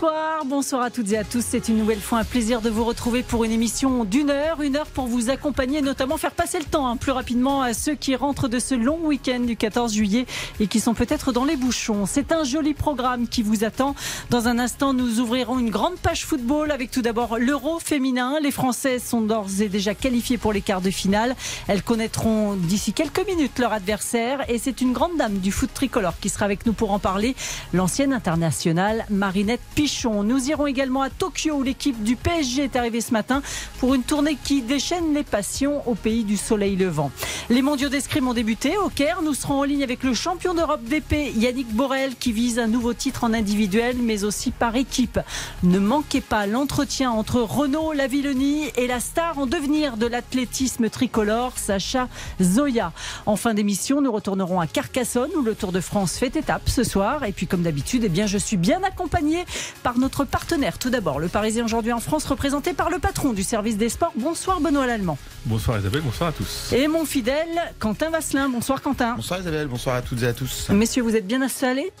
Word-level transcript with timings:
Bonsoir, 0.00 0.46
bonsoir 0.46 0.82
à 0.82 0.90
toutes 0.90 1.12
et 1.12 1.18
à 1.18 1.24
tous. 1.24 1.44
C'est 1.46 1.68
une 1.68 1.76
nouvelle 1.76 2.00
fois 2.00 2.20
un 2.20 2.24
plaisir 2.24 2.62
de 2.62 2.70
vous 2.70 2.84
retrouver 2.84 3.22
pour 3.22 3.44
une 3.44 3.52
émission 3.52 4.04
d'une 4.04 4.30
heure, 4.30 4.62
une 4.62 4.76
heure 4.76 4.86
pour 4.86 5.06
vous 5.06 5.28
accompagner, 5.28 5.82
notamment 5.82 6.16
faire 6.16 6.30
passer 6.30 6.58
le 6.58 6.64
temps 6.64 6.88
hein, 6.88 6.96
plus 6.96 7.12
rapidement 7.12 7.60
à 7.60 7.74
ceux 7.74 7.96
qui 7.96 8.16
rentrent 8.16 8.48
de 8.48 8.58
ce 8.58 8.74
long 8.74 8.98
week-end 9.04 9.40
du 9.40 9.56
14 9.56 9.92
juillet 9.92 10.24
et 10.58 10.68
qui 10.68 10.80
sont 10.80 10.94
peut-être 10.94 11.32
dans 11.32 11.44
les 11.44 11.56
bouchons. 11.56 12.06
C'est 12.06 12.32
un 12.32 12.44
joli 12.44 12.72
programme 12.72 13.28
qui 13.28 13.42
vous 13.42 13.62
attend. 13.62 13.94
Dans 14.30 14.48
un 14.48 14.58
instant, 14.58 14.94
nous 14.94 15.20
ouvrirons 15.20 15.58
une 15.58 15.68
grande 15.68 15.98
page 15.98 16.24
football 16.24 16.70
avec 16.70 16.90
tout 16.90 17.02
d'abord 17.02 17.36
l'Euro 17.36 17.78
féminin. 17.78 18.38
Les 18.42 18.52
Françaises 18.52 19.04
sont 19.04 19.20
d'ores 19.20 19.60
et 19.60 19.68
déjà 19.68 19.94
qualifiées 19.94 20.38
pour 20.38 20.54
les 20.54 20.62
quarts 20.62 20.80
de 20.80 20.90
finale. 20.90 21.36
Elles 21.68 21.82
connaîtront 21.82 22.54
d'ici 22.54 22.94
quelques 22.94 23.26
minutes 23.26 23.58
leur 23.58 23.74
adversaire 23.74 24.48
et 24.48 24.56
c'est 24.56 24.80
une 24.80 24.94
grande 24.94 25.18
dame 25.18 25.40
du 25.40 25.52
foot 25.52 25.68
tricolore 25.74 26.18
qui 26.22 26.30
sera 26.30 26.46
avec 26.46 26.64
nous 26.64 26.72
pour 26.72 26.90
en 26.92 26.98
parler, 26.98 27.36
l'ancienne 27.74 28.14
internationale 28.14 29.04
Marinette 29.10 29.60
Pichon. 29.74 29.89
Nous 30.04 30.50
irons 30.50 30.66
également 30.66 31.02
à 31.02 31.10
Tokyo 31.10 31.56
où 31.56 31.62
l'équipe 31.62 32.02
du 32.02 32.16
PSG 32.16 32.64
est 32.64 32.76
arrivée 32.76 33.00
ce 33.00 33.12
matin 33.12 33.42
pour 33.78 33.94
une 33.94 34.02
tournée 34.02 34.36
qui 34.42 34.62
déchaîne 34.62 35.14
les 35.14 35.24
passions 35.24 35.82
au 35.88 35.94
pays 35.94 36.24
du 36.24 36.36
soleil 36.36 36.76
levant. 36.76 37.10
Les 37.48 37.62
mondiaux 37.62 37.88
d'escrime 37.88 38.28
ont 38.28 38.34
débuté 38.34 38.76
au 38.78 38.88
Caire. 38.88 39.22
Nous 39.22 39.34
serons 39.34 39.60
en 39.60 39.64
ligne 39.64 39.82
avec 39.82 40.02
le 40.02 40.14
champion 40.14 40.54
d'Europe 40.54 40.84
d'épée 40.84 41.32
Yannick 41.36 41.72
Borel 41.74 42.14
qui 42.16 42.32
vise 42.32 42.58
un 42.58 42.66
nouveau 42.66 42.94
titre 42.94 43.24
en 43.24 43.32
individuel 43.32 43.96
mais 44.00 44.24
aussi 44.24 44.50
par 44.50 44.76
équipe. 44.76 45.18
Ne 45.62 45.78
manquez 45.78 46.20
pas 46.20 46.46
l'entretien 46.46 47.10
entre 47.10 47.40
Renaud 47.40 47.92
Lavillenie 47.92 48.70
et 48.76 48.86
la 48.86 49.00
star 49.00 49.38
en 49.38 49.46
devenir 49.46 49.96
de 49.96 50.06
l'athlétisme 50.06 50.88
tricolore 50.88 51.52
Sacha 51.56 52.08
Zoya. 52.40 52.92
En 53.26 53.36
fin 53.36 53.54
d'émission, 53.54 54.00
nous 54.00 54.12
retournerons 54.12 54.60
à 54.60 54.66
Carcassonne 54.66 55.30
où 55.36 55.42
le 55.42 55.54
Tour 55.54 55.72
de 55.72 55.80
France 55.80 56.16
fait 56.16 56.36
étape 56.36 56.68
ce 56.68 56.84
soir 56.84 57.24
et 57.24 57.32
puis 57.32 57.46
comme 57.46 57.62
d'habitude, 57.62 58.02
eh 58.04 58.08
bien 58.08 58.26
je 58.26 58.38
suis 58.38 58.56
bien 58.56 58.82
accompagné 58.82 59.44
par 59.82 59.98
notre 59.98 60.24
partenaire. 60.24 60.78
Tout 60.78 60.90
d'abord, 60.90 61.20
le 61.20 61.28
Parisien 61.28 61.64
aujourd'hui 61.64 61.92
en 61.92 62.00
France, 62.00 62.24
représenté 62.26 62.72
par 62.72 62.90
le 62.90 62.98
patron 62.98 63.32
du 63.32 63.42
service 63.42 63.76
des 63.76 63.88
sports. 63.88 64.12
Bonsoir 64.16 64.60
Benoît 64.60 64.86
Lallemand. 64.86 65.18
Bonsoir 65.46 65.78
Isabelle, 65.78 66.02
bonsoir 66.02 66.30
à 66.30 66.32
tous. 66.32 66.72
Et 66.72 66.88
mon 66.88 67.04
fidèle 67.04 67.48
Quentin 67.78 68.10
Vasselin. 68.10 68.48
Bonsoir 68.48 68.82
Quentin. 68.82 69.14
Bonsoir 69.14 69.40
Isabelle, 69.40 69.68
bonsoir 69.68 69.96
à 69.96 70.02
toutes 70.02 70.22
et 70.22 70.26
à 70.26 70.32
tous. 70.32 70.68
Messieurs, 70.70 71.02
vous 71.02 71.16
êtes 71.16 71.26
bien 71.26 71.42
installés? 71.42 71.92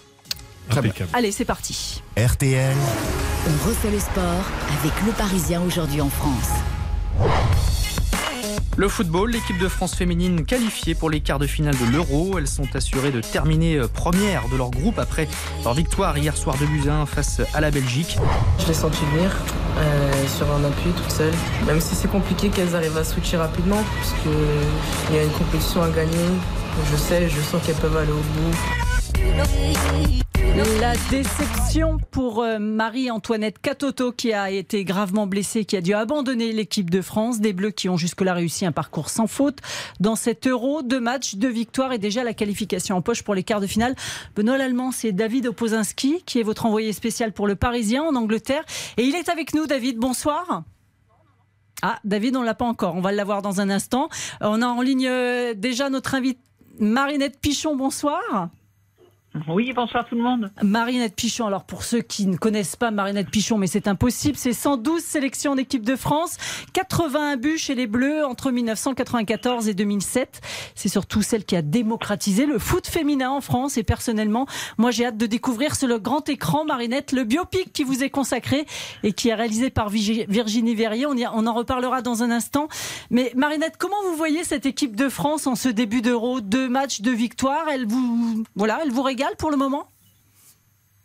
Très 0.68 0.82
bien. 0.82 0.92
Allez, 1.12 1.32
c'est 1.32 1.44
parti. 1.44 2.02
RTL, 2.16 2.76
On 3.46 3.68
refait 3.68 3.90
le 3.90 3.98
sport 3.98 4.44
avec 4.80 4.92
le 5.04 5.12
Parisien 5.12 5.62
aujourd'hui 5.62 6.00
en 6.00 6.10
France. 6.10 6.50
Le 8.76 8.88
football, 8.88 9.30
l'équipe 9.30 9.58
de 9.58 9.68
France 9.68 9.94
féminine 9.94 10.44
qualifiée 10.44 10.94
pour 10.94 11.10
les 11.10 11.20
quarts 11.20 11.38
de 11.38 11.46
finale 11.46 11.76
de 11.76 11.92
l'Euro. 11.92 12.38
Elles 12.38 12.46
sont 12.46 12.74
assurées 12.74 13.10
de 13.10 13.20
terminer 13.20 13.76
euh, 13.76 13.88
première 13.88 14.48
de 14.48 14.56
leur 14.56 14.70
groupe 14.70 14.98
après 14.98 15.28
leur 15.64 15.74
victoire 15.74 16.16
hier 16.16 16.36
soir 16.36 16.56
de 16.58 16.66
Buzyn 16.66 17.04
face 17.06 17.42
à 17.52 17.60
la 17.60 17.70
Belgique. 17.70 18.18
Je 18.58 18.66
l'ai 18.66 18.74
senti 18.74 19.04
venir 19.14 19.30
euh, 19.78 20.12
sur 20.36 20.50
un 20.50 20.64
appui 20.64 20.90
toute 20.92 21.10
seule. 21.10 21.34
Même 21.66 21.80
si 21.80 21.94
c'est 21.94 22.08
compliqué 22.08 22.48
qu'elles 22.48 22.74
arrivent 22.74 22.96
à 22.96 23.04
switcher 23.04 23.36
rapidement, 23.36 23.82
parce 23.96 24.14
qu'il 24.22 25.16
y 25.16 25.18
a 25.18 25.24
une 25.24 25.32
compétition 25.32 25.82
à 25.82 25.90
gagner. 25.90 26.30
Je 26.90 26.96
sais, 26.96 27.28
je 27.28 27.40
sens 27.40 27.60
qu'elles 27.64 27.74
peuvent 27.76 27.96
aller 27.96 28.12
au 28.12 28.14
bout. 28.14 28.56
La 30.56 30.94
déception 31.10 31.98
pour 32.10 32.42
euh, 32.42 32.58
Marie-Antoinette 32.58 33.60
Catoto 33.60 34.10
qui 34.10 34.32
a 34.32 34.50
été 34.50 34.82
gravement 34.84 35.28
blessée, 35.28 35.64
qui 35.64 35.76
a 35.76 35.80
dû 35.80 35.94
abandonner 35.94 36.50
l'équipe 36.50 36.90
de 36.90 37.00
France. 37.00 37.38
Des 37.38 37.52
Bleus 37.52 37.70
qui 37.70 37.88
ont 37.88 37.96
jusque-là 37.96 38.34
réussi 38.34 38.66
un 38.66 38.72
parcours 38.72 39.10
sans 39.10 39.28
faute. 39.28 39.58
Dans 40.00 40.16
cet 40.16 40.48
euro, 40.48 40.82
deux 40.82 40.98
matchs, 40.98 41.36
deux 41.36 41.48
victoires 41.48 41.92
et 41.92 41.98
déjà 41.98 42.24
la 42.24 42.34
qualification 42.34 42.96
en 42.96 43.02
poche 43.02 43.22
pour 43.22 43.36
les 43.36 43.44
quarts 43.44 43.60
de 43.60 43.68
finale. 43.68 43.94
Benoît 44.34 44.58
Lallemand, 44.58 44.90
c'est 44.90 45.12
David 45.12 45.46
Opozinski 45.46 46.24
qui 46.26 46.40
est 46.40 46.42
votre 46.42 46.66
envoyé 46.66 46.92
spécial 46.92 47.32
pour 47.32 47.46
le 47.46 47.54
Parisien 47.54 48.02
en 48.02 48.16
Angleterre. 48.16 48.64
Et 48.96 49.04
il 49.04 49.14
est 49.14 49.28
avec 49.28 49.54
nous, 49.54 49.68
David. 49.68 49.98
Bonsoir. 49.98 50.64
Ah, 51.82 52.00
David, 52.02 52.34
on 52.34 52.42
l'a 52.42 52.54
pas 52.54 52.66
encore. 52.66 52.96
On 52.96 53.00
va 53.00 53.12
l'avoir 53.12 53.42
dans 53.42 53.60
un 53.60 53.70
instant. 53.70 54.08
On 54.40 54.62
a 54.62 54.66
en 54.66 54.80
ligne 54.82 55.06
euh, 55.06 55.54
déjà 55.54 55.90
notre 55.90 56.16
invité 56.16 56.40
Marinette 56.80 57.38
Pichon. 57.40 57.76
Bonsoir. 57.76 58.50
Oui, 59.46 59.72
bonsoir 59.72 60.04
tout 60.08 60.16
le 60.16 60.22
monde. 60.22 60.50
Marinette 60.60 61.14
Pichon, 61.14 61.46
alors 61.46 61.62
pour 61.62 61.84
ceux 61.84 62.00
qui 62.00 62.26
ne 62.26 62.36
connaissent 62.36 62.74
pas 62.74 62.90
Marinette 62.90 63.30
Pichon, 63.30 63.58
mais 63.58 63.68
c'est 63.68 63.86
impossible, 63.86 64.36
c'est 64.36 64.52
112 64.52 65.00
sélections 65.00 65.52
en 65.52 65.56
équipe 65.56 65.84
de 65.84 65.94
France, 65.94 66.36
81 66.72 67.36
buts 67.36 67.56
chez 67.56 67.76
les 67.76 67.86
Bleus 67.86 68.26
entre 68.26 68.50
1994 68.50 69.68
et 69.68 69.74
2007. 69.74 70.40
C'est 70.74 70.88
surtout 70.88 71.22
celle 71.22 71.44
qui 71.44 71.54
a 71.54 71.62
démocratisé 71.62 72.44
le 72.44 72.58
foot 72.58 72.88
féminin 72.88 73.30
en 73.30 73.40
France 73.40 73.78
et 73.78 73.84
personnellement, 73.84 74.46
moi 74.78 74.90
j'ai 74.90 75.06
hâte 75.06 75.16
de 75.16 75.26
découvrir 75.26 75.76
sur 75.76 75.86
le 75.86 76.00
grand 76.00 76.28
écran 76.28 76.64
Marinette, 76.64 77.12
le 77.12 77.22
biopic 77.22 77.72
qui 77.72 77.84
vous 77.84 78.02
est 78.02 78.10
consacré 78.10 78.66
et 79.04 79.12
qui 79.12 79.28
est 79.28 79.34
réalisé 79.34 79.70
par 79.70 79.90
Virginie 79.90 80.74
Verrier. 80.74 81.06
On 81.06 81.46
en 81.46 81.54
reparlera 81.54 82.02
dans 82.02 82.24
un 82.24 82.32
instant. 82.32 82.66
Mais 83.10 83.30
Marinette, 83.36 83.76
comment 83.78 84.02
vous 84.08 84.16
voyez 84.16 84.42
cette 84.42 84.66
équipe 84.66 84.96
de 84.96 85.08
France 85.08 85.46
en 85.46 85.54
ce 85.54 85.68
début 85.68 86.02
d'Euro? 86.02 86.40
Deux 86.40 86.68
matchs, 86.68 87.00
deux 87.00 87.14
victoires. 87.14 87.66
Elle 87.72 87.86
vous, 87.86 88.42
voilà, 88.56 88.80
elle 88.82 88.90
vous 88.90 89.02
régale 89.02 89.19
pour 89.38 89.50
le 89.50 89.56
moment? 89.56 89.86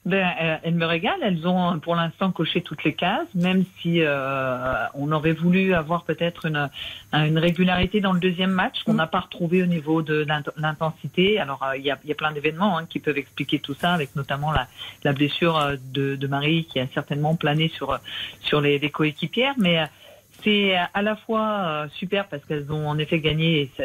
Ben, 0.06 0.28
euh, 0.40 0.58
elles 0.62 0.76
me 0.76 0.86
régalent. 0.86 1.24
Elles 1.24 1.48
ont 1.48 1.80
pour 1.80 1.96
l'instant 1.96 2.32
coché 2.32 2.62
toutes 2.62 2.84
les 2.84 2.94
cases, 2.94 3.28
même 3.34 3.66
si 3.82 4.02
euh, 4.02 4.86
on 4.94 5.12
aurait 5.12 5.32
voulu 5.34 5.74
avoir 5.74 6.04
peut-être 6.04 6.46
une, 6.46 6.70
une 7.12 7.40
régularité 7.40 8.02
dans 8.02 8.14
le 8.14 8.20
deuxième 8.20 8.52
match 8.52 8.84
qu'on 8.84 8.94
Mm. 8.94 8.98
n'a 8.98 9.08
pas 9.08 9.22
retrouvé 9.22 9.64
au 9.64 9.66
niveau 9.66 10.04
de 10.04 10.24
l'int- 10.28 10.44
l'intensité. 10.58 11.40
Alors 11.40 11.64
euh, 11.64 11.76
il 11.76 11.84
y, 11.84 11.90
a, 11.90 11.98
il 12.04 12.10
y 12.10 12.12
a 12.12 12.16
plein 12.16 12.32
d'événements 12.32 12.78
hein, 12.78 12.86
qui 12.88 13.00
peuvent 13.00 13.18
expliquer 13.18 13.58
tout 13.58 13.74
ça, 13.74 13.94
avec 13.94 14.16
notamment 14.16 14.52
la, 14.52 14.68
la 15.04 15.12
blessure 15.12 15.72
de, 15.92 16.16
de 16.16 16.28
Marie 16.28 16.66
qui 16.66 16.80
a 16.80 16.86
certainement 16.94 17.36
plané 17.36 17.70
sur 17.70 18.00
sur 18.42 18.62
les, 18.62 18.78
les 18.78 18.92
coéquipières, 18.92 19.56
mais 19.58 19.88
c'est 20.44 20.76
à 20.76 21.02
la 21.02 21.16
fois 21.16 21.42
euh, 21.42 21.88
super 21.98 22.28
parce 22.28 22.44
qu'elles 22.46 22.72
ont 22.72 22.88
en 22.88 22.98
effet 22.98 23.20
gagné 23.20 23.62
et 23.62 23.72
ça 23.78 23.84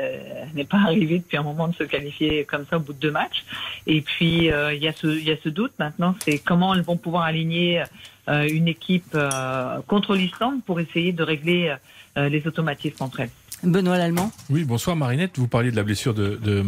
n'est 0.55 0.65
pas 0.65 0.79
arrivé 0.87 1.19
depuis 1.19 1.37
un 1.37 1.43
moment 1.43 1.69
de 1.69 1.75
se 1.75 1.85
qualifier 1.85 2.45
comme 2.45 2.67
ça 2.69 2.77
au 2.77 2.81
bout 2.81 2.93
de 2.93 2.99
deux 2.99 3.11
matchs. 3.11 3.45
Et 3.87 4.01
puis 4.01 4.51
euh, 4.51 4.75
il 4.75 4.83
y 4.83 4.89
a 4.89 4.93
ce 4.93 5.07
il 5.07 5.25
y 5.25 5.33
a 5.33 5.37
ce 5.43 5.49
doute 5.49 5.73
maintenant, 5.79 6.15
c'est 6.25 6.39
comment 6.39 6.75
elles 6.75 6.83
vont 6.83 6.97
pouvoir 6.97 7.25
aligner 7.25 7.83
euh, 8.31 8.47
une 8.49 8.69
équipe 8.69 9.15
euh, 9.15 9.81
contre 9.87 10.15
l'Islande 10.15 10.63
pour 10.65 10.79
essayer 10.79 11.13
de 11.13 11.23
régler 11.23 11.75
euh, 12.17 12.29
les 12.29 12.47
automatismes 12.47 13.03
entre 13.03 13.21
elles. 13.21 13.31
Benoît 13.65 13.99
Lallemand 13.99 14.31
Oui, 14.51 14.65
bonsoir 14.65 14.95
Marinette, 14.95 15.39
vous 15.39 15.49
parliez 15.49 15.71
de 15.71 15.77
la 15.77 15.83
blessure 15.83 16.15
de, 16.15 16.37
de, 16.37 16.65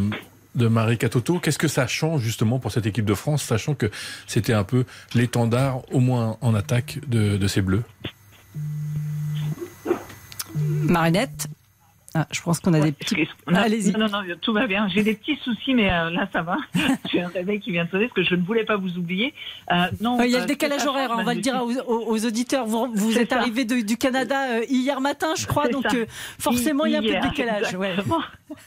de 0.56 0.66
Marie 0.66 0.98
Catoto. 0.98 1.38
Qu'est-ce 1.38 1.58
que 1.58 1.68
ça 1.68 1.86
change 1.86 2.22
justement 2.22 2.58
pour 2.58 2.72
cette 2.72 2.86
équipe 2.86 3.04
de 3.04 3.14
France, 3.14 3.42
sachant 3.42 3.74
que 3.74 3.90
c'était 4.26 4.54
un 4.54 4.64
peu 4.64 4.84
l'étendard, 5.14 5.82
au 5.92 6.00
moins 6.00 6.36
en 6.40 6.54
attaque, 6.54 6.98
de, 7.06 7.36
de 7.36 7.46
ces 7.46 7.62
Bleus? 7.62 7.84
Marinette 10.82 11.46
Ah, 12.14 12.26
je 12.30 12.42
pense 12.42 12.60
qu'on 12.60 12.74
a 12.74 12.80
des 12.80 12.92
petits. 12.92 13.26
Allez-y. 13.46 13.92
Non, 13.92 14.00
non, 14.00 14.22
non, 14.22 14.34
tout 14.42 14.52
va 14.52 14.66
bien. 14.66 14.86
J'ai 14.88 15.02
des 15.02 15.14
petits 15.14 15.36
soucis, 15.36 15.74
mais 15.74 15.90
euh, 15.90 16.10
là, 16.10 16.28
ça 16.32 16.42
va. 16.42 16.56
J'ai 17.10 17.22
un 17.22 17.28
réveil 17.28 17.58
qui 17.58 17.70
vient 17.72 17.84
de 17.86 17.90
sonner 17.90 18.04
parce 18.08 18.14
que 18.16 18.22
je 18.22 18.34
ne 18.34 18.42
voulais 18.44 18.64
pas 18.64 18.76
vous 18.76 18.98
oublier. 18.98 19.32
Euh, 19.70 19.86
non, 20.00 20.20
Euh, 20.20 20.26
Il 20.26 20.30
y 20.32 20.34
a 20.34 20.38
euh, 20.38 20.40
le 20.42 20.46
décalage 20.46 20.80
c'est 20.82 20.88
horaire, 20.88 21.10
hein, 21.12 21.16
on 21.20 21.24
va 21.24 21.32
le 21.34 21.40
dire 21.40 21.62
aux, 21.86 22.26
auditeurs. 22.26 22.66
Vous, 22.66 22.90
vous 22.94 23.18
êtes 23.18 23.30
ça. 23.30 23.38
arrivé 23.40 23.64
de- 23.64 23.80
du 23.80 23.96
Canada 23.96 24.58
euh, 24.58 24.64
hier 24.68 25.00
matin, 25.00 25.34
je 25.36 25.46
crois, 25.46 25.68
donc 25.68 25.86
euh, 25.94 26.04
forcément 26.38 26.84
il 26.84 26.92
y 26.92 26.96
a 26.96 26.98
un 26.98 27.02
peu 27.02 27.08
de 27.14 27.28
décalage. 27.30 27.74
ouais. 27.76 27.94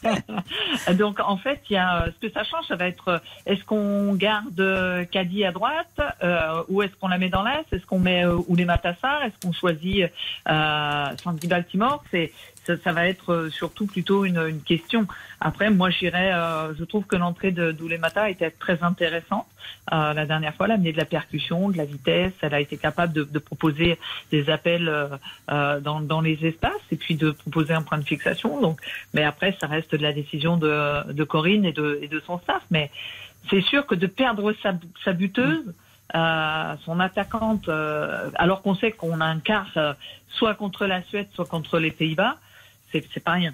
Donc 0.98 1.20
en 1.20 1.38
fait, 1.38 1.62
il 1.70 1.74
y 1.74 1.78
a 1.78 2.08
ce 2.08 2.28
que 2.28 2.34
ça 2.34 2.44
change, 2.44 2.66
ça 2.68 2.76
va 2.76 2.88
être 2.88 3.08
euh, 3.10 3.18
est-ce 3.46 3.64
qu'on 3.64 4.14
garde 4.16 4.60
euh, 4.60 5.06
Caddy 5.06 5.46
à 5.46 5.52
droite 5.52 6.00
euh, 6.24 6.64
ou 6.70 6.82
est-ce 6.82 6.94
qu'on 7.00 7.08
la 7.08 7.18
met 7.18 7.30
dans 7.30 7.44
l'axe 7.44 7.72
Est-ce 7.72 7.86
qu'on 7.86 8.00
met 8.00 8.26
euh, 8.26 8.38
ou 8.48 8.56
les 8.56 8.66
Matassar 8.66 9.24
Est-ce 9.24 9.36
qu'on 9.46 9.54
choisit 9.54 10.06
euh, 10.50 11.06
Sandy 11.24 11.48
Baltimore? 11.48 12.04
C'est 12.12 12.32
ça, 12.66 12.78
ça 12.78 12.92
va 12.94 13.08
être 13.08 13.32
euh, 13.34 13.50
surtout 13.50 13.86
plutôt 13.86 14.26
une, 14.26 14.40
une 14.40 14.62
question. 14.62 15.08
Après, 15.40 15.70
moi, 15.70 15.90
j'irais. 15.90 16.34
Euh, 16.34 16.74
je 16.76 16.84
trouve 16.84 17.06
que 17.06 17.16
l'entrée 17.16 17.52
de 17.52 17.72
Doulemata 17.72 18.30
était 18.30 18.52
très 18.52 18.84
intéressante. 18.84 19.48
Euh, 19.94 20.14
la 20.14 20.26
dernière 20.26 20.54
fois, 20.56 20.66
elle 20.66 20.72
a 20.74 20.76
amené 20.76 20.94
de 20.94 20.98
la 20.98 21.06
percussion, 21.06 21.70
de 21.70 21.78
la 21.78 21.86
vitesse. 21.86 22.34
Elle 22.42 22.54
a 22.54 22.60
été 22.60 22.78
capable 22.78 23.14
de, 23.14 23.24
de 23.24 23.40
proposer 23.40 24.00
des 24.32 24.50
appels 24.50 24.90
euh, 24.90 25.08
euh, 25.52 25.80
dans, 25.80 26.02
dans 26.02 26.22
les 26.22 26.44
espaces 26.46 26.72
et 26.92 26.96
puis 26.96 27.16
de 27.16 27.32
proposer 27.32 27.74
un 27.74 27.82
point 27.82 27.98
de 27.98 28.04
fixation. 28.04 28.62
Donc, 28.62 28.80
mais 29.14 29.24
après, 29.24 29.56
ça 29.60 29.68
reste 29.68 29.94
de 29.94 30.02
la 30.02 30.14
décision 30.14 30.58
de, 30.58 31.12
de 31.12 31.24
Corinne 31.24 31.66
et 31.66 31.74
de, 31.74 32.00
et 32.02 32.08
de 32.08 32.20
son 32.20 32.40
staff. 32.40 32.64
Mais 32.72 32.92
c'est 33.50 33.62
sûr 33.62 33.86
que 33.86 33.96
de 33.96 34.08
perdre 34.08 34.54
sa, 34.64 34.74
sa 35.04 35.14
buteuse, 35.14 35.74
euh, 36.16 36.76
son 36.86 37.00
attaquante, 37.00 37.68
euh, 37.68 38.30
alors 38.36 38.62
qu'on 38.62 38.76
sait 38.76 38.92
qu'on 38.92 39.22
a 39.22 39.26
un 39.26 39.40
quart 39.40 39.72
euh, 39.78 39.94
soit 40.30 40.54
contre 40.54 40.86
la 40.86 41.02
Suède, 41.04 41.28
soit 41.34 41.46
contre 41.46 41.80
les 41.80 41.92
Pays-Bas, 41.92 42.38
c'est 42.92 43.24
pas 43.24 43.34
rien. 43.34 43.54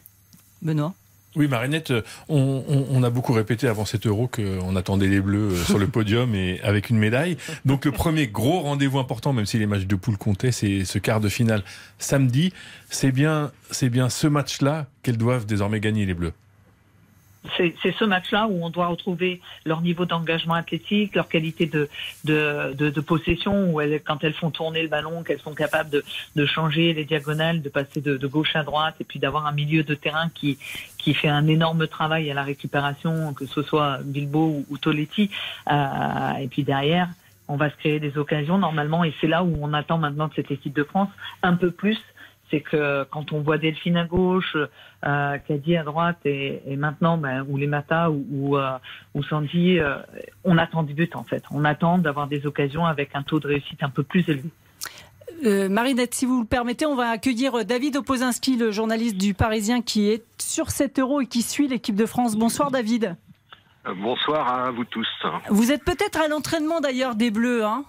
Benoît 0.61 0.93
Oui, 1.35 1.47
Marinette, 1.47 1.93
on, 2.29 3.03
a 3.03 3.09
beaucoup 3.09 3.33
répété 3.33 3.67
avant 3.67 3.85
cet 3.85 4.05
euro 4.05 4.27
qu'on 4.27 4.75
attendait 4.75 5.07
les 5.07 5.21
Bleus 5.21 5.55
sur 5.65 5.79
le 5.79 5.87
podium 5.87 6.35
et 6.35 6.61
avec 6.61 6.89
une 6.89 6.97
médaille. 6.97 7.37
Donc 7.65 7.85
le 7.85 7.91
premier 7.91 8.27
gros 8.27 8.59
rendez-vous 8.59 8.99
important, 8.99 9.33
même 9.33 9.45
si 9.45 9.57
les 9.57 9.65
matchs 9.65 9.85
de 9.85 9.95
poule 9.95 10.17
comptaient, 10.17 10.51
c'est 10.51 10.85
ce 10.85 10.99
quart 10.99 11.19
de 11.19 11.29
finale 11.29 11.63
samedi. 11.97 12.53
C'est 12.89 13.11
bien, 13.11 13.51
c'est 13.71 13.89
bien 13.89 14.09
ce 14.09 14.27
match-là 14.27 14.87
qu'elles 15.03 15.17
doivent 15.17 15.45
désormais 15.45 15.79
gagner 15.79 16.05
les 16.05 16.13
Bleus 16.13 16.33
c'est 17.57 17.95
ce 17.97 18.05
match-là 18.05 18.47
où 18.47 18.63
on 18.63 18.69
doit 18.69 18.87
retrouver 18.87 19.41
leur 19.65 19.81
niveau 19.81 20.05
d'engagement 20.05 20.53
athlétique, 20.53 21.15
leur 21.15 21.27
qualité 21.27 21.65
de, 21.65 23.01
possession, 23.01 23.73
où 23.73 23.81
quand 24.05 24.23
elles 24.23 24.33
font 24.33 24.51
tourner 24.51 24.83
le 24.83 24.87
ballon, 24.87 25.23
qu'elles 25.23 25.39
sont 25.39 25.55
capables 25.55 25.89
de, 25.89 26.03
de, 26.35 26.45
changer 26.45 26.93
les 26.93 27.03
diagonales, 27.03 27.61
de 27.61 27.69
passer 27.69 27.99
de, 27.99 28.27
gauche 28.27 28.55
à 28.55 28.63
droite, 28.63 28.95
et 28.99 29.03
puis 29.03 29.19
d'avoir 29.19 29.47
un 29.47 29.51
milieu 29.53 29.83
de 29.83 29.95
terrain 29.95 30.29
qui, 30.33 30.59
qui 30.97 31.13
fait 31.13 31.29
un 31.29 31.47
énorme 31.47 31.87
travail 31.87 32.29
à 32.29 32.33
la 32.33 32.43
récupération, 32.43 33.33
que 33.33 33.45
ce 33.45 33.63
soit 33.63 33.99
Bilbo 34.03 34.47
ou, 34.47 34.65
ou 34.69 34.77
Toletti. 34.77 35.31
Euh, 35.69 36.33
et 36.41 36.47
puis 36.47 36.63
derrière, 36.63 37.09
on 37.47 37.57
va 37.57 37.69
se 37.69 37.75
créer 37.75 37.99
des 37.99 38.17
occasions 38.17 38.57
normalement, 38.57 39.03
et 39.03 39.13
c'est 39.19 39.27
là 39.27 39.43
où 39.43 39.57
on 39.61 39.73
attend 39.73 39.97
maintenant 39.97 40.27
de 40.27 40.33
cette 40.35 40.51
équipe 40.51 40.73
de 40.73 40.83
France 40.83 41.09
un 41.43 41.55
peu 41.55 41.71
plus 41.71 41.97
c'est 42.51 42.61
que 42.61 43.05
quand 43.05 43.31
on 43.31 43.41
voit 43.41 43.57
Delphine 43.57 43.97
à 43.97 44.05
gauche, 44.05 44.55
euh, 45.05 45.37
Caddy 45.47 45.77
à 45.77 45.83
droite 45.83 46.19
et, 46.25 46.61
maintenant, 46.75 47.17
ben, 47.17 47.45
ou 47.49 47.57
les 47.57 47.67
Mata 47.67 48.11
ou, 48.11 48.25
ou, 48.29 48.57
euh, 48.57 48.77
Sandy, 49.29 49.79
euh, 49.79 49.95
on 50.43 50.57
attend 50.57 50.83
du 50.83 50.93
but 50.93 51.15
en 51.15 51.23
fait. 51.23 51.43
On 51.51 51.65
attend 51.65 51.97
d'avoir 51.97 52.27
des 52.27 52.45
occasions 52.45 52.85
avec 52.85 53.15
un 53.15 53.23
taux 53.23 53.39
de 53.39 53.47
réussite 53.47 53.81
un 53.81 53.89
peu 53.89 54.03
plus 54.03 54.27
élevé. 54.27 54.49
Euh, 55.45 55.69
Marinette, 55.69 56.13
si 56.13 56.25
vous 56.25 56.41
le 56.41 56.45
permettez, 56.45 56.85
on 56.85 56.95
va 56.95 57.09
accueillir 57.09 57.65
David 57.65 57.97
Opozinski, 57.97 58.57
le 58.57 58.69
journaliste 58.69 59.17
du 59.17 59.33
Parisien 59.33 59.81
qui 59.81 60.09
est 60.09 60.23
sur 60.37 60.69
7 60.69 60.99
euros 60.99 61.21
et 61.21 61.25
qui 61.25 61.41
suit 61.41 61.67
l'équipe 61.67 61.95
de 61.95 62.05
France. 62.05 62.35
Bonsoir 62.35 62.69
David. 62.69 63.15
Bonsoir 63.97 64.47
à 64.47 64.69
vous 64.69 64.85
tous. 64.85 65.07
Vous 65.49 65.71
êtes 65.71 65.83
peut-être 65.83 66.21
à 66.21 66.27
l'entraînement 66.27 66.81
d'ailleurs 66.81 67.15
des 67.15 67.31
Bleus, 67.31 67.65
hein 67.65 67.83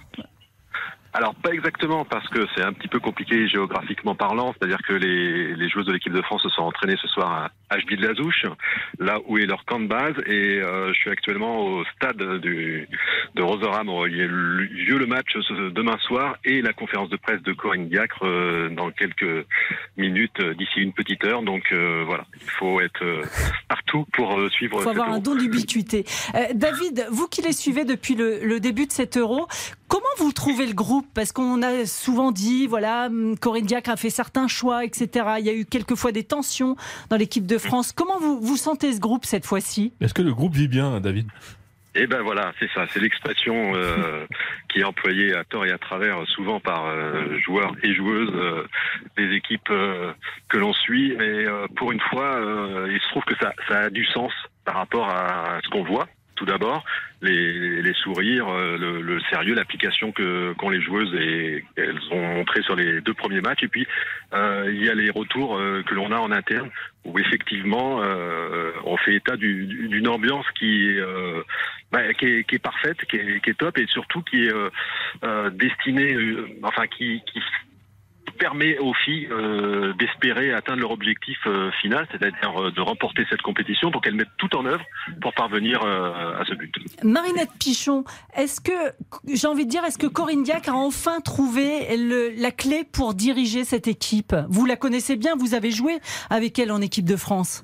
alors 1.12 1.34
pas 1.34 1.50
exactement 1.50 2.04
parce 2.04 2.26
que 2.28 2.46
c'est 2.54 2.62
un 2.62 2.72
petit 2.72 2.88
peu 2.88 2.98
compliqué 2.98 3.46
géographiquement 3.46 4.14
parlant, 4.14 4.54
c'est-à-dire 4.58 4.80
que 4.86 4.94
les, 4.94 5.54
les 5.54 5.68
joueuses 5.68 5.86
de 5.86 5.92
l'équipe 5.92 6.12
de 6.12 6.22
France 6.22 6.42
se 6.42 6.48
sont 6.48 6.62
entraînées 6.62 6.96
ce 7.00 7.08
soir 7.08 7.50
à 7.68 7.76
HB 7.76 7.96
de 7.96 8.06
la 8.06 8.14
Zouche, 8.14 8.46
là 8.98 9.18
où 9.26 9.36
est 9.36 9.46
leur 9.46 9.64
camp 9.66 9.80
de 9.80 9.86
base, 9.86 10.14
et 10.26 10.60
euh, 10.60 10.88
je 10.92 10.98
suis 10.98 11.10
actuellement 11.10 11.60
au 11.66 11.84
stade 11.96 12.40
du, 12.40 12.88
de 13.34 13.42
Rosoram. 13.42 13.88
Il 14.08 14.16
y 14.16 14.22
a 14.22 14.26
lieu 14.26 14.98
le 14.98 15.06
match 15.06 15.36
demain 15.74 15.98
soir 15.98 16.36
et 16.44 16.62
la 16.62 16.72
conférence 16.72 17.10
de 17.10 17.16
presse 17.16 17.42
de 17.42 17.52
Corinne 17.52 17.88
Diacre 17.88 18.24
euh, 18.24 18.68
dans 18.70 18.90
quelques 18.90 19.46
minutes 19.98 20.40
euh, 20.40 20.54
d'ici 20.54 20.80
une 20.80 20.92
petite 20.92 21.24
heure. 21.24 21.42
Donc 21.42 21.72
voilà, 21.72 22.24
il 22.40 22.50
faut 22.50 22.80
être 22.80 23.04
partout 23.68 24.06
pour 24.12 24.38
suivre. 24.50 24.78
Il 24.80 24.82
faut 24.82 24.88
avoir 24.88 25.12
un 25.12 25.18
don 25.18 25.34
d'ubiquité. 25.34 26.04
David, 26.54 27.06
vous 27.10 27.28
qui 27.28 27.42
les 27.42 27.52
suivez 27.52 27.84
depuis 27.84 28.14
le, 28.14 28.40
le 28.44 28.60
début 28.60 28.86
de 28.86 28.92
cet 28.92 29.16
euro, 29.16 29.48
comment 29.92 30.06
vous 30.16 30.32
trouvez 30.32 30.66
le 30.66 30.72
groupe? 30.72 31.06
Parce 31.14 31.32
qu'on 31.32 31.60
a 31.62 31.84
souvent 31.84 32.32
dit, 32.32 32.66
voilà, 32.66 33.06
hum, 33.06 33.36
Corinne 33.38 33.66
Diacre 33.66 33.90
a 33.90 33.96
fait 33.96 34.08
certains 34.08 34.48
choix, 34.48 34.86
etc. 34.86 35.08
Il 35.38 35.44
y 35.44 35.50
a 35.50 35.54
eu 35.54 35.66
quelquefois 35.66 36.12
des 36.12 36.24
tensions 36.24 36.76
dans 37.10 37.18
l'équipe 37.18 37.46
de 37.46 37.58
France. 37.58 37.92
Comment 37.92 38.18
vous, 38.18 38.40
vous 38.40 38.56
sentez 38.56 38.94
ce 38.94 39.00
groupe 39.00 39.26
cette 39.26 39.44
fois-ci? 39.44 39.92
Est-ce 40.00 40.14
que 40.14 40.22
le 40.22 40.32
groupe 40.32 40.54
vit 40.54 40.68
bien, 40.68 40.98
David? 41.00 41.28
Eh 41.94 42.06
ben 42.06 42.22
voilà, 42.22 42.54
c'est 42.58 42.70
ça, 42.70 42.86
c'est 42.88 43.00
l'expression 43.00 43.74
euh, 43.74 44.24
qui 44.70 44.80
est 44.80 44.84
employée 44.84 45.34
à 45.34 45.44
tort 45.44 45.66
et 45.66 45.70
à 45.70 45.76
travers 45.76 46.26
souvent 46.28 46.58
par 46.58 46.86
euh, 46.86 47.38
joueurs 47.40 47.74
et 47.82 47.94
joueuses 47.94 48.32
euh, 48.32 48.66
des 49.18 49.30
équipes 49.36 49.70
que 50.48 50.56
l'on 50.56 50.72
suit. 50.72 51.14
Mais 51.18 51.44
pour 51.76 51.92
une 51.92 52.00
fois, 52.00 52.40
il 52.88 52.98
se 52.98 53.08
trouve 53.10 53.24
que 53.24 53.36
ça, 53.36 53.52
ça 53.68 53.80
a 53.80 53.90
du 53.90 54.06
sens 54.06 54.32
par 54.64 54.76
rapport 54.76 55.10
à 55.10 55.58
ce 55.62 55.68
qu'on 55.68 55.84
voit 55.84 56.08
tout 56.34 56.44
d'abord, 56.44 56.84
les, 57.20 57.82
les, 57.82 57.94
sourires, 57.94 58.48
euh, 58.48 58.76
le, 58.76 59.00
le 59.00 59.20
sérieux, 59.30 59.54
l'application 59.54 60.12
que 60.12 60.52
qu'ont 60.54 60.70
les 60.70 60.80
joueuses 60.80 61.14
et 61.14 61.64
elles 61.76 62.00
ont 62.10 62.34
montré 62.34 62.62
sur 62.62 62.74
les 62.74 63.00
deux 63.00 63.14
premiers 63.14 63.40
matchs. 63.40 63.62
Et 63.62 63.68
puis 63.68 63.86
euh, 64.32 64.70
il 64.72 64.84
y 64.84 64.88
a 64.88 64.94
les 64.94 65.10
retours 65.10 65.56
euh, 65.56 65.82
que 65.86 65.94
l'on 65.94 66.10
a 66.10 66.18
en 66.18 66.32
interne 66.32 66.70
où 67.04 67.18
effectivement 67.18 68.00
on 68.84 68.96
fait 68.96 69.16
état 69.16 69.36
d'une 69.36 70.06
ambiance 70.06 70.46
qui 70.56 70.86
est, 70.86 71.00
bah, 71.90 72.14
qui, 72.14 72.26
est, 72.26 72.44
qui 72.44 72.54
est 72.54 72.60
parfaite, 72.60 73.04
qui 73.06 73.16
est, 73.16 73.42
qui 73.42 73.50
est, 73.50 73.54
top 73.54 73.76
et 73.76 73.86
surtout 73.88 74.22
qui 74.22 74.46
est 74.46 74.52
destinée, 75.50 76.16
enfin 76.62 76.86
qui, 76.86 77.20
qui 77.26 77.40
permet 78.42 78.76
aux 78.78 78.92
filles 78.92 79.28
euh, 79.30 79.92
d'espérer 80.00 80.52
atteindre 80.52 80.80
leur 80.80 80.90
objectif 80.90 81.38
euh, 81.46 81.70
final, 81.80 82.08
c'est-à-dire 82.10 82.60
euh, 82.60 82.72
de 82.72 82.80
remporter 82.80 83.24
cette 83.30 83.40
compétition. 83.40 83.90
Donc 83.90 84.04
elles 84.04 84.16
mettent 84.16 84.36
tout 84.36 84.56
en 84.56 84.66
œuvre 84.66 84.84
pour 85.20 85.32
parvenir 85.32 85.80
à 85.82 86.42
ce 86.48 86.54
but. 86.54 86.74
Marinette 87.04 87.52
Pichon, 87.60 88.02
est-ce 88.36 88.60
que, 88.60 88.72
j'ai 89.32 89.46
envie 89.46 89.64
de 89.64 89.70
dire, 89.70 89.84
est-ce 89.84 89.98
que 89.98 90.08
Corinne 90.08 90.42
Diac 90.42 90.66
a 90.66 90.74
enfin 90.74 91.20
trouvé 91.20 91.96
le, 91.96 92.32
la 92.36 92.50
clé 92.50 92.82
pour 92.84 93.14
diriger 93.14 93.62
cette 93.62 93.86
équipe? 93.86 94.34
Vous 94.48 94.66
la 94.66 94.74
connaissez 94.74 95.16
bien, 95.16 95.36
vous 95.36 95.54
avez 95.54 95.70
joué 95.70 95.98
avec 96.28 96.58
elle 96.58 96.72
en 96.72 96.80
équipe 96.80 97.06
de 97.06 97.16
France. 97.16 97.62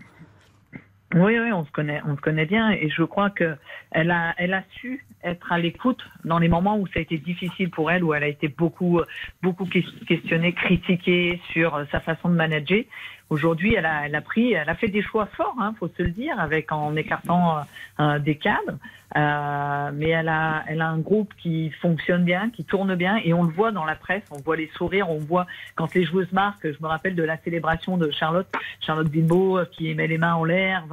Oui, 1.14 1.38
oui, 1.38 1.52
on 1.52 1.64
se 1.64 1.70
connaît, 1.72 2.00
on 2.06 2.16
se 2.16 2.20
connaît 2.20 2.46
bien, 2.46 2.70
et 2.70 2.88
je 2.90 3.02
crois 3.02 3.30
que 3.30 3.56
elle 3.90 4.10
a, 4.10 4.34
elle 4.36 4.54
a 4.54 4.62
su 4.78 5.04
être 5.24 5.52
à 5.52 5.58
l'écoute 5.58 6.02
dans 6.24 6.38
les 6.38 6.48
moments 6.48 6.78
où 6.78 6.86
ça 6.86 6.94
a 6.96 7.00
été 7.00 7.18
difficile 7.18 7.70
pour 7.70 7.90
elle, 7.90 8.04
où 8.04 8.14
elle 8.14 8.24
a 8.24 8.28
été 8.28 8.48
beaucoup, 8.48 9.00
beaucoup 9.42 9.66
questionnée, 10.06 10.52
critiquée 10.52 11.40
sur 11.52 11.84
sa 11.90 12.00
façon 12.00 12.28
de 12.28 12.34
manager. 12.34 12.84
Aujourd'hui, 13.30 13.74
elle 13.74 13.84
a, 13.84 14.06
elle 14.06 14.14
a 14.14 14.22
pris, 14.22 14.54
elle 14.54 14.70
a 14.70 14.74
fait 14.74 14.88
des 14.88 15.02
choix 15.02 15.26
forts, 15.26 15.56
hein, 15.60 15.74
faut 15.78 15.88
se 15.88 16.02
le 16.02 16.10
dire, 16.10 16.40
avec 16.40 16.72
en 16.72 16.96
écartant 16.96 17.58
euh, 18.00 18.18
des 18.18 18.36
cadres. 18.36 18.78
Euh, 19.16 19.90
mais 19.94 20.08
elle 20.10 20.28
a, 20.28 20.64
elle 20.66 20.80
a 20.80 20.88
un 20.88 20.98
groupe 20.98 21.32
qui 21.36 21.70
fonctionne 21.82 22.24
bien, 22.24 22.50
qui 22.50 22.64
tourne 22.64 22.94
bien, 22.94 23.20
et 23.22 23.34
on 23.34 23.42
le 23.42 23.50
voit 23.50 23.70
dans 23.70 23.84
la 23.84 23.96
presse, 23.96 24.22
on 24.30 24.38
voit 24.38 24.56
les 24.56 24.70
sourires, 24.76 25.10
on 25.10 25.18
voit 25.18 25.46
quand 25.74 25.94
les 25.94 26.04
joueuses 26.04 26.32
marquent. 26.32 26.72
Je 26.72 26.82
me 26.82 26.86
rappelle 26.86 27.14
de 27.14 27.22
la 27.22 27.36
célébration 27.38 27.98
de 27.98 28.10
Charlotte, 28.10 28.48
Charlotte 28.80 29.08
Bimbo, 29.10 29.60
qui 29.72 29.94
met 29.94 30.06
les 30.06 30.18
mains 30.18 30.34
en 30.34 30.44
l'air, 30.44 30.84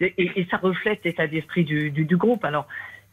et, 0.00 0.14
et, 0.16 0.46
ça 0.50 0.56
reflète 0.56 1.04
l'état 1.04 1.26
d'esprit 1.26 1.64
du, 1.64 1.90
du, 1.90 2.04
du 2.04 2.16
groupe. 2.16 2.44
Alors 2.44 2.66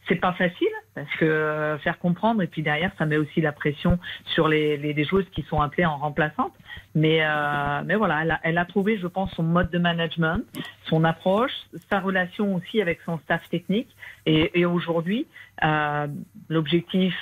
c'est 0.08 0.16
pas 0.16 0.32
facile 0.34 0.68
parce 0.94 1.10
que 1.16 1.24
euh, 1.24 1.78
faire 1.78 1.98
comprendre 1.98 2.42
et 2.42 2.46
puis 2.46 2.62
derrière 2.62 2.90
ça 2.98 3.06
met 3.06 3.16
aussi 3.16 3.40
la 3.40 3.52
pression 3.52 3.98
sur 4.34 4.48
les, 4.48 4.76
les, 4.76 5.04
joueuses 5.04 5.28
qui 5.32 5.42
sont 5.42 5.60
appelées 5.60 5.86
en 5.86 5.96
remplaçante. 5.96 6.52
Mais 6.94 7.20
euh, 7.22 7.82
mais 7.84 7.94
voilà, 7.94 8.22
elle 8.22 8.30
a, 8.32 8.40
elle 8.42 8.58
a, 8.58 8.64
trouvé, 8.64 8.98
je 8.98 9.06
pense, 9.06 9.30
son 9.32 9.42
mode 9.42 9.70
de 9.70 9.78
management, 9.78 10.42
son 10.84 11.04
approche, 11.04 11.52
sa 11.88 12.00
relation 12.00 12.54
aussi 12.56 12.82
avec 12.82 13.00
son 13.06 13.18
staff 13.18 13.48
technique. 13.48 13.88
Et, 14.26 14.60
et 14.60 14.66
aujourd'hui, 14.66 15.26
euh, 15.62 16.06
l'objectif 16.48 17.14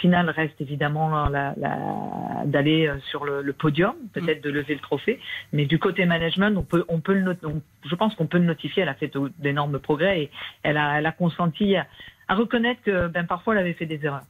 final 0.00 0.30
reste 0.30 0.60
évidemment 0.60 1.28
la, 1.28 1.54
la, 1.56 2.44
d'aller 2.44 2.92
sur 3.10 3.24
le, 3.24 3.42
le 3.42 3.52
podium, 3.52 3.94
peut-être 4.12 4.42
de 4.42 4.50
lever 4.50 4.74
le 4.74 4.80
trophée. 4.80 5.20
Mais 5.52 5.66
du 5.66 5.78
côté 5.78 6.04
management, 6.04 6.56
on 6.56 6.62
peut 6.62 6.84
on 6.88 7.00
peut 7.00 7.14
le 7.14 7.36
je 7.84 7.94
pense 7.94 8.14
qu'on 8.16 8.26
peut 8.26 8.38
le 8.38 8.44
notifier. 8.44 8.82
Elle 8.82 8.88
a 8.88 8.94
fait 8.94 9.12
d'énormes 9.38 9.78
progrès 9.78 10.22
et 10.22 10.30
elle 10.62 10.76
a 10.76 10.98
elle 10.98 11.06
a 11.06 11.12
consenti 11.12 11.76
à, 11.76 11.86
à 12.32 12.34
reconnaître 12.34 12.80
que 12.82 13.08
ben, 13.08 13.26
parfois 13.26 13.54
elle 13.54 13.60
avait 13.60 13.74
fait 13.74 13.86
des 13.86 14.00
erreurs. 14.04 14.24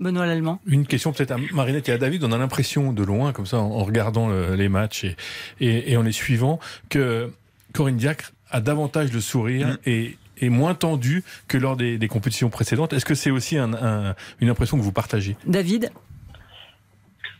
Benoît 0.00 0.26
Lallemand. 0.26 0.60
Une 0.66 0.86
question 0.86 1.12
peut-être 1.12 1.30
à 1.30 1.36
Marinette 1.52 1.88
et 1.88 1.92
à 1.92 1.98
David. 1.98 2.24
On 2.24 2.32
a 2.32 2.38
l'impression 2.38 2.92
de 2.92 3.04
loin, 3.04 3.32
comme 3.32 3.46
ça, 3.46 3.58
en 3.58 3.84
regardant 3.84 4.28
les 4.28 4.68
matchs 4.68 5.04
et, 5.04 5.16
et, 5.60 5.92
et, 5.92 5.96
en 5.96 6.02
les 6.02 6.12
suivant, 6.12 6.58
que 6.88 7.30
Corinne 7.72 7.96
Diacre 7.96 8.32
a 8.50 8.60
davantage 8.60 9.12
de 9.12 9.20
sourire 9.20 9.68
mm. 9.68 9.76
et 9.86 10.16
est 10.40 10.48
moins 10.48 10.74
tendu 10.74 11.22
que 11.46 11.56
lors 11.56 11.76
des, 11.76 11.96
des 11.96 12.08
compétitions 12.08 12.50
précédentes. 12.50 12.92
Est-ce 12.92 13.04
que 13.04 13.14
c'est 13.14 13.30
aussi 13.30 13.56
un, 13.56 13.72
un, 13.72 14.16
une 14.40 14.48
impression 14.50 14.76
que 14.76 14.82
vous 14.82 14.92
partagez? 14.92 15.36
David? 15.46 15.90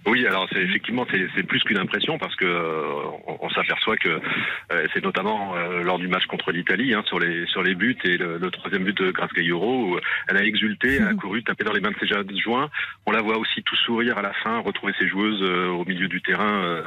Oui, 0.06 0.26
alors 0.26 0.46
c'est 0.52 0.60
effectivement 0.60 1.06
c'est 1.10 1.42
plus 1.44 1.62
qu'une 1.62 1.78
impression 1.78 2.18
parce 2.18 2.36
que 2.36 2.44
euh, 2.44 2.82
on, 3.40 3.48
s'aperçoit 3.48 3.96
que 3.96 4.20
euh, 4.72 4.86
c'est 4.92 5.02
notamment 5.02 5.56
euh, 5.56 5.82
lors 5.82 5.98
du 5.98 6.08
match 6.08 6.26
contre 6.26 6.52
l'Italie 6.52 6.92
hein, 6.92 7.02
sur 7.06 7.18
les 7.18 7.46
sur 7.46 7.62
les 7.62 7.74
buts 7.74 7.96
et 8.04 8.18
le, 8.18 8.50
troisième 8.50 8.84
but 8.84 8.96
de 8.98 9.10
Grace 9.10 9.32
Gailloro 9.32 9.94
où 9.94 9.98
elle 10.28 10.36
a 10.36 10.44
exulté, 10.44 10.96
elle 10.96 11.08
a 11.08 11.14
couru, 11.14 11.42
tapé 11.42 11.64
dans 11.64 11.72
les 11.72 11.80
mains 11.80 11.90
de 11.90 12.06
ses 12.06 12.14
adjoints. 12.14 12.68
On 13.06 13.12
la 13.12 13.22
voit 13.22 13.38
aussi 13.38 13.62
tout 13.62 13.76
sourire 13.76 14.18
à 14.18 14.22
la 14.22 14.34
fin, 14.34 14.58
retrouver 14.58 14.92
ses 14.98 15.08
joueuses 15.08 15.42
au 15.42 15.84
milieu 15.86 16.08
du 16.08 16.20
terrain 16.20 16.82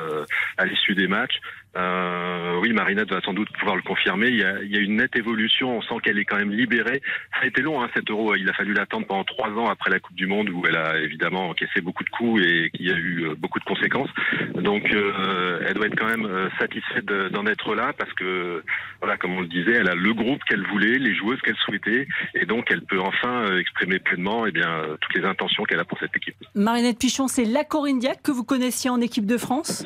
à 0.58 0.66
l'issue 0.66 0.94
des 0.94 1.08
matchs. 1.08 1.40
Euh, 1.76 2.60
oui, 2.62 2.74
Marinette 2.74 3.10
va 3.10 3.22
sans 3.22 3.34
doute 3.34 3.50
pouvoir 3.58 3.76
le 3.76 3.82
confirmer. 3.82 4.28
Il 4.30 4.38
y 4.38 4.44
a, 4.44 4.62
il 4.64 4.72
y 4.74 4.78
a 4.78 4.82
une 4.82 4.96
nette 4.96 5.16
évolution. 5.16 5.78
On 5.78 5.82
sent 5.82 5.96
qu'elle 6.04 6.18
est 6.18 6.26
quand 6.26 6.38
même 6.38 6.52
libérée. 6.52 7.02
Ça 7.34 7.42
a 7.44 7.46
été 7.46 7.62
long, 7.62 7.82
hein, 7.82 7.90
cet 7.96 8.10
euro. 8.10 8.36
Il 8.36 8.50
a 8.50 8.54
fallu 8.54 8.74
l'attendre 8.74 9.06
pendant 9.06 9.24
trois 9.24 9.50
ans 9.50 9.68
après 9.68 9.90
la 9.92 10.00
Coupe 10.00 10.16
du 10.16 10.28
Monde 10.28 10.50
où 10.50 10.66
elle 10.68 10.76
a 10.76 10.98
évidemment 11.00 11.50
encaissé 11.50 11.82
beaucoup 11.82 12.04
de 12.04 12.10
coups 12.10 12.42
et 12.44 12.70
qu'il 12.72 12.88
y 12.88 12.92
a 12.92 12.96
eu 12.96 13.26
euh, 13.26 13.36
beaucoup 13.38 13.60
de 13.60 13.66
conséquences. 13.66 14.10
Donc, 14.56 14.92
euh, 14.94 15.60
elle 15.68 15.74
doit 15.74 15.88
être 15.88 16.00
quand 16.00 16.08
même 16.08 16.26
euh, 16.26 16.50
satisfaite 16.60 17.06
d'en 17.06 17.46
être 17.46 17.76
là 17.76 17.94
parce 17.94 18.12
que, 18.14 18.64
voilà, 19.00 19.18
comme 19.18 19.34
on 19.34 19.42
le 19.42 19.48
disait, 19.48 19.74
elle 19.74 19.90
a 19.90 19.96
le 19.96 20.14
groupe 20.14 20.44
qu'elle 20.46 20.66
voulait, 20.68 20.98
les 20.98 21.16
joueuses 21.16 21.42
qu'elle 21.42 21.58
souhaitait, 21.58 22.08
et 22.34 22.46
donc 22.46 22.68
elle 22.72 22.82
peut 22.82 23.00
enfin 23.00 23.58
exprimer 23.58 24.00
pleinement, 24.00 24.46
eh 24.46 24.52
bien, 24.52 24.84
toutes 25.02 25.16
les 25.16 25.26
intentions 25.26 25.64
qu'elle 25.64 25.80
a 25.80 25.86
pour 25.86 26.00
cette 26.00 26.16
équipe. 26.16 26.36
Marinette 26.56 27.00
Pichon, 27.00 27.28
c'est 27.28 27.46
la 27.46 27.64
Corinne 27.64 27.98
que 28.24 28.32
vous 28.32 28.44
connaissiez 28.44 28.90
en 28.90 29.02
équipe 29.02 29.26
de 29.26 29.38
France? 29.38 29.84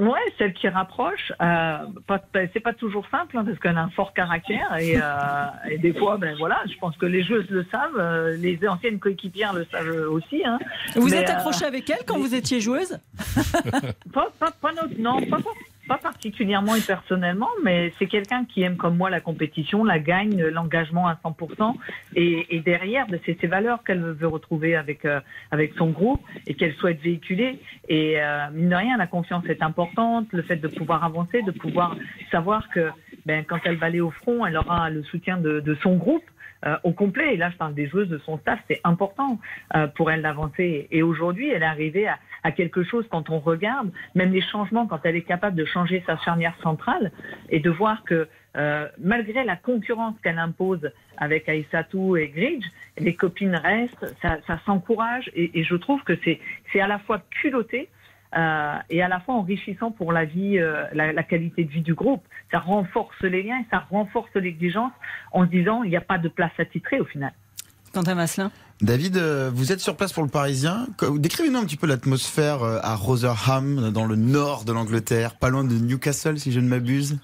Ouais, 0.00 0.18
celle 0.38 0.54
qui 0.54 0.66
rapproche. 0.66 1.30
Euh, 1.42 1.78
pas, 2.06 2.22
c'est 2.54 2.60
pas 2.60 2.72
toujours 2.72 3.06
simple 3.10 3.36
hein, 3.36 3.44
parce 3.44 3.58
qu'elle 3.58 3.76
a 3.76 3.82
un 3.82 3.90
fort 3.90 4.14
caractère 4.14 4.74
et, 4.78 4.96
euh, 4.96 5.70
et, 5.70 5.76
des 5.76 5.92
fois, 5.92 6.16
ben 6.16 6.34
voilà, 6.38 6.62
je 6.72 6.78
pense 6.78 6.96
que 6.96 7.04
les 7.04 7.22
joueuses 7.22 7.50
le 7.50 7.66
savent, 7.70 7.98
euh, 7.98 8.34
les 8.36 8.58
anciennes 8.66 8.98
coéquipières 8.98 9.52
le 9.52 9.66
savent 9.70 10.08
aussi. 10.10 10.42
Hein. 10.42 10.58
Vous 10.96 11.14
êtes 11.14 11.28
accroché 11.28 11.66
avec 11.66 11.90
elle 11.90 12.04
quand 12.06 12.18
vous 12.18 12.34
étiez 12.34 12.60
joueuse? 12.60 12.98
Pas, 14.12 14.28
pas, 14.38 14.50
pas, 14.50 14.72
non, 14.98 15.20
pas, 15.26 15.38
pas 15.90 15.98
particulièrement 15.98 16.76
et 16.76 16.80
personnellement, 16.82 17.48
mais 17.64 17.92
c'est 17.98 18.06
quelqu'un 18.06 18.44
qui 18.44 18.62
aime 18.62 18.76
comme 18.76 18.96
moi 18.96 19.10
la 19.10 19.18
compétition, 19.18 19.82
la 19.82 19.98
gagne, 19.98 20.40
l'engagement 20.40 21.08
à 21.08 21.14
100%, 21.14 21.74
et, 22.14 22.46
et 22.54 22.60
derrière, 22.60 23.08
ben, 23.08 23.18
c'est 23.26 23.36
ces 23.40 23.48
valeurs 23.48 23.82
qu'elle 23.82 24.00
veut 24.00 24.28
retrouver 24.28 24.76
avec 24.76 25.04
euh, 25.04 25.18
avec 25.50 25.72
son 25.76 25.88
groupe 25.90 26.20
et 26.46 26.54
qu'elle 26.54 26.74
souhaite 26.74 27.00
véhiculer. 27.00 27.58
Et 27.88 28.22
euh, 28.22 28.50
mine 28.52 28.68
de 28.68 28.76
rien, 28.76 28.96
la 28.98 29.08
confiance 29.08 29.44
est 29.46 29.64
importante, 29.64 30.28
le 30.30 30.42
fait 30.42 30.58
de 30.58 30.68
pouvoir 30.68 31.02
avancer, 31.02 31.42
de 31.42 31.50
pouvoir 31.50 31.96
savoir 32.30 32.68
que 32.68 32.90
ben, 33.26 33.44
quand 33.44 33.58
elle 33.64 33.74
va 33.74 33.86
aller 33.86 34.00
au 34.00 34.12
front, 34.12 34.46
elle 34.46 34.56
aura 34.56 34.90
le 34.90 35.02
soutien 35.02 35.38
de, 35.38 35.58
de 35.58 35.74
son 35.82 35.96
groupe. 35.96 36.22
Euh, 36.66 36.76
au 36.84 36.92
complet. 36.92 37.32
Et 37.32 37.36
là, 37.38 37.48
je 37.48 37.56
parle 37.56 37.72
des 37.72 37.88
joueuses 37.88 38.10
de 38.10 38.18
son 38.18 38.36
staff, 38.36 38.60
c'est 38.68 38.82
important 38.84 39.38
euh, 39.74 39.86
pour 39.86 40.10
elle 40.10 40.20
d'avancer. 40.20 40.88
Et 40.90 41.02
aujourd'hui, 41.02 41.48
elle 41.48 41.62
est 41.62 41.66
arrivée 41.66 42.06
à, 42.06 42.18
à, 42.42 42.52
quelque 42.52 42.82
chose 42.82 43.06
quand 43.10 43.30
on 43.30 43.38
regarde, 43.38 43.90
même 44.14 44.30
les 44.30 44.42
changements, 44.42 44.86
quand 44.86 45.00
elle 45.04 45.16
est 45.16 45.22
capable 45.22 45.56
de 45.56 45.64
changer 45.64 46.02
sa 46.04 46.18
charnière 46.18 46.54
centrale 46.62 47.12
et 47.48 47.60
de 47.60 47.70
voir 47.70 48.04
que 48.04 48.28
euh, 48.58 48.86
malgré 48.98 49.42
la 49.44 49.56
concurrence 49.56 50.14
qu'elle 50.22 50.38
impose 50.38 50.90
avec 51.16 51.48
Aïssatou 51.48 52.18
et 52.18 52.28
Gridge, 52.28 52.66
les 52.98 53.14
copines 53.14 53.56
restent, 53.56 54.14
ça, 54.20 54.36
ça 54.46 54.60
s'encourage 54.66 55.30
et, 55.34 55.58
et, 55.58 55.64
je 55.64 55.76
trouve 55.76 56.02
que 56.02 56.12
c'est 56.22 56.80
à 56.80 56.88
la 56.88 56.98
fois 56.98 57.22
culotté, 57.30 57.88
euh, 58.36 58.76
et 58.90 59.02
à 59.02 59.08
la 59.08 59.20
fois 59.20 59.34
enrichissant 59.34 59.90
pour 59.90 60.12
la 60.12 60.24
vie, 60.24 60.58
euh, 60.58 60.84
la, 60.92 61.12
la, 61.12 61.22
qualité 61.22 61.64
de 61.64 61.70
vie 61.70 61.82
du 61.82 61.94
groupe. 61.94 62.22
Ça 62.50 62.58
renforce 62.58 63.20
les 63.22 63.42
liens 63.42 63.58
et 63.58 63.66
ça 63.70 63.86
renforce 63.90 64.34
l'exigence 64.34 64.92
en 65.32 65.44
se 65.44 65.50
disant 65.50 65.82
il 65.82 65.90
n'y 65.90 65.96
a 65.96 66.00
pas 66.00 66.18
de 66.18 66.28
place 66.28 66.52
à 66.58 66.64
titrer 66.64 67.00
au 67.00 67.04
final. 67.04 67.32
Quentin 67.92 68.14
Masselin 68.14 68.52
David, 68.80 69.16
euh, 69.16 69.50
vous 69.52 69.72
êtes 69.72 69.80
sur 69.80 69.96
place 69.96 70.12
pour 70.12 70.22
le 70.22 70.28
Parisien. 70.28 70.86
Décrivez-nous 71.16 71.58
un 71.58 71.64
petit 71.64 71.76
peu 71.76 71.86
l'atmosphère 71.86 72.62
à 72.62 72.94
Rotherham, 72.94 73.90
dans 73.90 74.06
le 74.06 74.16
nord 74.16 74.64
de 74.64 74.72
l'Angleterre, 74.72 75.36
pas 75.36 75.50
loin 75.50 75.64
de 75.64 75.74
Newcastle, 75.74 76.38
si 76.38 76.52
je 76.52 76.60
ne 76.60 76.68
m'abuse. 76.68 77.18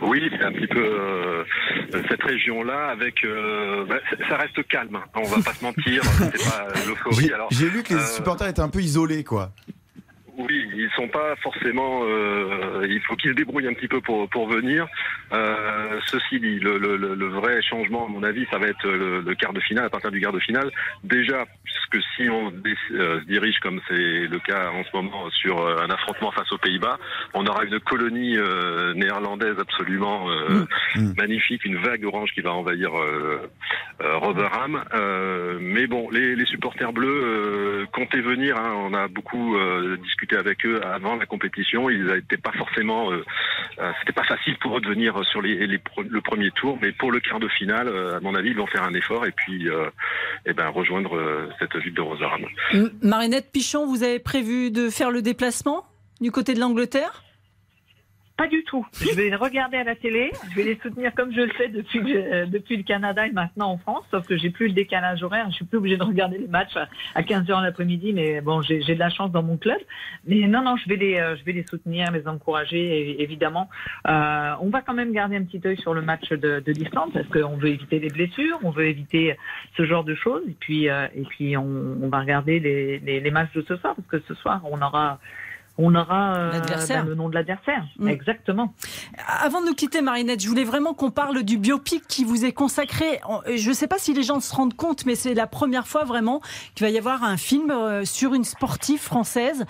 Oui, 0.00 0.30
c'est 0.30 0.42
un 0.42 0.52
petit 0.52 0.66
peu 0.66 0.82
euh, 0.82 2.02
cette 2.08 2.22
région-là 2.22 2.88
avec. 2.90 3.24
Euh, 3.24 3.84
bah, 3.86 3.96
ça 4.28 4.36
reste 4.36 4.66
calme. 4.68 4.96
Hein. 4.96 5.04
On 5.14 5.22
va 5.22 5.42
pas 5.42 5.52
se 5.52 5.64
mentir. 5.64 6.02
C'est 6.18 6.50
pas 6.50 6.66
l'euphorie. 6.86 7.30
J'ai 7.50 7.68
lu 7.68 7.82
que 7.82 7.94
les 7.94 8.00
supporters 8.00 8.48
étaient 8.48 8.60
un 8.60 8.68
peu 8.68 8.80
isolés, 8.80 9.24
quoi. 9.24 9.52
Oui, 10.38 10.66
ils 10.74 10.88
sont 10.96 11.08
pas 11.08 11.36
forcément. 11.42 12.04
Euh, 12.04 12.86
il 12.88 13.00
faut 13.02 13.16
qu'ils 13.16 13.32
se 13.32 13.36
débrouillent 13.36 13.68
un 13.68 13.74
petit 13.74 13.88
peu 13.88 14.00
pour 14.00 14.28
pour 14.30 14.48
venir. 14.48 14.86
Euh, 15.32 16.00
ceci 16.06 16.40
dit, 16.40 16.58
le, 16.58 16.78
le, 16.78 16.96
le, 16.96 17.28
vrai 17.28 17.60
changement, 17.62 18.06
à 18.06 18.08
mon 18.08 18.22
avis, 18.22 18.46
ça 18.50 18.58
va 18.58 18.66
être 18.68 18.86
le, 18.86 19.20
le, 19.20 19.34
quart 19.34 19.52
de 19.52 19.60
finale. 19.60 19.86
À 19.86 19.90
partir 19.90 20.10
du 20.10 20.20
quart 20.20 20.32
de 20.32 20.40
finale, 20.40 20.70
déjà, 21.04 21.44
puisque 21.64 22.06
si 22.16 22.28
on 22.30 22.52
euh, 22.52 23.20
se 23.20 23.24
dirige 23.26 23.58
comme 23.60 23.80
c'est 23.88 23.94
le 23.94 24.38
cas 24.38 24.70
en 24.70 24.84
ce 24.84 24.90
moment 24.94 25.30
sur 25.30 25.60
euh, 25.60 25.76
un 25.82 25.90
affrontement 25.90 26.30
face 26.32 26.50
aux 26.52 26.58
Pays-Bas, 26.58 26.98
on 27.34 27.46
aura 27.46 27.64
une 27.64 27.78
colonie 27.80 28.36
euh, 28.36 28.94
néerlandaise 28.94 29.56
absolument 29.58 30.30
euh, 30.30 30.64
mmh. 30.96 31.12
magnifique, 31.16 31.64
une 31.64 31.76
vague 31.76 32.04
orange 32.04 32.30
qui 32.32 32.40
va 32.40 32.52
envahir 32.52 32.90
Rotherham. 34.00 34.82
mais 35.60 35.86
bon, 35.86 36.08
les, 36.10 36.36
les 36.36 36.46
supporters 36.46 36.92
bleus 36.92 37.86
comptaient 37.92 38.20
venir. 38.20 38.56
Hein, 38.56 38.72
on 38.76 38.94
a 38.94 39.08
beaucoup 39.08 39.56
discuté 40.02 40.21
avec 40.32 40.64
eux 40.64 40.80
avant 40.84 41.16
la 41.16 41.26
compétition. 41.26 41.90
Ils 41.90 42.04
n'étaient 42.04 42.36
pas 42.36 42.52
forcément, 42.52 43.10
euh, 43.12 43.24
euh, 43.78 43.92
c'était 44.00 44.12
pas 44.12 44.24
facile 44.24 44.56
pour 44.58 44.76
eux 44.76 44.80
de 44.80 44.88
venir 44.88 45.24
sur 45.24 45.42
les, 45.42 45.66
le 45.66 46.20
premier 46.20 46.50
tour, 46.52 46.78
mais 46.80 46.92
pour 46.92 47.10
le 47.10 47.20
quart 47.20 47.40
de 47.40 47.48
finale, 47.48 47.88
euh, 47.88 48.16
à 48.16 48.20
mon 48.20 48.34
avis, 48.34 48.50
ils 48.50 48.56
vont 48.56 48.66
faire 48.66 48.84
un 48.84 48.94
effort 48.94 49.26
et 49.26 49.32
puis, 49.32 49.68
eh 50.46 50.52
ben 50.52 50.68
rejoindre 50.68 51.48
cette 51.58 51.76
ville 51.76 51.94
de 51.94 52.00
Rosarame. 52.00 52.46
Marinette 53.02 53.50
Pichon, 53.52 53.86
vous 53.86 54.02
avez 54.02 54.18
prévu 54.18 54.70
de 54.70 54.90
faire 54.90 55.10
le 55.10 55.22
déplacement 55.22 55.84
du 56.20 56.30
côté 56.30 56.54
de 56.54 56.60
l'Angleterre? 56.60 57.22
Pas 58.36 58.48
du 58.48 58.64
tout. 58.64 58.86
Je 59.00 59.14
vais 59.14 59.30
les 59.30 59.36
regarder 59.36 59.76
à 59.76 59.84
la 59.84 59.94
télé, 59.94 60.30
je 60.50 60.56
vais 60.56 60.64
les 60.64 60.78
soutenir 60.82 61.14
comme 61.14 61.32
je 61.32 61.42
le 61.42 61.52
fais 61.52 61.68
depuis, 61.68 62.00
depuis 62.00 62.76
le 62.76 62.82
Canada 62.82 63.26
et 63.26 63.32
maintenant 63.32 63.70
en 63.70 63.78
France, 63.78 64.04
sauf 64.10 64.26
que 64.26 64.36
j'ai 64.36 64.50
plus 64.50 64.68
le 64.68 64.74
décalage 64.74 65.22
horaire, 65.22 65.46
je 65.50 65.56
suis 65.56 65.64
plus 65.64 65.78
obligée 65.78 65.96
de 65.96 66.04
regarder 66.04 66.38
les 66.38 66.48
matchs 66.48 66.76
à 67.14 67.22
15h 67.22 67.62
l'après-midi, 67.62 68.12
mais 68.12 68.40
bon, 68.40 68.62
j'ai 68.62 68.80
de 68.80 68.94
la 68.94 69.10
chance 69.10 69.30
dans 69.30 69.42
mon 69.42 69.56
club. 69.56 69.78
Mais 70.26 70.46
non, 70.48 70.62
non, 70.62 70.76
je 70.76 70.88
vais 70.88 70.96
les, 70.96 71.16
euh, 71.18 71.36
je 71.36 71.44
vais 71.44 71.52
les 71.52 71.64
soutenir, 71.66 72.10
les 72.10 72.26
encourager, 72.28 73.22
évidemment. 73.22 73.68
Euh, 74.08 74.54
on 74.60 74.70
va 74.70 74.80
quand 74.82 74.94
même 74.94 75.12
garder 75.12 75.36
un 75.36 75.44
petit 75.44 75.60
œil 75.66 75.76
sur 75.78 75.94
le 75.94 76.02
match 76.02 76.28
de, 76.30 76.60
de 76.60 76.72
l'Islande, 76.72 77.12
parce 77.12 77.28
qu'on 77.28 77.56
veut 77.56 77.68
éviter 77.68 77.98
les 77.98 78.08
blessures, 78.08 78.58
on 78.62 78.70
veut 78.70 78.86
éviter 78.86 79.36
ce 79.76 79.84
genre 79.84 80.04
de 80.04 80.14
choses, 80.14 80.42
et 80.48 80.56
puis, 80.58 80.88
euh, 80.88 81.06
et 81.14 81.22
puis 81.22 81.56
on, 81.56 82.08
va 82.08 82.20
regarder 82.20 82.60
les 82.60 83.30
matchs 83.30 83.52
de 83.54 83.62
ce 83.62 83.76
soir, 83.76 83.94
parce 83.94 84.08
que 84.08 84.20
ce 84.28 84.34
soir, 84.34 84.60
on 84.64 84.80
aura 84.82 85.18
on 85.78 85.94
aura 85.94 86.34
euh, 86.36 86.60
ben, 86.88 87.04
le 87.06 87.14
nom 87.14 87.28
de 87.28 87.34
l'adversaire. 87.34 87.84
Mm. 87.98 88.08
Exactement. 88.08 88.74
Avant 89.26 89.60
de 89.60 89.66
nous 89.66 89.74
quitter, 89.74 90.02
Marinette, 90.02 90.42
je 90.42 90.48
voulais 90.48 90.64
vraiment 90.64 90.94
qu'on 90.94 91.10
parle 91.10 91.42
du 91.42 91.58
biopic 91.58 92.06
qui 92.06 92.24
vous 92.24 92.44
est 92.44 92.52
consacré. 92.52 93.20
Je 93.54 93.68
ne 93.68 93.74
sais 93.74 93.86
pas 93.86 93.98
si 93.98 94.12
les 94.12 94.22
gens 94.22 94.40
se 94.40 94.54
rendent 94.54 94.74
compte, 94.74 95.06
mais 95.06 95.14
c'est 95.14 95.34
la 95.34 95.46
première 95.46 95.86
fois 95.86 96.04
vraiment 96.04 96.40
qu'il 96.74 96.86
va 96.86 96.90
y 96.90 96.98
avoir 96.98 97.24
un 97.24 97.36
film 97.36 97.70
euh, 97.70 98.04
sur 98.04 98.34
une 98.34 98.44
sportive 98.44 99.00
française. 99.00 99.64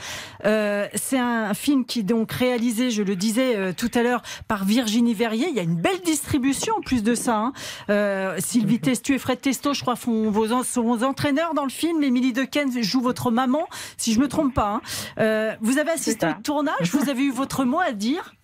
Euh, 0.45 0.87
c'est 0.95 1.19
un 1.19 1.55
film 1.55 1.85
qui 1.85 2.01
est 2.01 2.05
donc 2.05 2.33
réalisé, 2.33 2.91
je 2.91 3.03
le 3.03 3.17
disais 3.17 3.57
euh, 3.57 3.73
tout 3.77 3.91
à 3.95 4.03
l'heure, 4.03 4.23
par 4.49 4.65
Virginie 4.65 5.15
Verrier. 5.15 5.49
Il 5.49 5.55
y 5.55 5.61
a 5.61 5.63
une 5.63 5.77
belle 5.77 6.01
distribution 6.01 6.75
en 6.77 6.81
plus 6.81 7.03
de 7.03 7.15
ça. 7.15 7.37
Hein. 7.37 7.53
Euh, 7.91 8.37
Sylvie 8.39 8.81
Testu 8.81 9.15
et 9.15 9.19
Fred 9.19 9.41
Testo, 9.41 9.75
je 9.75 9.83
crois, 9.83 9.97
font 9.97 10.31
vos, 10.31 10.63
sont 10.65 10.83
vos 10.83 11.05
entraîneurs 11.05 11.55
dans 11.55 11.65
le 11.65 11.71
film. 11.71 12.03
Émilie 12.03 12.33
Dequesne 12.33 12.83
joue 12.83 13.01
votre 13.01 13.31
maman, 13.31 13.67
si 13.97 14.13
je 14.13 14.21
me 14.21 14.29
trompe 14.29 14.55
pas. 14.55 14.81
Hein. 15.17 15.57
vous 15.61 15.79
avez 15.79 15.92
assisté 15.93 16.27
au 16.27 16.43
tournage, 16.43 16.91
vous 16.93 17.09
avez 17.09 17.25
eu 17.25 17.33
votre 17.33 17.65
mot 17.65 17.81
à 17.81 17.93
dire? 17.93 18.35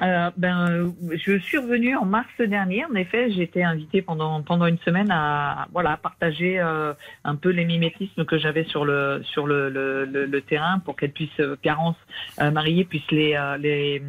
Euh, 0.00 0.30
ben, 0.36 0.94
je 1.10 1.38
suis 1.38 1.58
revenue 1.58 1.96
en 1.96 2.04
mars 2.04 2.28
dernier. 2.38 2.84
En 2.84 2.94
effet, 2.94 3.32
j'ai 3.32 3.42
été 3.42 3.64
invitée 3.64 4.00
pendant 4.00 4.42
pendant 4.42 4.66
une 4.66 4.78
semaine 4.78 5.10
à 5.10 5.66
voilà 5.72 5.96
partager 5.96 6.60
euh, 6.60 6.94
un 7.24 7.34
peu 7.34 7.48
les 7.48 7.64
mimétismes 7.64 8.24
que 8.24 8.38
j'avais 8.38 8.64
sur 8.64 8.84
le 8.84 9.22
sur 9.24 9.46
le, 9.46 9.68
le, 9.68 10.04
le, 10.04 10.40
terrain 10.42 10.78
pour 10.78 10.94
qu'elle 10.94 11.10
puisse 11.10 11.40
Garance 11.64 11.96
euh, 12.40 12.50
mariée 12.52 12.84
puisse 12.84 13.10
les 13.10 13.36
les 13.58 14.00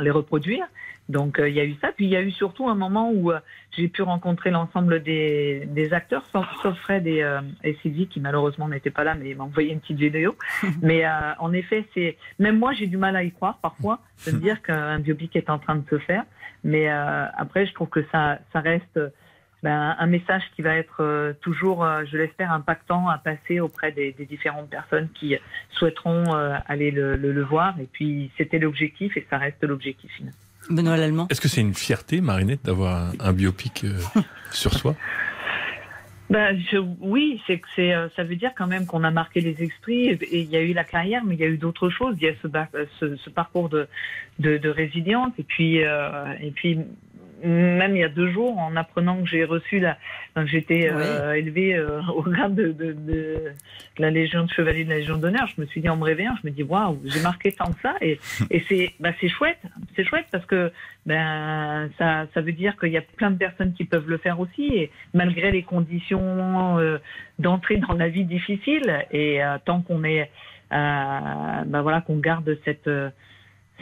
les 0.00 0.10
reproduire. 0.10 0.64
Donc 1.08 1.38
euh, 1.38 1.48
il 1.48 1.54
y 1.54 1.60
a 1.60 1.64
eu 1.64 1.76
ça. 1.80 1.92
Puis 1.94 2.06
il 2.06 2.10
y 2.10 2.16
a 2.16 2.22
eu 2.22 2.30
surtout 2.30 2.68
un 2.68 2.74
moment 2.74 3.10
où 3.10 3.30
euh, 3.30 3.38
j'ai 3.76 3.88
pu 3.88 4.02
rencontrer 4.02 4.50
l'ensemble 4.50 5.02
des, 5.02 5.66
des, 5.66 5.92
acteurs, 5.92 6.24
sauf, 6.32 6.46
Fred 6.80 7.06
et, 7.06 7.22
euh, 7.22 7.40
et, 7.62 7.74
Sylvie 7.82 8.06
qui 8.06 8.20
malheureusement 8.20 8.68
n'étaient 8.68 8.90
pas 8.90 9.04
là, 9.04 9.14
mais 9.14 9.34
m'ont 9.34 9.44
envoyé 9.44 9.72
une 9.72 9.80
petite 9.80 9.98
vidéo. 9.98 10.36
mais 10.82 11.04
en 11.38 11.52
effet, 11.52 11.84
c'est 11.94 12.16
même 12.38 12.58
moi 12.58 12.72
j'ai 12.72 12.86
du 12.86 12.96
mal 12.96 13.16
à 13.16 13.22
y 13.22 13.32
croire 13.32 13.58
parfois 13.58 14.00
de 14.26 14.32
me 14.32 14.38
dire 14.38 14.62
qu'un 14.62 14.98
biopic 14.98 15.36
est 15.36 15.50
en 15.50 15.58
train 15.58 15.76
de 15.76 15.84
se 15.90 15.98
faire. 15.98 16.24
Mais 16.62 16.88
après, 16.88 17.66
je 17.66 17.74
trouve 17.74 17.88
que 17.88 18.04
ça, 18.10 18.38
ça 18.52 18.60
reste 18.60 18.98
ben, 19.62 19.96
un 19.98 20.06
message 20.06 20.42
qui 20.56 20.62
va 20.62 20.76
être 20.76 21.34
toujours, 21.42 21.86
je 22.10 22.16
l'espère, 22.16 22.52
impactant 22.52 23.08
à 23.08 23.18
passer 23.18 23.60
auprès 23.60 23.92
des, 23.92 24.12
des 24.12 24.24
différentes 24.24 24.70
personnes 24.70 25.08
qui 25.14 25.36
souhaiteront 25.72 26.32
aller 26.66 26.90
le, 26.90 27.16
le, 27.16 27.32
le, 27.32 27.42
voir. 27.42 27.78
Et 27.78 27.88
puis, 27.92 28.30
c'était 28.38 28.58
l'objectif 28.58 29.16
et 29.16 29.26
ça 29.28 29.36
reste 29.36 29.62
l'objectif 29.62 30.10
final. 30.12 30.32
Benoît 30.70 30.96
Lallemand. 30.96 31.26
Est-ce 31.30 31.40
que 31.40 31.48
c'est 31.48 31.60
une 31.60 31.74
fierté, 31.74 32.20
Marinette, 32.20 32.64
d'avoir 32.64 33.12
un, 33.20 33.32
biopic 33.32 33.84
euh, 33.84 33.98
sur 34.50 34.74
soi? 34.74 34.94
Ben, 36.30 36.58
je, 36.70 36.78
oui, 37.00 37.40
c'est 37.46 37.58
que 37.58 37.68
c'est, 37.76 37.92
euh, 37.92 38.08
ça 38.16 38.24
veut 38.24 38.36
dire 38.36 38.52
quand 38.56 38.66
même 38.66 38.86
qu'on 38.86 39.04
a 39.04 39.10
marqué 39.10 39.40
les 39.40 39.62
esprits. 39.62 40.08
Et 40.08 40.40
il 40.40 40.50
y 40.50 40.56
a 40.56 40.62
eu 40.62 40.72
la 40.72 40.84
carrière, 40.84 41.22
mais 41.24 41.34
il 41.34 41.40
y 41.40 41.44
a 41.44 41.48
eu 41.48 41.58
d'autres 41.58 41.90
choses. 41.90 42.16
Il 42.18 42.24
y 42.24 42.28
a 42.28 42.34
ce, 42.42 42.48
ce, 42.98 43.16
ce 43.16 43.30
parcours 43.30 43.68
de, 43.68 43.86
de, 44.38 44.56
de, 44.56 44.68
résilience, 44.70 45.32
et 45.38 45.42
puis, 45.42 45.84
euh, 45.84 46.24
et 46.40 46.50
puis 46.50 46.78
même 47.42 47.96
il 47.96 48.00
y 48.00 48.04
a 48.04 48.08
deux 48.08 48.30
jours, 48.30 48.58
en 48.58 48.76
apprenant 48.76 49.22
que 49.22 49.28
j'ai 49.28 49.44
reçu 49.44 49.80
la, 49.80 49.96
j'étais 50.46 50.90
euh, 50.90 51.34
élevée 51.34 51.74
euh, 51.74 52.00
au 52.14 52.22
grade 52.22 52.54
de, 52.54 52.72
de, 52.72 52.92
de, 52.92 53.52
la 53.98 54.10
Légion 54.10 54.44
de 54.44 54.50
Chevalier 54.50 54.84
de 54.84 54.90
la 54.90 54.96
Légion 54.96 55.16
d'honneur, 55.16 55.46
je 55.54 55.60
me 55.60 55.66
suis 55.66 55.80
dit 55.80 55.88
en 55.88 55.96
me 55.96 56.04
réveillant, 56.04 56.34
je 56.42 56.48
me 56.48 56.52
dis 56.52 56.62
waouh, 56.62 57.00
j'ai 57.04 57.22
marqué 57.22 57.52
tant 57.52 57.72
que 57.72 57.80
ça, 57.80 57.94
et, 58.00 58.18
et 58.50 58.64
c'est, 58.68 58.92
bah, 59.00 59.10
c'est 59.20 59.28
chouette, 59.28 59.60
c'est 59.96 60.04
chouette 60.04 60.26
parce 60.30 60.46
que 60.46 60.72
ben 61.06 61.90
ça, 61.98 62.26
ça 62.32 62.40
veut 62.40 62.52
dire 62.52 62.76
qu'il 62.78 62.90
y 62.90 62.96
a 62.96 63.02
plein 63.02 63.30
de 63.30 63.38
personnes 63.38 63.74
qui 63.74 63.84
peuvent 63.84 64.08
le 64.08 64.18
faire 64.18 64.40
aussi, 64.40 64.66
et 64.66 64.90
malgré 65.12 65.50
les 65.50 65.62
conditions 65.62 66.78
euh, 66.78 66.98
d'entrée 67.38 67.76
dans 67.76 67.94
la 67.94 68.08
vie 68.08 68.24
difficile, 68.24 69.04
et 69.10 69.42
euh, 69.42 69.58
tant 69.64 69.82
qu'on 69.82 70.04
est, 70.04 70.30
ben 70.70 71.82
voilà, 71.82 72.00
qu'on 72.00 72.16
garde 72.16 72.58
cette 72.64 72.88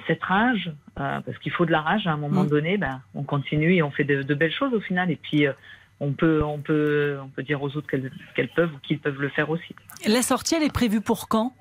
cette 0.06 0.22
rage, 0.22 0.72
euh, 0.98 1.20
parce 1.20 1.38
qu'il 1.38 1.52
faut 1.52 1.66
de 1.66 1.72
la 1.72 1.80
rage 1.80 2.06
à 2.06 2.12
un 2.12 2.16
moment 2.16 2.44
mm. 2.44 2.48
donné, 2.48 2.76
ben, 2.76 3.00
on 3.14 3.22
continue 3.22 3.74
et 3.74 3.82
on 3.82 3.90
fait 3.90 4.04
de, 4.04 4.22
de, 4.22 4.34
belles 4.34 4.52
choses 4.52 4.74
au 4.74 4.80
final. 4.80 5.10
Et 5.10 5.16
puis, 5.16 5.46
euh, 5.46 5.52
on, 6.00 6.12
peut, 6.12 6.42
on, 6.42 6.58
peut, 6.58 7.18
on 7.22 7.28
peut 7.28 7.42
dire 7.42 7.62
aux 7.62 7.76
autres 7.76 7.86
qu'elles 7.88 8.48
peuvent 8.54 8.72
ou 8.74 8.78
qu'ils 8.78 8.98
peuvent 8.98 9.20
le 9.20 9.28
faire 9.28 9.50
aussi. 9.50 9.74
La 10.06 10.22
sortie, 10.22 10.54
elle 10.54 10.64
est 10.64 10.72
prévue 10.72 11.00
pour 11.00 11.28
quand? 11.28 11.54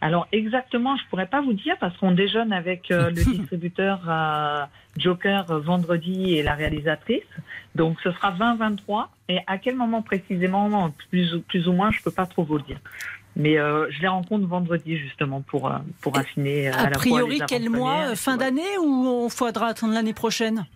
Alors 0.00 0.28
exactement, 0.30 0.96
je 0.96 1.02
pourrais 1.10 1.26
pas 1.26 1.40
vous 1.40 1.54
dire 1.54 1.76
parce 1.80 1.96
qu'on 1.96 2.12
déjeune 2.12 2.52
avec 2.52 2.90
euh, 2.90 3.10
le 3.10 3.24
distributeur 3.36 4.00
euh, 4.08 4.64
Joker 4.96 5.50
euh, 5.50 5.58
vendredi 5.58 6.34
et 6.34 6.42
la 6.42 6.54
réalisatrice. 6.54 7.24
Donc 7.74 7.98
ce 8.02 8.12
sera 8.12 8.32
20-23. 8.32 9.06
Et 9.28 9.40
à 9.46 9.58
quel 9.58 9.74
moment 9.74 10.02
précisément, 10.02 10.92
plus, 11.10 11.34
ou- 11.34 11.40
plus 11.40 11.66
ou 11.68 11.72
moins, 11.72 11.90
je 11.90 12.00
peux 12.02 12.12
pas 12.12 12.26
trop 12.26 12.44
vous 12.44 12.58
le 12.58 12.62
dire. 12.62 12.78
Mais 13.38 13.56
euh, 13.56 13.88
je 13.90 14.00
les 14.02 14.08
rencontre 14.08 14.46
vendredi 14.46 14.98
justement 14.98 15.40
pour, 15.42 15.68
euh, 15.68 15.78
pour 16.00 16.18
affiner. 16.18 16.68
euh, 16.68 16.72
à 16.72 16.86
A 16.88 16.90
priori, 16.90 17.40
quel 17.48 17.70
mois 17.70 18.16
Fin 18.16 18.36
d'année 18.36 18.76
ou 18.82 19.06
on 19.06 19.28
faudra 19.28 19.68
attendre 19.68 19.94
l'année 19.94 20.12
prochaine? 20.12 20.66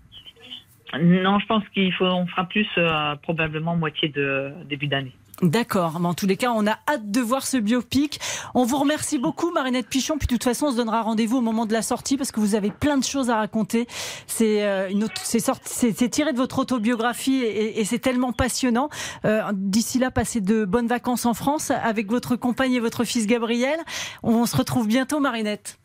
Non, 1.00 1.38
je 1.40 1.47
pense 1.47 1.64
qu'il 1.75 1.92
faut, 1.92 2.04
on 2.04 2.26
fera 2.26 2.45
plus 2.45 2.69
euh, 2.78 3.16
probablement 3.16 3.76
moitié 3.76 4.09
de 4.09 4.52
début 4.69 4.87
d'année. 4.87 5.12
D'accord, 5.41 5.99
mais 5.99 6.07
en 6.09 6.15
tous 6.15 6.27
les 6.27 6.37
cas, 6.37 6.53
on 6.55 6.67
a 6.69 6.79
hâte 6.89 7.11
de 7.11 7.21
voir 7.21 7.45
ce 7.47 7.57
biopic. 7.57 8.21
On 8.55 8.65
vous 8.65 8.77
remercie 8.77 9.19
beaucoup, 9.19 9.51
Marinette 9.51 9.89
Pichon. 9.89 10.17
Puis 10.19 10.27
de 10.29 10.33
toute 10.33 10.45
façon, 10.45 10.67
on 10.67 10.71
se 10.73 10.77
donnera 10.77 11.03
rendez-vous 11.03 11.39
au 11.39 11.41
moment 11.41 11.67
de 11.67 11.73
la 11.73 11.83
sortie 11.83 12.17
parce 12.17 12.31
que 12.31 12.39
vous 12.39 12.55
avez 12.55 12.71
plein 12.71 12.97
de 12.97 13.03
choses 13.03 13.29
à 13.31 13.37
raconter. 13.37 13.89
C'est 14.29 14.62
euh, 14.62 14.89
une 14.91 15.05
autre- 15.05 15.21
c'est 15.25 15.41
sorti- 15.41 15.95
c'est- 15.95 16.09
tiré 16.11 16.33
de 16.33 16.37
votre 16.37 16.59
autobiographie 16.61 17.43
et, 17.43 17.81
et 17.81 17.85
c'est 17.85 17.99
tellement 17.99 18.33
passionnant. 18.33 18.89
Euh, 19.25 19.43
D'ici 19.55 19.99
là, 19.99 20.11
passez 20.11 20.41
de 20.41 20.65
bonnes 20.65 20.87
vacances 20.87 21.27
en 21.27 21.35
France 21.35 21.71
avec 21.71 22.09
votre 22.11 22.37
compagne 22.37 22.73
et 22.75 22.81
votre 22.81 23.03
fils 23.05 23.27
Gabriel. 23.27 23.81
On 24.23 24.47
se 24.47 24.57
retrouve 24.57 24.87
bientôt, 24.87 25.19
Marinette. 25.19 25.79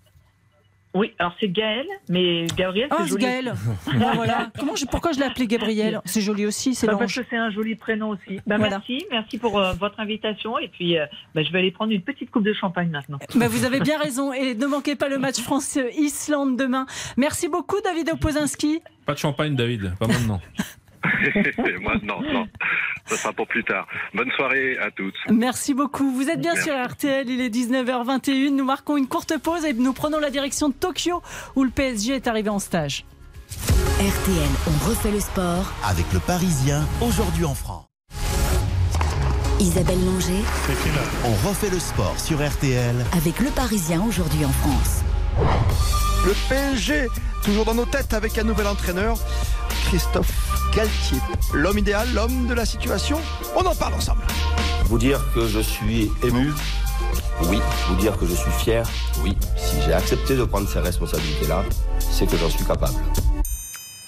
Oui, 0.96 1.14
alors 1.20 1.34
c'est 1.40 1.50
Gaël, 1.50 1.86
mais 2.10 2.48
Gabriel, 2.56 2.88
Ah, 2.90 2.96
c'est 3.00 3.04
c'est 3.04 3.10
joli. 3.10 3.24
Gaël. 3.24 3.54
Bon, 3.86 4.12
voilà. 4.16 4.50
Comment 4.58 4.76
je- 4.76 4.86
pourquoi 4.86 5.12
je 5.12 5.20
l'ai 5.20 5.26
appelé 5.26 5.46
Gabriel? 5.46 6.02
C'est 6.06 6.22
joli 6.22 6.46
aussi, 6.48 6.74
c'est 6.74 6.88
Bah, 6.88 6.94
parce 6.98 7.04
l'ange. 7.16 7.24
que 7.24 7.30
c'est 7.30 7.38
un 7.38 7.52
joli 7.52 7.76
prénom 7.76 8.10
aussi. 8.10 8.40
Bah, 8.48 8.58
Voilà. 8.58 8.78
Merci, 8.78 9.06
merci 9.12 9.38
pour 9.38 9.60
euh, 9.60 9.74
votre 9.74 10.00
invitation. 10.00 10.58
Et 10.58 10.70
puis, 10.70 10.98
euh, 10.98 11.06
bah, 11.36 11.44
je 11.44 11.52
vais 11.52 11.60
aller 11.60 11.72
prendre 11.72 11.92
une 11.92 12.02
petite 12.02 12.32
coupe 12.32 12.44
de 12.46 12.54
champagne 12.54 12.90
maintenant. 12.90 13.20
Bah, 13.36 13.48
vous 13.48 13.64
avez 13.66 13.80
bien 13.80 14.00
raison. 14.00 14.34
Et 14.34 14.56
ne 14.56 14.66
manquez 14.66 14.96
pas 14.96 15.10
le 15.10 15.20
match 15.20 15.40
France-Islande 15.42 16.58
demain. 16.58 16.88
Merci 17.18 17.48
beaucoup, 17.48 17.78
David 17.84 18.10
Opozinski. 18.12 18.82
Pas 19.06 19.14
de 19.14 19.20
champagne, 19.20 19.56
David, 19.56 19.94
pas 20.00 20.08
maintenant. 20.08 20.42
Moi, 21.82 21.94
non, 22.04 22.22
non. 22.22 22.48
Ça 23.06 23.16
sera 23.18 23.34
pour 23.34 23.48
plus 23.48 23.64
tard. 23.64 23.88
Bonne 24.14 24.32
soirée 24.36 24.78
à 24.80 24.92
toutes. 24.92 25.16
Merci 25.32 25.74
beaucoup. 25.74 26.12
Vous 26.12 26.30
êtes 26.30 26.42
bien 26.42 26.54
Merci. 26.54 26.70
sur 26.70 26.86
RTL, 26.90 27.30
il 27.30 27.42
est 27.42 27.50
19h21. 27.50 28.50
Nous 28.56 28.66
marquons 28.66 28.98
une 28.98 29.08
courte 29.08 29.38
pause 29.38 29.66
et 29.66 29.74
nous 29.74 29.94
prenons 29.94 30.20
la 30.20 30.30
direction 30.30 30.70
de 30.70 30.74
Tokyo 30.74 31.22
où 31.56 31.64
le 31.64 31.70
PSG 31.70 32.16
est 32.16 32.28
arrivé 32.28 32.50
en 32.50 32.60
stage. 32.60 33.06
RTL, 34.00 34.50
on 34.68 34.90
refait 34.90 35.12
le 35.12 35.20
sport. 35.20 35.72
Avec 35.90 36.06
le 36.14 36.20
Parisien, 36.20 36.86
aujourd'hui 37.02 37.46
en 37.46 37.56
France. 37.56 37.86
Isabelle 39.60 39.98
Langer 40.06 40.44
On 41.26 41.48
refait 41.48 41.70
le 41.72 41.80
sport 41.80 42.20
sur 42.20 42.38
RTL. 42.48 42.96
avec 43.18 43.40
le 43.40 43.50
Parisien 43.50 44.04
aujourd'hui 44.08 44.46
en 44.46 44.50
France. 44.52 45.02
Le 46.26 46.34
PSG, 46.50 47.08
toujours 47.44 47.66
dans 47.66 47.74
nos 47.74 47.86
têtes 47.86 48.14
avec 48.14 48.38
un 48.38 48.44
nouvel 48.44 48.68
entraîneur, 48.68 49.18
Christophe 49.86 50.32
Galtier. 50.76 51.20
L'homme 51.54 51.78
idéal, 51.78 52.08
l'homme 52.14 52.48
de 52.48 52.54
la 52.54 52.66
situation, 52.66 53.20
on 53.56 53.66
en 53.66 53.76
parle 53.76 53.94
ensemble. 53.94 54.24
Vous 54.86 54.98
dire 54.98 55.22
que 55.34 55.48
je 55.48 55.60
suis 55.60 56.12
ému 56.24 56.54
Oui. 57.44 57.60
Vous 57.88 57.96
dire 57.96 58.18
que 58.18 58.26
je 58.26 58.36
suis 58.36 58.52
fier 58.52 58.84
Oui. 59.24 59.38
Si 59.58 59.82
j'ai 59.82 59.94
accepté 59.94 60.36
de 60.36 60.44
prendre 60.44 60.68
ces 60.68 60.80
responsabilités-là, 60.80 61.64
c'est 62.00 62.26
que 62.26 62.38
j'en 62.38 62.50
suis 62.50 62.66
capable. 62.66 62.96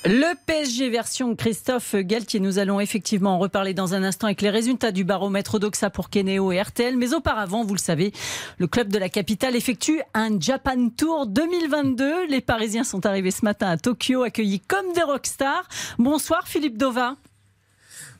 Le 0.06 0.34
PSG 0.46 0.90
version 0.90 1.36
Christophe 1.36 1.94
Galtier. 1.94 2.40
Nous 2.40 2.58
allons 2.58 2.80
effectivement 2.80 3.36
en 3.36 3.38
reparler 3.38 3.74
dans 3.74 3.96
un 3.96 4.04
instant 4.04 4.28
avec 4.28 4.42
les 4.42 4.50
résultats 4.50 4.94
du 4.94 5.04
baromètre 5.04 5.60
d'Oxa 5.60 5.90
pour 5.90 6.10
Keneo 6.10 6.54
et 6.54 6.62
RTL. 6.62 6.96
Mais 6.96 7.14
auparavant, 7.14 7.66
vous 7.66 7.74
le 7.74 7.80
savez, 7.80 8.14
le 8.60 8.68
club 8.68 8.88
de 8.88 8.98
la 8.98 9.10
capitale 9.10 9.58
effectue 9.58 10.02
un 10.14 10.40
Japan 10.40 10.88
Tour 10.96 11.28
2022. 11.28 12.28
Les 12.28 12.40
Parisiens 12.40 12.86
sont 12.86 13.06
arrivés 13.06 13.32
ce 13.32 13.44
matin 13.44 13.68
à 13.68 13.78
Tokyo, 13.78 14.24
accueillis 14.24 14.62
comme 14.62 14.94
des 14.94 15.04
rockstars. 15.04 15.68
Bonsoir 15.98 16.48
Philippe 16.48 16.78
Dova. 16.78 17.16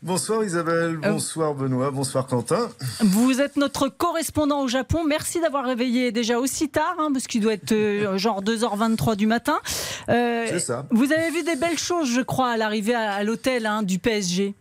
Bonsoir 0.02 0.46
Isabelle, 0.46 0.98
Euh, 1.04 1.12
bonsoir 1.12 1.54
Benoît, 1.54 1.92
bonsoir 1.92 2.26
Quentin. 2.26 2.70
Vous 3.02 3.42
êtes 3.42 3.58
notre 3.58 3.90
correspondant 3.90 4.62
au 4.62 4.68
Japon. 4.70 5.04
Merci 5.06 5.42
d'avoir 5.42 5.66
réveillé 5.66 6.14
déjà 6.14 6.40
aussi 6.40 6.70
tard, 6.70 6.96
hein, 7.00 7.10
parce 7.12 7.28
qu'il 7.28 7.42
doit 7.42 7.54
être 7.54 7.74
euh, 7.74 8.18
genre 8.18 8.42
2h23 8.42 9.18
du 9.18 9.28
matin. 9.28 9.60
Euh, 10.08 10.46
C'est 10.48 10.60
ça. 10.60 10.86
Vous 10.92 11.12
avez 11.12 11.30
vu 11.32 11.44
des 11.44 11.58
belles 11.58 11.78
choses, 11.78 12.10
je 12.10 12.22
crois, 12.22 12.52
à 12.52 12.58
l'arrivée 12.58 12.96
à, 12.96 13.12
à 13.14 13.24
l'hôtel 13.26 13.66
hein, 13.66 13.84
du 13.84 14.00
PSG. 14.00 14.54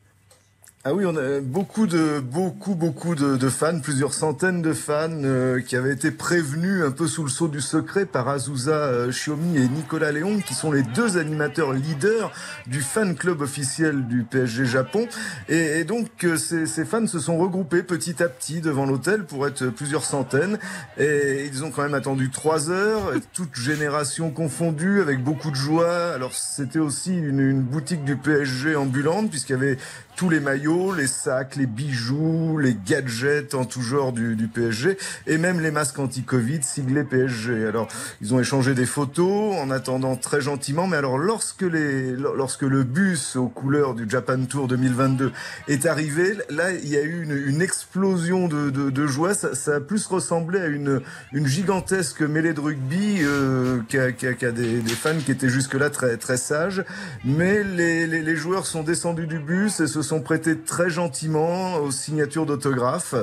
Ah 0.84 0.94
oui, 0.94 1.04
on 1.04 1.16
a 1.16 1.40
beaucoup 1.40 1.88
de 1.88 2.20
beaucoup 2.20 2.76
beaucoup 2.76 3.16
de, 3.16 3.36
de 3.36 3.48
fans, 3.48 3.80
plusieurs 3.80 4.14
centaines 4.14 4.62
de 4.62 4.72
fans 4.72 5.08
euh, 5.10 5.60
qui 5.60 5.74
avaient 5.74 5.92
été 5.92 6.12
prévenus 6.12 6.84
un 6.84 6.92
peu 6.92 7.08
sous 7.08 7.24
le 7.24 7.28
sceau 7.28 7.48
du 7.48 7.60
secret 7.60 8.06
par 8.06 8.28
Azusa 8.28 8.70
euh, 8.70 9.10
Shiomi 9.10 9.56
et 9.58 9.68
Nicolas 9.68 10.12
Léon, 10.12 10.38
qui 10.38 10.54
sont 10.54 10.70
les 10.70 10.84
deux 10.84 11.18
animateurs 11.18 11.72
leaders 11.72 12.30
du 12.68 12.80
fan 12.80 13.16
club 13.16 13.40
officiel 13.40 14.06
du 14.06 14.22
PSG 14.22 14.66
Japon. 14.66 15.08
Et, 15.48 15.82
donc 15.82 16.22
euh, 16.22 16.36
ces, 16.36 16.64
ces 16.66 16.84
fans 16.84 17.08
se 17.08 17.18
sont 17.18 17.38
regroupés 17.38 17.82
petit 17.82 18.22
à 18.22 18.28
petit 18.28 18.60
devant 18.60 18.86
l'hôtel 18.86 19.24
pour 19.24 19.48
être 19.48 19.66
plusieurs 19.70 20.04
centaines. 20.04 20.60
Et 20.96 21.44
ils 21.52 21.64
ont 21.64 21.72
quand 21.72 21.82
même 21.82 21.94
attendu 21.94 22.30
trois 22.30 22.70
heures, 22.70 23.14
toute 23.32 23.56
génération 23.56 24.30
confondue, 24.30 25.00
avec 25.00 25.24
beaucoup 25.24 25.50
de 25.50 25.56
joie. 25.56 26.12
Alors 26.14 26.34
c'était 26.34 26.78
aussi 26.78 27.16
une, 27.16 27.40
une 27.40 27.62
boutique 27.62 28.04
du 28.04 28.16
PSG 28.16 28.76
ambulante 28.76 29.28
puisqu'il 29.28 29.54
y 29.54 29.56
avait 29.56 29.78
tous 30.18 30.28
les 30.28 30.40
maillots, 30.40 30.92
les 30.92 31.06
sacs, 31.06 31.54
les 31.54 31.66
bijoux, 31.66 32.58
les 32.58 32.74
gadgets 32.74 33.54
en 33.54 33.64
tout 33.64 33.82
genre 33.82 34.12
du, 34.12 34.34
du 34.34 34.48
PSG 34.48 34.98
et 35.28 35.38
même 35.38 35.60
les 35.60 35.70
masques 35.70 35.96
anti-Covid 36.00 36.58
siglés 36.64 37.04
PSG. 37.04 37.66
Alors, 37.68 37.86
ils 38.20 38.34
ont 38.34 38.40
échangé 38.40 38.74
des 38.74 38.84
photos 38.84 39.54
en 39.56 39.70
attendant 39.70 40.16
très 40.16 40.40
gentiment, 40.40 40.88
mais 40.88 40.96
alors 40.96 41.18
lorsque 41.18 41.62
les, 41.62 42.16
lorsque 42.16 42.62
le 42.62 42.82
bus 42.82 43.36
aux 43.36 43.46
couleurs 43.48 43.94
du 43.94 44.06
Japan 44.10 44.40
Tour 44.44 44.66
2022 44.66 45.30
est 45.68 45.86
arrivé, 45.86 46.34
là, 46.50 46.72
il 46.72 46.88
y 46.88 46.96
a 46.96 47.02
eu 47.02 47.22
une, 47.22 47.36
une 47.36 47.62
explosion 47.62 48.48
de, 48.48 48.70
de, 48.70 48.90
de 48.90 49.06
joie. 49.06 49.34
Ça, 49.34 49.54
ça 49.54 49.76
a 49.76 49.80
plus 49.80 50.04
ressemblé 50.06 50.58
à 50.58 50.66
une, 50.66 51.00
une 51.32 51.46
gigantesque 51.46 52.22
mêlée 52.22 52.54
de 52.54 52.60
rugby 52.60 53.18
euh, 53.20 53.78
qu'à 53.88 54.10
qu'à- 54.10 54.34
qu'à 54.34 54.50
des, 54.50 54.80
des 54.80 54.94
fans 54.94 55.18
qui 55.24 55.30
étaient 55.30 55.48
jusque-là 55.48 55.90
très, 55.90 56.16
très 56.16 56.38
sages. 56.38 56.82
Mais 57.24 57.62
les, 57.62 58.08
les, 58.08 58.22
les 58.22 58.36
joueurs 58.36 58.66
sont 58.66 58.82
descendus 58.82 59.28
du 59.28 59.38
bus 59.38 59.78
et 59.78 59.86
se 59.86 60.02
sont 60.08 60.20
prêtés 60.20 60.58
très 60.58 60.90
gentiment 60.90 61.76
aux 61.76 61.90
signatures 61.90 62.46
d'autographes, 62.46 63.14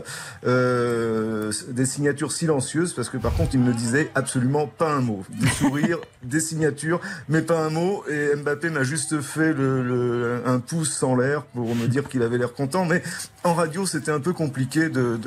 euh, 0.45 1.51
des 1.69 1.85
signatures 1.85 2.31
silencieuses 2.31 2.93
parce 2.93 3.09
que 3.09 3.17
par 3.17 3.33
contre 3.33 3.55
ils 3.55 3.63
ne 3.63 3.73
disaient 3.73 4.11
absolument 4.15 4.67
pas 4.67 4.91
un 4.91 5.01
mot. 5.01 5.23
Des 5.29 5.47
sourires, 5.47 5.99
des 6.23 6.39
signatures, 6.39 7.01
mais 7.29 7.41
pas 7.41 7.59
un 7.59 7.69
mot. 7.69 8.03
Et 8.09 8.35
Mbappé 8.35 8.69
m'a 8.69 8.83
juste 8.83 9.21
fait 9.21 9.53
le, 9.53 9.83
le- 9.83 10.41
un 10.45 10.59
pouce 10.59 11.01
en 11.03 11.15
l'air 11.15 11.43
pour 11.43 11.75
me 11.75 11.87
dire 11.87 12.07
qu'il 12.07 12.21
avait 12.21 12.37
l'air 12.37 12.53
content. 12.53 12.85
Mais 12.85 13.01
en 13.43 13.53
radio 13.53 13.85
c'était 13.85 14.11
un 14.11 14.19
peu 14.19 14.33
compliqué 14.33 14.89
de 14.89 15.19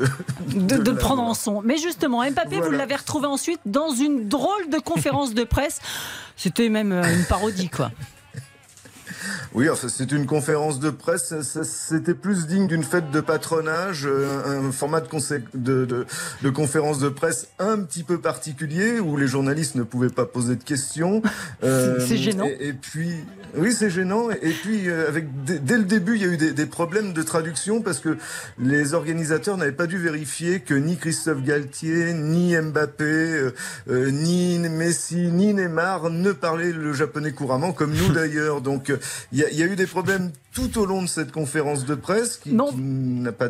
de, 0.47 0.92
prendre 0.92 1.23
en 1.23 1.35
son. 1.35 1.62
Mais 1.62 1.77
justement, 1.77 2.29
Mbappé, 2.29 2.61
vous 2.61 2.71
l'avez 2.71 2.97
retrouvé 2.97 3.27
ensuite 3.27 3.61
dans 3.66 3.90
une 3.90 4.29
drôle 4.29 4.68
de 4.71 4.79
conférence 4.79 5.35
de 5.35 5.44
presse. 5.44 5.81
C'était 6.37 6.68
même 6.68 6.92
euh, 6.92 7.03
une 7.03 7.25
parodie, 7.25 7.68
quoi. 7.68 7.90
Oui, 9.54 9.68
enfin, 9.70 9.88
c'est 9.88 10.12
une 10.12 10.26
conférence 10.26 10.80
de 10.80 10.90
presse. 10.90 11.34
C'était 11.62 12.14
plus 12.14 12.46
digne 12.46 12.66
d'une 12.66 12.84
fête 12.84 13.11
de 13.11 13.20
patronage, 13.20 14.06
euh, 14.06 14.68
un, 14.68 14.72
format 14.72 15.00
de, 15.00 15.08
de, 15.54 15.84
de, 15.84 16.06
de 16.42 16.50
conférence 16.50 16.98
de 16.98 17.08
presse 17.08 17.48
un 17.58 17.78
petit 17.80 18.02
peu 18.02 18.18
particulier 18.18 19.00
où 19.00 19.16
les 19.16 19.26
journalistes 19.26 19.74
ne 19.74 19.82
pouvaient 19.82 20.08
pas 20.08 20.26
poser 20.26 20.56
de 20.56 20.64
questions. 20.64 21.22
Euh, 21.64 21.98
C'est 22.06 22.16
gênant. 22.16 22.46
Et, 22.46 22.68
et 22.68 22.72
puis, 22.72 23.11
oui, 23.56 23.72
c'est 23.72 23.90
gênant. 23.90 24.30
Et 24.30 24.50
puis, 24.50 24.88
euh, 24.88 25.08
avec 25.08 25.26
dès, 25.44 25.76
le 25.76 25.84
début, 25.84 26.16
il 26.16 26.22
y 26.22 26.24
a 26.24 26.28
eu 26.28 26.37
des, 26.37 26.52
des 26.52 26.66
problèmes 26.66 27.12
de 27.12 27.22
traduction 27.22 27.80
parce 27.80 27.98
que 27.98 28.16
les 28.58 28.94
organisateurs 28.94 29.56
n'avaient 29.56 29.72
pas 29.72 29.87
dû 29.87 29.96
vérifier 29.98 30.61
que 30.61 30.74
ni 30.74 30.96
Christophe 30.96 31.42
Galtier, 31.42 32.12
ni 32.12 32.56
Mbappé, 32.56 33.04
euh, 33.04 33.54
euh, 33.90 34.11
ni 34.11 34.58
Messi, 34.58 35.16
ni 35.16 35.54
Neymar 35.54 36.11
ne 36.11 36.32
parlaient 36.32 36.72
le 36.72 36.92
japonais 36.92 37.32
couramment, 37.32 37.72
comme 37.72 37.94
nous 37.94 38.12
d'ailleurs. 38.12 38.61
Donc, 38.61 38.92
il 39.38 39.42
y, 39.42 39.44
a- 39.44 39.51
il 39.51 39.57
y 39.59 39.62
a 39.62 39.66
eu 39.66 39.77
des 39.77 39.87
problèmes 39.87 40.33
tout 40.53 40.79
au 40.81 40.85
long 40.85 41.01
de 41.03 41.07
cette 41.07 41.31
conférence 41.31 41.85
de 41.85 41.94
presse 41.94 42.38
qui, 42.38 42.51
qui 42.51 42.77
n'a 42.81 43.31
pas 43.31 43.46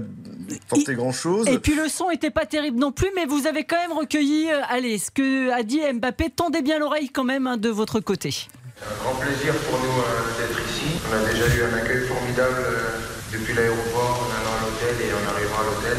porté 0.69 0.95
grand-chose. 0.95 1.49
Et 1.49 1.59
puis 1.59 1.75
le 1.75 1.89
son 1.89 2.11
était 2.11 2.29
pas 2.31 2.45
terrible 2.45 2.79
non 2.79 2.93
plus, 2.93 3.09
mais 3.17 3.25
vous 3.25 3.47
avez 3.47 3.65
quand 3.65 3.79
même 3.81 3.97
recueilli, 3.97 4.51
euh, 4.53 4.61
allez, 4.69 4.99
ce 4.99 5.11
que 5.11 5.51
a 5.51 5.63
dit 5.63 5.81
Mbappé. 5.95 6.29
Tendez 6.29 6.61
bien 6.61 6.79
l'oreille 6.79 7.09
quand 7.09 7.25
même 7.25 7.47
hein, 7.47 7.57
de 7.57 7.71
votre 7.71 8.01
côté. 8.01 8.49
Un 8.85 9.03
grand 9.03 9.15
plaisir 9.17 9.55
pour 9.65 9.79
nous 9.81 9.97
euh, 9.97 10.37
d'être 10.39 10.61
ici. 10.69 10.93
On 11.09 11.17
a 11.17 11.25
déjà 11.33 11.47
eu 11.57 11.63
un 11.73 11.75
accueil 11.79 12.05
formidable 12.07 12.61
euh, 12.61 13.01
depuis 13.33 13.55
l'aéroport 13.55 14.29
en 14.29 14.31
allant 14.37 14.55
à 14.61 14.63
l'hôtel 14.69 14.95
et 15.09 15.11
en 15.17 15.25
arrivant 15.33 15.57
à 15.57 15.65
l'hôtel. 15.73 15.97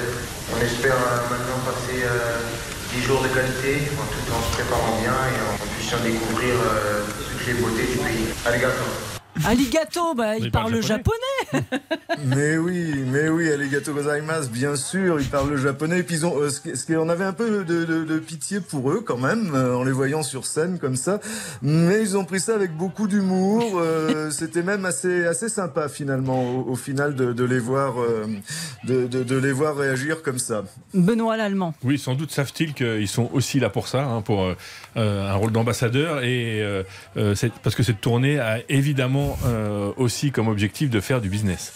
On 0.54 0.62
espère 0.63 0.93
euh, 1.02 1.34
maintenant 1.34 1.60
passer 1.65 2.06
euh, 2.06 2.45
10 2.93 3.02
jours 3.02 3.21
de 3.25 3.28
qualité 3.30 3.89
en 3.97 4.06
tout 4.13 4.25
en 4.38 4.41
se 4.45 4.54
préparant 4.54 5.02
bien 5.02 5.17
et 5.34 5.38
en 5.49 5.65
puissant 5.75 5.97
découvrir 6.06 6.54
euh, 6.62 7.02
toutes 7.34 7.47
les 7.47 7.54
beautés 7.58 7.89
du 7.89 7.97
pays. 7.97 8.25
Arigato. 8.45 8.86
Alligato, 9.45 10.13
bah, 10.15 10.36
il 10.38 10.45
il 10.45 10.52
parle 10.52 10.71
parle 10.71 10.84
japonais, 10.84 11.17
Mais 12.25 12.58
oui, 12.58 12.93
mais 13.12 13.30
oui, 13.30 13.52
arigato 13.52 13.93
gozaimasu, 13.93 14.49
bien 14.49 14.75
sûr, 14.75 15.19
ils 15.19 15.28
parlent 15.28 15.49
le 15.52 15.58
japonais. 15.58 15.99
Et 15.99 16.04
puis 16.04 16.15
ils 16.15 16.25
ont, 16.25 16.38
euh, 16.39 16.49
ce 16.49 16.60
ce 16.75 16.93
on 16.93 17.08
avait 17.10 17.23
un 17.23 17.34
peu 17.34 17.63
de, 17.63 17.86
de- 17.86 18.04
de 18.04 18.19
pitié 18.19 18.60
pour 18.60 18.91
eux 18.91 19.02
quand 19.06 19.17
même, 19.17 19.52
euh, 19.56 19.75
en 19.75 19.84
les 19.84 19.91
voyant 19.91 20.23
sur 20.23 20.45
scène 20.45 20.80
comme 20.80 20.95
ça. 20.95 21.19
Mais 21.62 22.02
ils 22.02 22.17
ont 22.17 22.25
pris 22.25 22.39
ça 22.39 22.56
avec 22.56 22.75
beaucoup 22.75 23.08
d'humour. 23.08 23.80
euh, 23.80 24.30
C'était 24.39 24.63
même 24.63 24.86
assez, 24.86 25.25
assez 25.25 25.49
sympa 25.49 25.88
finalement, 25.89 26.43
au, 26.58 26.71
au 26.71 26.75
final, 26.75 27.15
de, 27.15 27.32
de 27.34 27.43
les 27.43 27.60
voir, 27.60 28.02
euh, 28.02 28.25
de, 28.84 29.08
de- 29.08 29.23
de 29.23 29.36
les 29.38 29.52
voir 29.52 29.75
réagir 29.78 30.21
comme 30.23 30.39
ça. 30.39 30.63
Benoît 30.93 31.38
l'Allemand. 31.38 31.73
Oui, 31.84 31.97
sans 31.97 32.15
doute 32.15 32.32
savent-ils 32.32 32.73
qu'ils 32.73 33.08
sont 33.08 33.30
aussi 33.34 33.60
là 33.60 33.69
pour 33.69 33.88
ça, 33.88 34.04
hein, 34.04 34.21
pour 34.21 34.54
un 34.95 35.34
rôle 35.36 35.52
d'ambassadeur, 35.52 36.23
et 36.23 36.62
euh, 36.62 36.84
euh, 37.17 37.34
parce 37.63 37.75
que 37.75 37.84
cette 37.84 38.02
tournée 38.02 38.39
a 38.39 38.60
évidemment 38.69 39.29
euh, 39.46 39.92
aussi 39.98 40.32
comme 40.32 40.48
objectif 40.48 40.89
de 40.89 41.00
faire 41.00 41.22
du 41.22 41.30
business. 41.30 41.74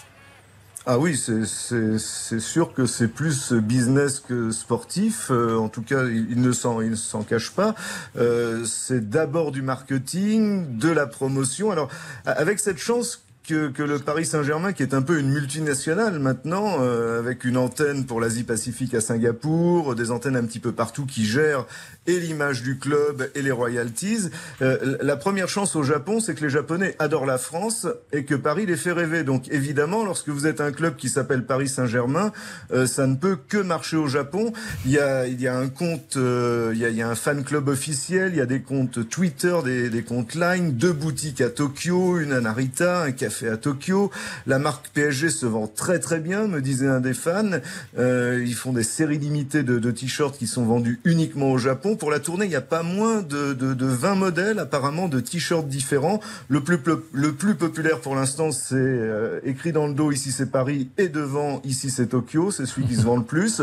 Ah 0.85 0.99
oui, 0.99 1.15
c'est- 1.15 2.39
sûr 2.39 2.73
que 2.73 2.85
c'est 2.85 3.07
plus 3.07 3.53
business 3.53 4.19
que 4.19 4.51
sportif. 4.51 5.31
Euh, 5.31 5.57
en 5.57 5.69
tout 5.69 5.81
cas, 5.81 6.03
il, 6.07 6.41
ne 6.41 6.51
s'en 6.51 7.23
cache 7.23 7.51
pas. 7.51 7.73
Euh, 8.17 8.65
c'est 8.65 9.09
d'abord 9.09 9.53
du 9.53 9.61
marketing, 9.61 10.77
de 10.77 10.89
la 10.89 11.07
promotion. 11.07 11.71
Alors, 11.71 11.87
avec 12.25 12.59
cette 12.59 12.79
chance 12.79 13.23
que, 13.47 13.69
que 13.69 13.83
le 13.83 13.99
Paris 13.99 14.25
Saint-Germain, 14.25 14.73
qui 14.73 14.83
est 14.83 14.93
un 14.93 15.01
peu 15.01 15.19
une 15.19 15.29
multinationale 15.29 16.19
maintenant, 16.19 16.77
euh, 16.79 17.19
avec 17.19 17.43
une 17.43 17.57
antenne 17.57 18.05
pour 18.05 18.21
l'Asie-Pacifique 18.21 18.93
à 18.93 19.01
Singapour, 19.01 19.95
des 19.95 20.11
antennes 20.11 20.35
un 20.35 20.45
petit 20.45 20.59
peu 20.59 20.71
partout 20.71 21.05
qui 21.05 21.25
gèrent 21.25 21.65
et 22.07 22.19
l'image 22.19 22.63
du 22.63 22.77
club 22.77 23.29
et 23.35 23.41
les 23.41 23.51
royalties. 23.51 24.29
Euh, 24.61 24.97
la 25.01 25.15
première 25.17 25.49
chance 25.49 25.75
au 25.75 25.83
Japon, 25.83 26.19
c'est 26.19 26.35
que 26.35 26.41
les 26.43 26.49
Japonais 26.49 26.95
adorent 26.99 27.25
la 27.25 27.37
France 27.37 27.87
et 28.11 28.23
que 28.23 28.35
Paris 28.35 28.65
les 28.65 28.77
fait 28.77 28.91
rêver. 28.91 29.23
Donc 29.23 29.49
évidemment, 29.49 30.05
lorsque 30.05 30.29
vous 30.29 30.47
êtes 30.47 30.61
un 30.61 30.71
club 30.71 30.95
qui 30.95 31.09
s'appelle 31.09 31.45
Paris 31.45 31.67
Saint-Germain, 31.67 32.31
euh, 32.71 32.85
ça 32.85 33.07
ne 33.07 33.15
peut 33.15 33.37
que 33.47 33.57
marcher 33.57 33.97
au 33.97 34.07
Japon. 34.07 34.53
Il 34.85 34.91
y 34.91 34.99
a, 34.99 35.27
il 35.27 35.41
y 35.41 35.47
a 35.47 35.57
un 35.57 35.67
compte, 35.67 36.15
euh, 36.17 36.71
il, 36.73 36.79
y 36.79 36.85
a, 36.85 36.89
il 36.89 36.95
y 36.95 37.01
a 37.01 37.09
un 37.09 37.15
fan 37.15 37.43
club 37.43 37.67
officiel, 37.67 38.31
il 38.33 38.37
y 38.37 38.41
a 38.41 38.45
des 38.45 38.61
comptes 38.61 39.09
Twitter, 39.09 39.55
des, 39.63 39.89
des 39.89 40.03
comptes 40.03 40.35
Line, 40.35 40.71
deux 40.71 40.93
boutiques 40.93 41.41
à 41.41 41.49
Tokyo, 41.49 42.19
une 42.19 42.31
à 42.31 42.41
Narita, 42.41 43.03
un 43.03 43.11
café 43.11 43.32
à 43.41 43.57
Tokyo. 43.57 44.11
La 44.45 44.59
marque 44.59 44.89
PSG 44.89 45.29
se 45.29 45.45
vend 45.45 45.67
très 45.67 45.99
très 45.99 46.19
bien, 46.19 46.47
me 46.47 46.61
disait 46.61 46.87
un 46.87 46.99
des 46.99 47.13
fans. 47.13 47.59
Euh, 47.97 48.43
ils 48.45 48.55
font 48.55 48.73
des 48.73 48.83
séries 48.83 49.17
limitées 49.17 49.63
de, 49.63 49.79
de 49.79 49.91
t-shirts 49.91 50.37
qui 50.37 50.47
sont 50.47 50.63
vendus 50.63 50.99
uniquement 51.03 51.51
au 51.51 51.57
Japon. 51.57 51.95
Pour 51.95 52.11
la 52.11 52.19
tournée, 52.19 52.45
il 52.45 52.49
n'y 52.49 52.55
a 52.55 52.61
pas 52.61 52.83
moins 52.83 53.21
de, 53.21 53.53
de, 53.53 53.73
de 53.73 53.85
20 53.85 54.15
modèles 54.15 54.59
apparemment 54.59 55.07
de 55.07 55.19
t-shirts 55.19 55.67
différents. 55.67 56.19
Le 56.47 56.61
plus, 56.61 56.77
le 57.11 57.33
plus 57.33 57.55
populaire 57.55 57.99
pour 57.99 58.15
l'instant, 58.15 58.51
c'est 58.51 58.75
euh, 58.75 59.39
écrit 59.43 59.71
dans 59.71 59.87
le 59.87 59.93
dos, 59.93 60.11
ici 60.11 60.31
c'est 60.31 60.51
Paris, 60.51 60.89
et 60.97 61.07
devant, 61.07 61.61
ici 61.63 61.89
c'est 61.89 62.07
Tokyo. 62.07 62.51
C'est 62.51 62.65
celui 62.65 62.87
qui 62.87 62.95
se 62.95 63.01
vend 63.01 63.17
le 63.17 63.23
plus. 63.23 63.61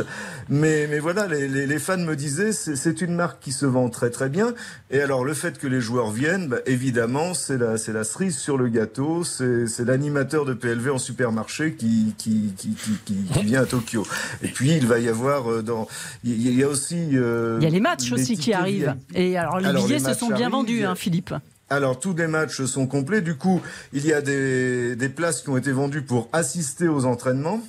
Mais, 0.48 0.86
mais 0.88 0.98
voilà, 0.98 1.26
les, 1.26 1.48
les, 1.48 1.66
les 1.66 1.78
fans 1.78 1.96
me 1.96 2.16
disaient, 2.16 2.52
c'est 2.52 3.00
une 3.00 3.14
marque 3.14 3.40
qui 3.40 3.52
se 3.52 3.66
vend 3.66 3.88
très 3.88 4.10
très 4.10 4.28
bien. 4.28 4.54
Et 4.90 5.00
alors 5.00 5.24
le 5.24 5.34
fait 5.34 5.58
que 5.58 5.66
les 5.66 5.80
joueurs 5.80 6.10
viennent, 6.10 6.48
bah, 6.48 6.58
évidemment, 6.66 7.34
c'est 7.34 7.58
la, 7.58 7.74
la 7.92 8.04
cerise 8.04 8.38
sur 8.38 8.56
le 8.56 8.68
gâteau. 8.68 9.24
C'est 9.24 9.59
c'est 9.66 9.84
l'animateur 9.84 10.44
de 10.44 10.54
PLV 10.54 10.90
en 10.90 10.98
supermarché 10.98 11.74
qui, 11.74 12.14
qui, 12.18 12.52
qui, 12.56 12.74
qui, 13.04 13.14
vient 13.44 13.62
à 13.62 13.66
Tokyo. 13.66 14.06
Et 14.42 14.48
puis 14.48 14.72
il 14.76 14.86
va 14.86 14.98
y 14.98 15.08
avoir 15.08 15.50
euh, 15.50 15.62
dans, 15.62 15.88
il 16.24 16.54
y, 16.54 16.62
a 16.62 16.68
aussi. 16.68 17.16
euh, 17.16 17.58
Il 17.60 17.64
y 17.64 17.66
a 17.66 17.70
les 17.70 17.80
matchs 17.80 18.12
aussi 18.12 18.36
qui 18.36 18.52
arrivent. 18.52 18.94
Et 19.14 19.36
alors 19.36 19.58
les 19.60 19.66
Alors, 19.66 19.84
billets 19.86 19.98
les 19.98 20.04
se 20.04 20.14
sont 20.14 20.28
bien 20.28 20.36
arrivent, 20.36 20.50
vendus, 20.52 20.84
hein, 20.84 20.94
Philippe. 20.94 21.34
alors 21.68 21.98
tous 22.00 22.14
les 22.14 22.26
matchs 22.26 22.62
sont 22.64 22.86
complets. 22.86 23.20
Du 23.20 23.36
coup, 23.36 23.60
il 23.92 24.04
y 24.06 24.12
a 24.12 24.20
des, 24.20 24.96
des 24.96 25.08
places 25.08 25.42
qui 25.42 25.48
ont 25.50 25.56
été 25.56 25.72
vendues 25.72 26.02
pour 26.02 26.28
assister 26.32 26.88
aux 26.88 27.04
entraînements. 27.04 27.60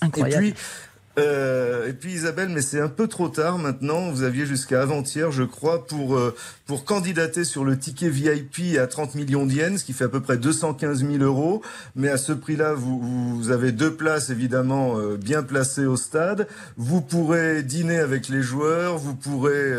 Incroyable. 0.00 0.44
Et 0.46 0.52
puis, 0.52 0.60
euh, 1.16 1.88
et 1.88 1.92
puis 1.92 2.12
Isabelle, 2.12 2.48
mais 2.48 2.62
c'est 2.62 2.80
un 2.80 2.88
peu 2.88 3.06
trop 3.06 3.28
tard 3.28 3.58
maintenant. 3.58 4.10
Vous 4.10 4.22
aviez 4.22 4.46
jusqu'à 4.46 4.82
avant-hier, 4.82 5.30
je 5.30 5.44
crois, 5.44 5.86
pour 5.86 6.16
euh, 6.16 6.34
pour 6.66 6.84
candidater 6.84 7.44
sur 7.44 7.64
le 7.64 7.78
ticket 7.78 8.08
VIP 8.08 8.78
à 8.78 8.86
30 8.86 9.14
millions 9.14 9.46
d'yens, 9.46 9.78
ce 9.78 9.84
qui 9.84 9.92
fait 9.92 10.04
à 10.04 10.08
peu 10.08 10.20
près 10.20 10.38
215 10.38 11.06
000 11.06 11.22
euros. 11.22 11.62
Mais 11.94 12.08
à 12.08 12.16
ce 12.16 12.32
prix-là, 12.32 12.74
vous, 12.74 13.36
vous 13.36 13.50
avez 13.50 13.70
deux 13.70 13.94
places 13.94 14.30
évidemment 14.30 14.98
euh, 14.98 15.16
bien 15.16 15.42
placées 15.44 15.86
au 15.86 15.96
stade. 15.96 16.48
Vous 16.76 17.00
pourrez 17.00 17.62
dîner 17.62 17.98
avec 17.98 18.28
les 18.28 18.42
joueurs, 18.42 18.98
vous 18.98 19.14
pourrez 19.14 19.72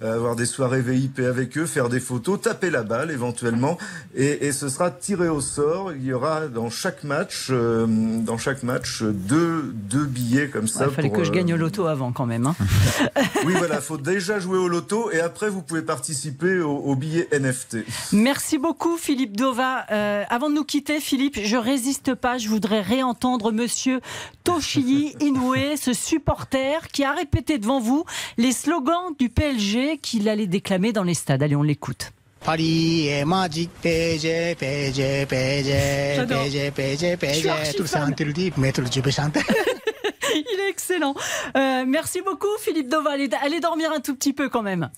avoir 0.00 0.36
des 0.36 0.44
soirées 0.44 0.82
VIP 0.82 1.20
avec 1.20 1.56
eux, 1.56 1.64
faire 1.64 1.88
des 1.88 2.00
photos, 2.00 2.40
taper 2.40 2.70
la 2.70 2.82
balle 2.82 3.10
éventuellement, 3.10 3.78
et, 4.14 4.46
et 4.46 4.52
ce 4.52 4.68
sera 4.68 4.90
tiré 4.90 5.28
au 5.28 5.40
sort. 5.40 5.92
Il 5.92 6.04
y 6.04 6.12
aura 6.12 6.48
dans 6.48 6.68
chaque 6.68 7.04
match, 7.04 7.50
dans 7.50 8.38
chaque 8.38 8.62
match, 8.62 9.02
deux 9.02 9.72
deux 9.72 10.04
billets 10.04 10.48
comme 10.48 10.65
ça. 10.66 10.86
Il 10.88 10.94
fallait 10.94 11.08
pour, 11.08 11.18
que 11.18 11.24
je 11.24 11.30
euh, 11.30 11.34
gagne 11.34 11.54
au 11.54 11.56
loto 11.56 11.86
avant 11.86 12.12
quand 12.12 12.26
même. 12.26 12.46
hein. 12.46 12.56
oui, 13.44 13.54
voilà, 13.56 13.80
faut 13.80 13.98
déjà 13.98 14.38
jouer 14.38 14.58
au 14.58 14.68
loto 14.68 15.10
et 15.10 15.20
après 15.20 15.48
vous 15.48 15.62
pouvez 15.62 15.82
participer 15.82 16.60
au, 16.60 16.76
au 16.76 16.96
billet 16.96 17.28
NFT. 17.32 17.78
Merci 18.12 18.58
beaucoup 18.58 18.96
Philippe 18.96 19.36
Dova. 19.36 19.86
Euh, 19.90 20.24
avant 20.28 20.50
de 20.50 20.54
nous 20.54 20.64
quitter, 20.64 21.00
Philippe, 21.00 21.38
je 21.42 21.56
résiste 21.56 22.14
pas. 22.14 22.38
Je 22.38 22.48
voudrais 22.48 22.80
réentendre 22.80 23.52
Monsieur 23.52 24.00
Toshii 24.44 25.14
Inoue, 25.20 25.76
ce 25.80 25.92
supporter 25.92 26.88
qui 26.88 27.04
a 27.04 27.12
répété 27.12 27.58
devant 27.58 27.80
vous 27.80 28.04
les 28.38 28.52
slogans 28.52 29.14
du 29.18 29.28
PLG 29.28 29.98
qu'il 30.00 30.28
allait 30.28 30.46
déclamer 30.46 30.92
dans 30.92 31.02
les 31.04 31.14
stades. 31.14 31.42
Allez, 31.42 31.56
on 31.56 31.62
l'écoute. 31.62 32.12
Paris 32.46 33.08
est 33.08 33.24
magique, 33.24 33.70
PG, 33.82 34.54
PG, 34.54 35.26
PG. 35.26 36.26
PG, 36.28 36.70
PG, 36.70 37.18
Je 37.20 37.26
suis 37.34 37.48
PG, 37.48 37.74
tout 37.76 37.84
tu 38.16 38.24
le 38.24 38.32
dis, 38.32 38.52
mais 38.56 38.70
tu 38.70 38.82
le 38.82 39.10
chanter. 39.10 39.40
Il 40.52 40.60
est 40.60 40.68
excellent. 40.68 41.14
Euh, 41.56 41.84
merci 41.86 42.20
beaucoup 42.20 42.46
Philippe 42.60 42.88
Dova. 42.88 43.12
Allez, 43.12 43.30
allez 43.42 43.60
dormir 43.60 43.90
un 43.92 44.00
tout 44.00 44.14
petit 44.14 44.32
peu 44.32 44.48
quand 44.48 44.62
même. 44.62 44.90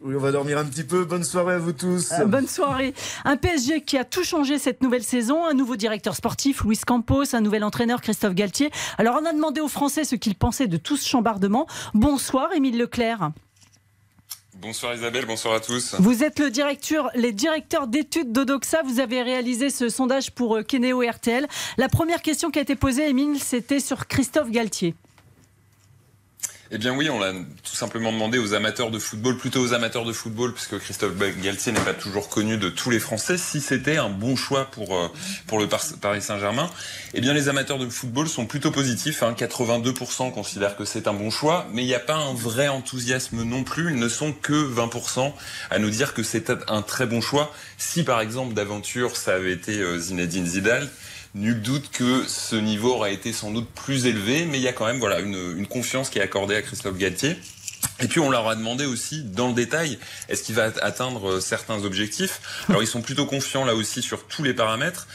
Oui, 0.00 0.14
on 0.16 0.20
va 0.20 0.32
dormir 0.32 0.58
un 0.58 0.64
petit 0.64 0.84
peu. 0.84 1.04
Bonne 1.04 1.24
soirée 1.24 1.54
à 1.54 1.58
vous 1.58 1.72
tous. 1.72 2.12
Euh, 2.12 2.26
bonne 2.26 2.46
soirée. 2.46 2.92
Un 3.24 3.36
PSG 3.36 3.82
qui 3.82 3.96
a 3.96 4.04
tout 4.04 4.22
changé 4.22 4.58
cette 4.58 4.82
nouvelle 4.82 5.02
saison. 5.02 5.46
Un 5.46 5.54
nouveau 5.54 5.76
directeur 5.76 6.14
sportif, 6.14 6.62
Luis 6.64 6.78
Campos. 6.78 7.34
Un 7.34 7.40
nouvel 7.40 7.64
entraîneur, 7.64 8.02
Christophe 8.02 8.34
Galtier. 8.34 8.70
Alors, 8.98 9.18
on 9.20 9.24
a 9.24 9.32
demandé 9.32 9.62
aux 9.62 9.68
Français 9.68 10.04
ce 10.04 10.14
qu'ils 10.14 10.34
pensaient 10.34 10.66
de 10.66 10.76
tout 10.76 10.98
ce 10.98 11.08
chambardement. 11.08 11.66
Bonsoir, 11.94 12.52
Émile 12.52 12.76
Leclerc. 12.76 13.30
Bonsoir 14.60 14.94
Isabelle, 14.94 15.26
bonsoir 15.26 15.54
à 15.54 15.60
tous. 15.60 15.96
Vous 15.98 16.22
êtes 16.22 16.38
le 16.38 16.48
directeur, 16.48 17.10
les 17.16 17.32
directeurs 17.32 17.88
d'études 17.88 18.30
d'Odoxa. 18.30 18.82
Vous 18.84 19.00
avez 19.00 19.20
réalisé 19.22 19.68
ce 19.68 19.88
sondage 19.88 20.30
pour 20.30 20.56
euh, 20.56 20.62
Kenéo 20.62 21.00
RTL. 21.00 21.48
La 21.76 21.88
première 21.88 22.22
question 22.22 22.50
qui 22.52 22.60
a 22.60 22.62
été 22.62 22.76
posée, 22.76 23.08
Émile, 23.08 23.40
c'était 23.40 23.80
sur 23.80 24.06
Christophe 24.06 24.50
Galtier. 24.50 24.94
Eh 26.70 26.78
bien 26.78 26.94
oui, 26.96 27.08
on 27.10 27.20
l'a 27.20 27.32
tout 27.32 27.76
simplement 27.76 28.10
demandé 28.10 28.38
aux 28.38 28.54
amateurs 28.54 28.90
de 28.90 28.98
football, 28.98 29.36
plutôt 29.36 29.60
aux 29.60 29.74
amateurs 29.74 30.04
de 30.04 30.12
football, 30.12 30.54
puisque 30.54 30.78
Christophe 30.78 31.12
Galtier 31.42 31.72
n'est 31.72 31.80
pas 31.80 31.92
toujours 31.92 32.28
connu 32.30 32.56
de 32.56 32.70
tous 32.70 32.88
les 32.90 32.98
Français, 32.98 33.36
si 33.36 33.60
c'était 33.60 33.98
un 33.98 34.08
bon 34.08 34.34
choix 34.34 34.64
pour, 34.70 34.96
euh, 34.96 35.08
pour 35.46 35.58
le 35.58 35.68
Par- 35.68 35.84
Paris 36.00 36.22
Saint-Germain. 36.22 36.70
Eh 37.12 37.20
bien 37.20 37.34
les 37.34 37.48
amateurs 37.50 37.78
de 37.78 37.88
football 37.88 38.28
sont 38.28 38.46
plutôt 38.46 38.70
positifs, 38.70 39.22
hein. 39.22 39.34
82% 39.38 40.30
considèrent 40.32 40.74
que 40.76 40.86
c'est 40.86 41.06
un 41.06 41.12
bon 41.12 41.30
choix, 41.30 41.66
mais 41.70 41.82
il 41.82 41.86
n'y 41.86 41.94
a 41.94 42.00
pas 42.00 42.16
un 42.16 42.32
vrai 42.34 42.66
enthousiasme 42.68 43.42
non 43.44 43.62
plus, 43.62 43.90
ils 43.92 43.98
ne 43.98 44.08
sont 44.08 44.32
que 44.32 44.54
20% 44.54 45.32
à 45.70 45.78
nous 45.78 45.90
dire 45.90 46.14
que 46.14 46.22
c'est 46.22 46.50
un 46.68 46.82
très 46.82 47.06
bon 47.06 47.20
choix. 47.20 47.52
Si 47.76 48.02
par 48.04 48.20
exemple 48.22 48.54
d'aventure 48.54 49.16
ça 49.16 49.34
avait 49.34 49.52
été 49.52 49.78
euh, 49.80 49.98
Zinedine 49.98 50.46
Zidane, 50.46 50.88
Nul 51.34 51.60
doute 51.62 51.90
que 51.90 52.24
ce 52.28 52.54
niveau 52.54 52.94
aurait 52.94 53.12
été 53.12 53.32
sans 53.32 53.50
doute 53.50 53.68
plus 53.68 54.06
élevé, 54.06 54.44
mais 54.44 54.58
il 54.58 54.62
y 54.62 54.68
a 54.68 54.72
quand 54.72 54.86
même 54.86 55.00
voilà 55.00 55.18
une, 55.18 55.56
une 55.56 55.66
confiance 55.66 56.08
qui 56.08 56.20
est 56.20 56.22
accordée 56.22 56.54
à 56.54 56.62
Christophe 56.62 56.96
Galtier. 56.96 57.36
Et 58.00 58.08
puis 58.08 58.20
on 58.20 58.30
leur 58.30 58.48
a 58.48 58.54
demandé 58.54 58.86
aussi 58.86 59.22
dans 59.22 59.48
le 59.48 59.54
détail, 59.54 59.98
est-ce 60.28 60.42
qu'il 60.42 60.54
va 60.54 60.70
atteindre 60.82 61.32
euh, 61.32 61.40
certains 61.40 61.84
objectifs? 61.84 62.64
Alors 62.68 62.82
ils 62.82 62.88
sont 62.88 63.02
plutôt 63.02 63.26
confiants 63.26 63.64
là 63.64 63.74
aussi 63.74 64.02
sur 64.02 64.26
tous 64.26 64.42
les 64.42 64.54
paramètres. 64.54 65.06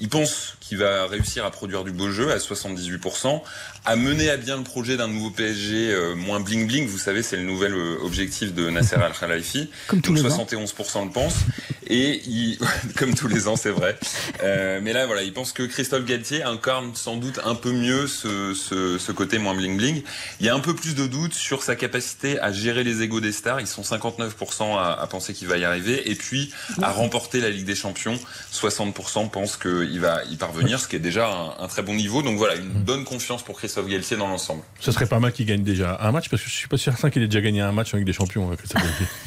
Ils 0.00 0.08
pensent 0.08 0.56
qu'il 0.60 0.78
va 0.78 1.06
réussir 1.06 1.44
à 1.44 1.50
produire 1.50 1.82
du 1.82 1.90
beau 1.90 2.10
jeu 2.10 2.30
à 2.32 2.38
78%, 2.38 3.42
à 3.88 3.96
mener 3.96 4.28
à 4.28 4.36
bien 4.36 4.58
le 4.58 4.64
projet 4.64 4.98
d'un 4.98 5.08
nouveau 5.08 5.30
PSG 5.30 5.90
euh, 5.94 6.14
moins 6.14 6.40
bling 6.40 6.66
bling. 6.66 6.86
Vous 6.86 6.98
savez, 6.98 7.22
c'est 7.22 7.38
le 7.38 7.42
nouvel 7.42 7.72
euh, 7.72 7.96
objectif 8.02 8.52
de 8.52 8.68
Nasser 8.68 8.96
Al 8.96 9.12
Khelaifi. 9.18 9.70
Comme 9.86 10.02
tous 10.02 10.12
Donc 10.12 10.24
les 10.24 10.30
ans. 10.30 10.46
71% 10.46 11.04
le 11.06 11.10
pensent. 11.10 11.38
Et 11.86 12.20
il, 12.26 12.58
comme 12.96 13.14
tous 13.14 13.28
les 13.28 13.48
ans, 13.48 13.56
c'est 13.56 13.70
vrai. 13.70 13.96
Euh, 14.44 14.78
mais 14.82 14.92
là, 14.92 15.06
voilà, 15.06 15.22
il 15.22 15.32
pense 15.32 15.52
que 15.54 15.62
Christophe 15.62 16.04
Galtier 16.04 16.42
incarne 16.42 16.94
sans 16.94 17.16
doute 17.16 17.40
un 17.46 17.54
peu 17.54 17.72
mieux 17.72 18.06
ce, 18.06 18.52
ce, 18.52 18.98
ce 18.98 19.10
côté 19.10 19.38
moins 19.38 19.54
bling 19.54 19.78
bling. 19.78 20.02
Il 20.40 20.44
y 20.44 20.50
a 20.50 20.54
un 20.54 20.60
peu 20.60 20.74
plus 20.74 20.94
de 20.94 21.06
doutes 21.06 21.32
sur 21.32 21.62
sa 21.62 21.74
capacité 21.76 22.38
à 22.40 22.52
gérer 22.52 22.84
les 22.84 23.00
égos 23.00 23.20
des 23.20 23.32
stars. 23.32 23.62
Ils 23.62 23.66
sont 23.66 23.80
59% 23.80 24.76
à, 24.76 25.00
à 25.00 25.06
penser 25.06 25.32
qu'il 25.32 25.48
va 25.48 25.56
y 25.56 25.64
arriver. 25.64 26.10
Et 26.10 26.14
puis, 26.14 26.52
à 26.82 26.92
remporter 26.92 27.40
la 27.40 27.48
Ligue 27.48 27.64
des 27.64 27.74
Champions, 27.74 28.18
60% 28.52 29.30
pensent 29.30 29.56
qu'il 29.56 29.98
va 29.98 30.24
y 30.30 30.36
parvenir, 30.36 30.80
ce 30.80 30.88
qui 30.88 30.96
est 30.96 31.00
déjà 31.00 31.30
un, 31.30 31.64
un 31.64 31.68
très 31.68 31.80
bon 31.80 31.94
niveau. 31.94 32.20
Donc 32.20 32.36
voilà, 32.36 32.56
une 32.56 32.68
bonne 32.68 33.04
confiance 33.04 33.42
pour 33.42 33.56
Christophe 33.56 33.77
Galtier 33.86 34.16
dans 34.16 34.28
l'ensemble. 34.28 34.62
Ce 34.80 34.90
serait 34.90 35.06
pas 35.06 35.20
mal 35.20 35.32
qu'il 35.32 35.46
gagne 35.46 35.62
déjà 35.62 35.98
un 36.00 36.10
match, 36.10 36.28
parce 36.28 36.42
que 36.42 36.48
je 36.48 36.54
suis 36.54 36.68
pas 36.68 36.78
certain 36.78 37.10
qu'il 37.10 37.22
ait 37.22 37.26
déjà 37.28 37.40
gagné 37.40 37.60
un 37.60 37.72
match 37.72 37.94
avec 37.94 38.04
des 38.06 38.12
champions. 38.12 38.50
euh, 38.50 38.56
Christophe 38.56 38.82
Galtier. 38.82 39.06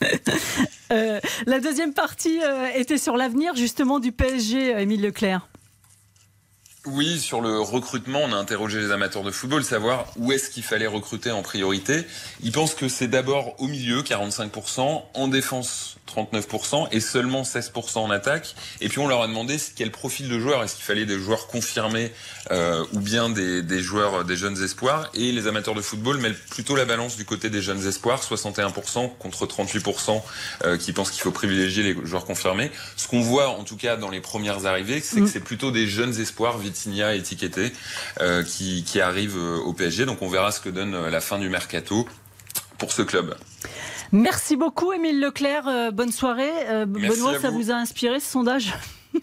Euh, 0.90 1.20
la 1.44 1.60
deuxième 1.60 1.92
partie 1.92 2.40
euh, 2.42 2.68
était 2.74 2.96
sur 2.96 3.18
l'avenir 3.18 3.54
justement 3.54 3.98
du 4.00 4.10
PSG, 4.10 4.74
euh, 4.74 4.78
Émile 4.78 5.02
Leclerc. 5.02 5.46
Oui, 6.90 7.18
sur 7.18 7.42
le 7.42 7.60
recrutement, 7.60 8.20
on 8.24 8.32
a 8.32 8.36
interrogé 8.36 8.80
les 8.80 8.92
amateurs 8.92 9.22
de 9.22 9.30
football, 9.30 9.62
savoir 9.62 10.06
où 10.16 10.32
est-ce 10.32 10.48
qu'il 10.48 10.62
fallait 10.62 10.86
recruter 10.86 11.30
en 11.30 11.42
priorité. 11.42 12.04
Ils 12.42 12.52
pensent 12.52 12.74
que 12.74 12.88
c'est 12.88 13.08
d'abord 13.08 13.60
au 13.60 13.66
milieu, 13.66 14.00
45%, 14.00 15.02
en 15.12 15.28
défense, 15.28 15.98
39%, 16.08 16.88
et 16.90 17.00
seulement 17.00 17.42
16% 17.42 17.98
en 17.98 18.10
attaque. 18.10 18.54
Et 18.80 18.88
puis 18.88 19.00
on 19.00 19.06
leur 19.08 19.22
a 19.22 19.26
demandé 19.26 19.58
quel 19.76 19.90
profil 19.90 20.28
de 20.30 20.38
joueur, 20.38 20.64
est-ce 20.64 20.76
qu'il 20.76 20.84
fallait 20.84 21.04
des 21.04 21.18
joueurs 21.18 21.46
confirmés 21.48 22.10
euh, 22.50 22.84
ou 22.94 23.00
bien 23.00 23.28
des, 23.28 23.60
des 23.62 23.80
joueurs, 23.80 24.24
des 24.24 24.36
jeunes 24.36 24.62
espoirs? 24.62 25.10
Et 25.12 25.30
les 25.32 25.46
amateurs 25.46 25.74
de 25.74 25.82
football 25.82 26.18
mettent 26.18 26.42
plutôt 26.46 26.74
la 26.74 26.86
balance 26.86 27.16
du 27.16 27.26
côté 27.26 27.50
des 27.50 27.60
jeunes 27.60 27.86
espoirs, 27.86 28.22
61% 28.22 29.10
contre 29.18 29.46
38% 29.46 30.22
euh, 30.64 30.78
qui 30.78 30.92
pensent 30.94 31.10
qu'il 31.10 31.20
faut 31.20 31.32
privilégier 31.32 31.82
les 31.82 32.06
joueurs 32.06 32.24
confirmés. 32.24 32.70
Ce 32.96 33.08
qu'on 33.08 33.20
voit 33.20 33.48
en 33.48 33.64
tout 33.64 33.76
cas 33.76 33.96
dans 33.96 34.10
les 34.10 34.20
premières 34.20 34.64
arrivées, 34.64 35.00
c'est 35.02 35.20
que 35.20 35.26
c'est 35.26 35.40
plutôt 35.40 35.70
des 35.70 35.86
jeunes 35.86 36.18
espoirs, 36.18 36.56
Vitinha 36.78 37.14
étiquetés, 37.14 37.72
euh, 38.20 38.42
qui, 38.42 38.84
qui 38.84 39.00
arrivent 39.00 39.36
euh, 39.36 39.58
au 39.58 39.72
PSG. 39.72 40.06
Donc 40.06 40.22
on 40.22 40.28
verra 40.28 40.52
ce 40.52 40.60
que 40.60 40.68
donne 40.68 40.94
euh, 40.94 41.10
la 41.10 41.20
fin 41.20 41.38
du 41.38 41.48
mercato 41.48 42.08
pour 42.78 42.92
ce 42.92 43.02
club. 43.02 43.34
Merci 44.12 44.56
beaucoup, 44.56 44.92
Émile 44.92 45.20
Leclerc. 45.20 45.66
Euh, 45.68 45.90
bonne 45.90 46.12
soirée. 46.12 46.50
Euh, 46.68 46.86
Benoît, 46.86 47.38
ça 47.40 47.50
vous. 47.50 47.58
vous 47.62 47.70
a 47.70 47.74
inspiré 47.74 48.20
ce 48.20 48.30
sondage? 48.30 48.74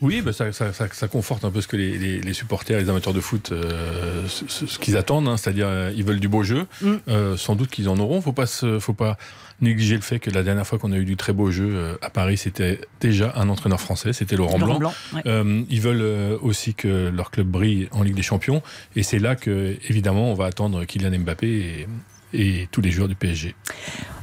Oui, 0.02 0.22
bah 0.22 0.34
ça, 0.34 0.52
ça- 0.52 0.74
ça- 0.74 0.88
ça 0.92 1.08
conforte 1.08 1.46
un 1.46 1.52
peu 1.52 1.62
ce 1.62 1.68
que 1.68 1.78
les, 1.78 1.98
les- 1.98 2.20
les 2.20 2.34
supporters, 2.34 2.78
les 2.80 2.90
amateurs 2.90 3.14
de 3.14 3.22
foot, 3.22 3.52
euh, 3.52 4.24
ce, 4.28 4.78
qu'ils 4.80 4.98
attendent, 4.98 5.28
hein, 5.30 5.38
c'est-à-dire 5.38 5.68
euh, 5.70 5.92
ils 5.96 6.04
veulent 6.04 6.20
du 6.20 6.28
beau 6.28 6.44
jeu. 6.44 6.66
Mm. 6.82 6.94
Euh, 7.08 7.38
sans 7.38 7.56
doute 7.56 7.70
qu'ils 7.70 7.88
en 7.88 7.98
auront. 7.98 8.20
Faut 8.22 8.34
pas, 8.34 8.46
se- 8.48 8.80
faut 8.80 8.94
pas 8.94 9.18
négliger 9.62 9.96
le 9.96 10.02
fait 10.02 10.20
que 10.20 10.30
la 10.30 10.44
dernière 10.44 10.68
fois 10.68 10.80
qu'on 10.80 10.92
a 10.92 10.98
eu 10.98 11.06
du 11.06 11.16
très 11.16 11.34
beau 11.34 11.52
jeu 11.52 11.70
euh, 11.74 11.96
à 12.02 12.10
Paris, 12.10 12.38
c'était 12.38 12.82
déjà 13.00 13.34
un 13.36 13.50
entraîneur 13.50 13.80
français, 13.80 14.14
c'était 14.14 14.36
Laurent, 14.36 14.58
Laurent 14.58 14.80
Blanc. 14.80 14.80
Blanc, 14.80 14.94
ouais. 15.14 15.22
Euh, 15.26 15.64
ils 15.70 15.82
veulent 15.82 16.02
euh, 16.02 16.38
aussi 16.42 16.74
que 16.74 17.10
leur 17.10 17.32
club 17.32 17.48
brille 17.48 17.88
en 17.92 18.04
Ligue 18.04 18.16
des 18.16 18.22
Champions, 18.22 18.62
et 18.96 19.04
c'est 19.04 19.20
là 19.20 19.36
que 19.36 19.78
évidemment 19.90 20.32
on 20.32 20.36
va 20.36 20.46
attendre 20.46 20.84
Kylian 20.86 21.20
Mbappé 21.20 21.48
et, 21.48 21.88
et 22.34 22.68
tous 22.72 22.82
les 22.82 22.92
joueurs 22.92 23.08
du 23.08 23.16
PSG. 23.16 23.56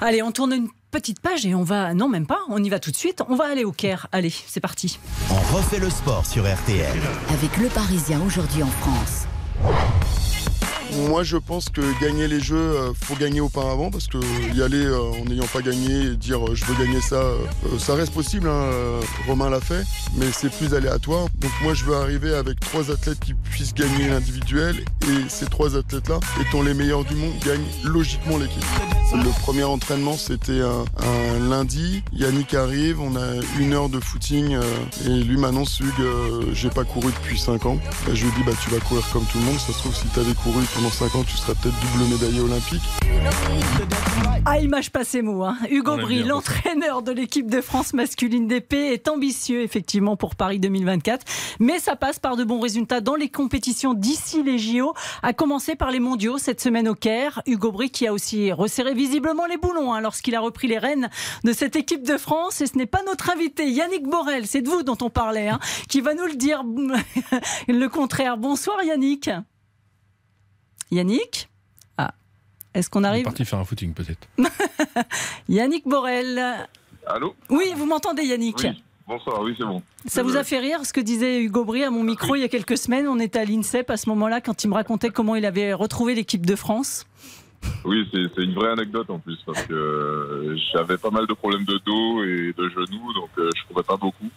Allez, 0.00 0.22
on 0.22 0.32
tourne 0.32 0.52
une 0.52 0.68
petite 0.90 1.20
page 1.20 1.46
et 1.46 1.54
on 1.54 1.62
va. 1.62 1.94
Non, 1.94 2.08
même 2.08 2.26
pas, 2.26 2.40
on 2.48 2.62
y 2.62 2.68
va 2.68 2.78
tout 2.78 2.90
de 2.90 2.96
suite. 2.96 3.22
On 3.28 3.34
va 3.34 3.46
aller 3.50 3.64
au 3.64 3.72
Caire. 3.72 4.08
Allez, 4.12 4.32
c'est 4.46 4.60
parti. 4.60 4.98
On 5.30 5.56
refait 5.56 5.78
le 5.78 5.90
sport 5.90 6.26
sur 6.26 6.44
RTL. 6.44 7.00
Avec 7.30 7.56
Le 7.56 7.68
Parisien 7.68 8.20
aujourd'hui 8.22 8.62
en 8.62 8.66
France. 8.66 9.26
Moi, 11.08 11.22
je 11.24 11.36
pense 11.38 11.68
que 11.70 11.80
gagner 12.02 12.28
les 12.28 12.40
jeux, 12.40 12.56
euh, 12.56 12.92
faut 13.00 13.14
gagner 13.16 13.40
auparavant 13.40 13.90
parce 13.90 14.06
que 14.08 14.18
y 14.54 14.62
aller 14.62 14.84
euh, 14.84 14.98
en 15.20 15.24
n'ayant 15.24 15.46
pas 15.46 15.62
gagné 15.62 16.02
et 16.12 16.16
dire 16.16 16.44
euh, 16.46 16.54
je 16.54 16.64
veux 16.66 16.74
gagner 16.74 17.00
ça, 17.00 17.22
ça 17.78 17.94
reste 17.94 18.12
possible. 18.12 18.48
hein, 18.48 18.70
Romain 19.26 19.48
l'a 19.48 19.60
fait, 19.60 19.84
mais 20.16 20.26
c'est 20.32 20.50
plus 20.50 20.74
aléatoire. 20.74 21.26
Donc 21.38 21.50
moi, 21.62 21.72
je 21.74 21.84
veux 21.84 21.96
arriver 21.96 22.34
avec 22.34 22.60
trois 22.60 22.90
athlètes 22.90 23.20
qui 23.20 23.32
puissent 23.34 23.74
gagner 23.74 24.08
l'individuel 24.08 24.84
et 25.02 25.28
ces 25.28 25.46
trois 25.46 25.76
athlètes-là, 25.76 26.20
étant 26.40 26.62
les 26.62 26.74
meilleurs 26.74 27.04
du 27.04 27.14
monde, 27.14 27.32
gagnent 27.44 27.60
logiquement 27.84 28.36
l'équipe. 28.38 28.64
Le 29.14 29.28
premier 29.42 29.64
entraînement, 29.64 30.16
c'était 30.16 30.60
un, 30.62 30.84
un 31.04 31.48
lundi. 31.50 32.02
Yannick 32.14 32.54
arrive, 32.54 32.98
on 33.00 33.14
a 33.16 33.26
une 33.58 33.74
heure 33.74 33.90
de 33.90 34.00
footing 34.00 34.56
et 35.06 35.08
lui 35.10 35.36
m'annonce 35.36 35.80
Hugues, 35.80 36.52
j'ai 36.54 36.70
pas 36.70 36.84
couru 36.84 37.12
depuis 37.12 37.38
5 37.38 37.66
ans. 37.66 37.76
Bah, 38.06 38.12
je 38.14 38.24
lui 38.24 38.32
dis 38.36 38.42
bah 38.46 38.52
tu 38.62 38.70
vas 38.70 38.78
courir 38.80 39.04
comme 39.12 39.24
tout 39.26 39.38
le 39.38 39.44
monde. 39.44 39.58
Ça 39.58 39.72
se 39.74 39.78
trouve 39.78 39.94
si 39.94 40.06
t'avais 40.14 40.32
couru 40.32 40.60
pendant 40.82 40.94
5 40.94 41.14
ans, 41.14 41.22
tu 41.22 41.36
serais 41.36 41.54
peut-être 41.54 41.76
double 41.80 42.10
médaillé 42.10 42.40
olympique. 42.40 42.82
Ah, 44.44 44.58
image 44.58 44.90
pas 44.90 45.04
ces 45.04 45.22
mots. 45.22 45.44
Hein. 45.44 45.56
Hugo 45.70 45.96
Brie, 45.96 46.24
l'entraîneur 46.24 47.02
de 47.02 47.12
l'équipe 47.12 47.48
de 47.48 47.60
France 47.60 47.92
masculine 47.92 48.48
d'épée, 48.48 48.92
est 48.92 49.06
ambitieux 49.06 49.62
effectivement 49.62 50.16
pour 50.16 50.34
Paris 50.34 50.58
2024. 50.58 51.24
Mais 51.60 51.78
ça 51.78 51.94
passe 51.94 52.18
par 52.18 52.36
de 52.36 52.42
bons 52.42 52.58
résultats 52.58 53.00
dans 53.00 53.14
les 53.14 53.28
compétitions 53.28 53.94
d'ici 53.94 54.42
les 54.42 54.58
JO, 54.58 54.92
à 55.22 55.32
commencer 55.32 55.76
par 55.76 55.92
les 55.92 56.00
mondiaux 56.00 56.38
cette 56.38 56.60
semaine 56.60 56.88
au 56.88 56.96
Caire. 56.96 57.42
Hugo 57.46 57.70
Brie 57.70 57.90
qui 57.90 58.08
a 58.08 58.12
aussi 58.12 58.50
resserré 58.50 58.92
visiblement 58.92 59.46
les 59.46 59.58
boulons 59.58 59.92
hein, 59.92 60.00
lorsqu'il 60.00 60.34
a 60.34 60.40
repris 60.40 60.66
les 60.66 60.78
rênes 60.78 61.10
de 61.44 61.52
cette 61.52 61.76
équipe 61.76 62.02
de 62.02 62.16
France. 62.16 62.60
Et 62.60 62.66
ce 62.66 62.76
n'est 62.76 62.86
pas 62.86 63.02
notre 63.06 63.30
invité, 63.30 63.70
Yannick 63.70 64.08
Borel, 64.08 64.48
c'est 64.48 64.62
de 64.62 64.68
vous 64.68 64.82
dont 64.82 64.98
on 65.00 65.10
parlait, 65.10 65.48
hein, 65.48 65.60
qui 65.88 66.00
va 66.00 66.14
nous 66.14 66.26
le 66.26 66.34
dire 66.34 66.64
le 67.68 67.86
contraire. 67.86 68.36
Bonsoir 68.36 68.82
Yannick. 68.82 69.30
Yannick 70.92 71.48
Ah, 71.96 72.12
est-ce 72.74 72.90
qu'on 72.90 73.00
Il 73.00 73.04
est 73.04 73.08
arrive 73.08 73.24
parti 73.24 73.44
faire 73.46 73.58
un 73.58 73.64
footing 73.64 73.94
peut-être. 73.94 74.28
Yannick 75.48 75.88
Borel. 75.88 76.68
Allô 77.06 77.34
Oui, 77.48 77.72
vous 77.74 77.86
m'entendez 77.86 78.24
Yannick 78.24 78.58
Oui, 78.62 78.84
bonsoir, 79.08 79.40
oui, 79.40 79.54
c'est 79.58 79.64
bon. 79.64 79.82
Ça 80.04 80.22
vous 80.22 80.36
a 80.36 80.44
fait 80.44 80.58
rire 80.58 80.84
ce 80.84 80.92
que 80.92 81.00
disait 81.00 81.40
Hugo 81.42 81.64
Brie 81.64 81.82
à 81.82 81.90
mon 81.90 82.02
micro 82.02 82.36
il 82.36 82.40
y 82.42 82.44
a 82.44 82.48
quelques 82.48 82.76
semaines? 82.76 83.08
On 83.08 83.18
était 83.18 83.38
à 83.38 83.44
l'INSEP 83.46 83.88
à 83.88 83.96
ce 83.96 84.08
moment-là 84.10 84.42
quand 84.42 84.64
il 84.64 84.68
me 84.68 84.74
racontait 84.74 85.08
comment 85.08 85.34
il 85.34 85.46
avait 85.46 85.72
retrouvé 85.72 86.14
l'équipe 86.14 86.44
de 86.44 86.56
France. 86.56 87.06
Oui, 87.86 88.06
c'est 88.12 88.24
c'est 88.34 88.42
une 88.42 88.54
vraie 88.54 88.70
anecdote 88.72 89.08
en 89.08 89.18
plus, 89.20 89.38
parce 89.46 89.62
que 89.62 89.72
euh, 89.72 90.56
j'avais 90.74 90.98
pas 90.98 91.10
mal 91.10 91.26
de 91.26 91.32
problèmes 91.32 91.64
de 91.64 91.78
dos 91.86 92.22
et 92.24 92.52
de 92.58 92.68
genoux, 92.68 93.12
donc 93.14 93.30
euh, 93.38 93.48
je 93.56 93.62
courais 93.72 93.84
pas 93.84 93.96
beaucoup. 93.96 94.28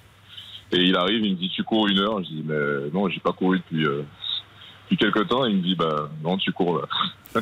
Et 0.72 0.78
il 0.78 0.96
arrive, 0.96 1.26
il 1.26 1.34
me 1.34 1.38
dit 1.38 1.50
Tu 1.54 1.64
cours 1.64 1.88
une 1.88 2.00
heure 2.00 2.24
Je 2.24 2.30
dis 2.30 2.44
Mais 2.46 2.90
non, 2.94 3.10
j'ai 3.10 3.20
pas 3.20 3.34
couru 3.34 3.58
depuis, 3.58 3.86
euh, 3.86 4.04
depuis 4.86 4.98
quelques 4.98 5.28
temps. 5.28 5.46
Il 5.46 5.58
me 5.58 5.62
dit 5.62 5.76
Bah 5.76 6.10
non, 6.24 6.38
tu 6.38 6.52
cours 6.52 6.80
là. 6.80 7.42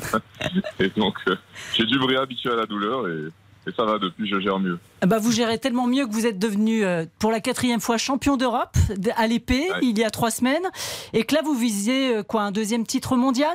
et 0.80 0.88
donc, 0.90 1.16
euh, 1.28 1.36
j'ai 1.74 1.86
dû 1.86 1.98
me 1.98 2.06
réhabituer 2.06 2.50
à 2.50 2.56
la 2.56 2.66
douleur 2.66 3.06
et, 3.08 3.28
et 3.66 3.72
ça 3.72 3.84
va, 3.84 3.98
depuis, 3.98 4.28
je 4.28 4.40
gère 4.40 4.58
mieux. 4.58 4.78
Ah 5.00 5.06
Bah 5.06 5.18
vous 5.18 5.32
gérez 5.32 5.58
tellement 5.58 5.86
mieux 5.86 6.06
que 6.06 6.12
vous 6.12 6.26
êtes 6.26 6.38
devenu 6.38 6.84
euh, 6.84 7.04
pour 7.18 7.30
la 7.30 7.40
quatrième 7.40 7.80
fois 7.80 7.98
champion 7.98 8.36
d'Europe 8.36 8.76
à 9.16 9.26
l'épée 9.26 9.68
il 9.82 9.98
y 9.98 10.04
a 10.04 10.10
trois 10.10 10.30
semaines 10.30 10.66
et 11.12 11.24
que 11.24 11.34
là 11.34 11.42
vous 11.44 11.54
visiez 11.54 12.16
euh, 12.16 12.22
quoi 12.22 12.42
un 12.42 12.52
deuxième 12.52 12.86
titre 12.86 13.16
mondial? 13.16 13.54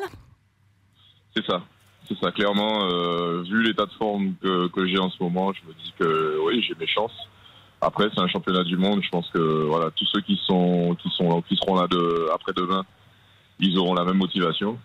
C'est 1.36 1.46
ça. 1.46 1.62
C'est 2.08 2.18
ça. 2.18 2.32
Clairement, 2.32 2.88
vu 3.44 3.62
l'état 3.62 3.86
de 3.86 3.92
forme 3.92 4.34
que, 4.42 4.68
que 4.70 4.88
j'ai 4.88 4.98
en 4.98 5.12
ce 5.12 5.22
moment, 5.22 5.54
je 5.54 5.60
me 5.68 5.74
dis 5.76 5.94
que 6.00 6.40
oui, 6.48 6.66
j'ai 6.68 6.74
mes 6.80 6.88
chances. 6.88 7.14
Après, 7.82 8.10
c'est 8.14 8.20
un 8.20 8.28
championnat 8.28 8.64
du 8.64 8.78
monde. 8.78 9.02
Je 9.04 9.10
pense 9.10 9.30
que 9.30 9.38
voilà, 9.38 9.92
tous 9.92 10.06
ceux 10.06 10.22
qui 10.22 10.40
sont 10.48 10.98
qui 11.02 11.10
sont 11.10 11.44
qui 11.44 11.56
seront 11.56 11.76
là 11.76 11.88
de, 11.88 12.28
après 12.34 12.52
demain, 12.54 12.84
ils 13.60 13.78
auront 13.78 13.94
la 13.94 14.06
même 14.06 14.18
motivation. 14.18 14.78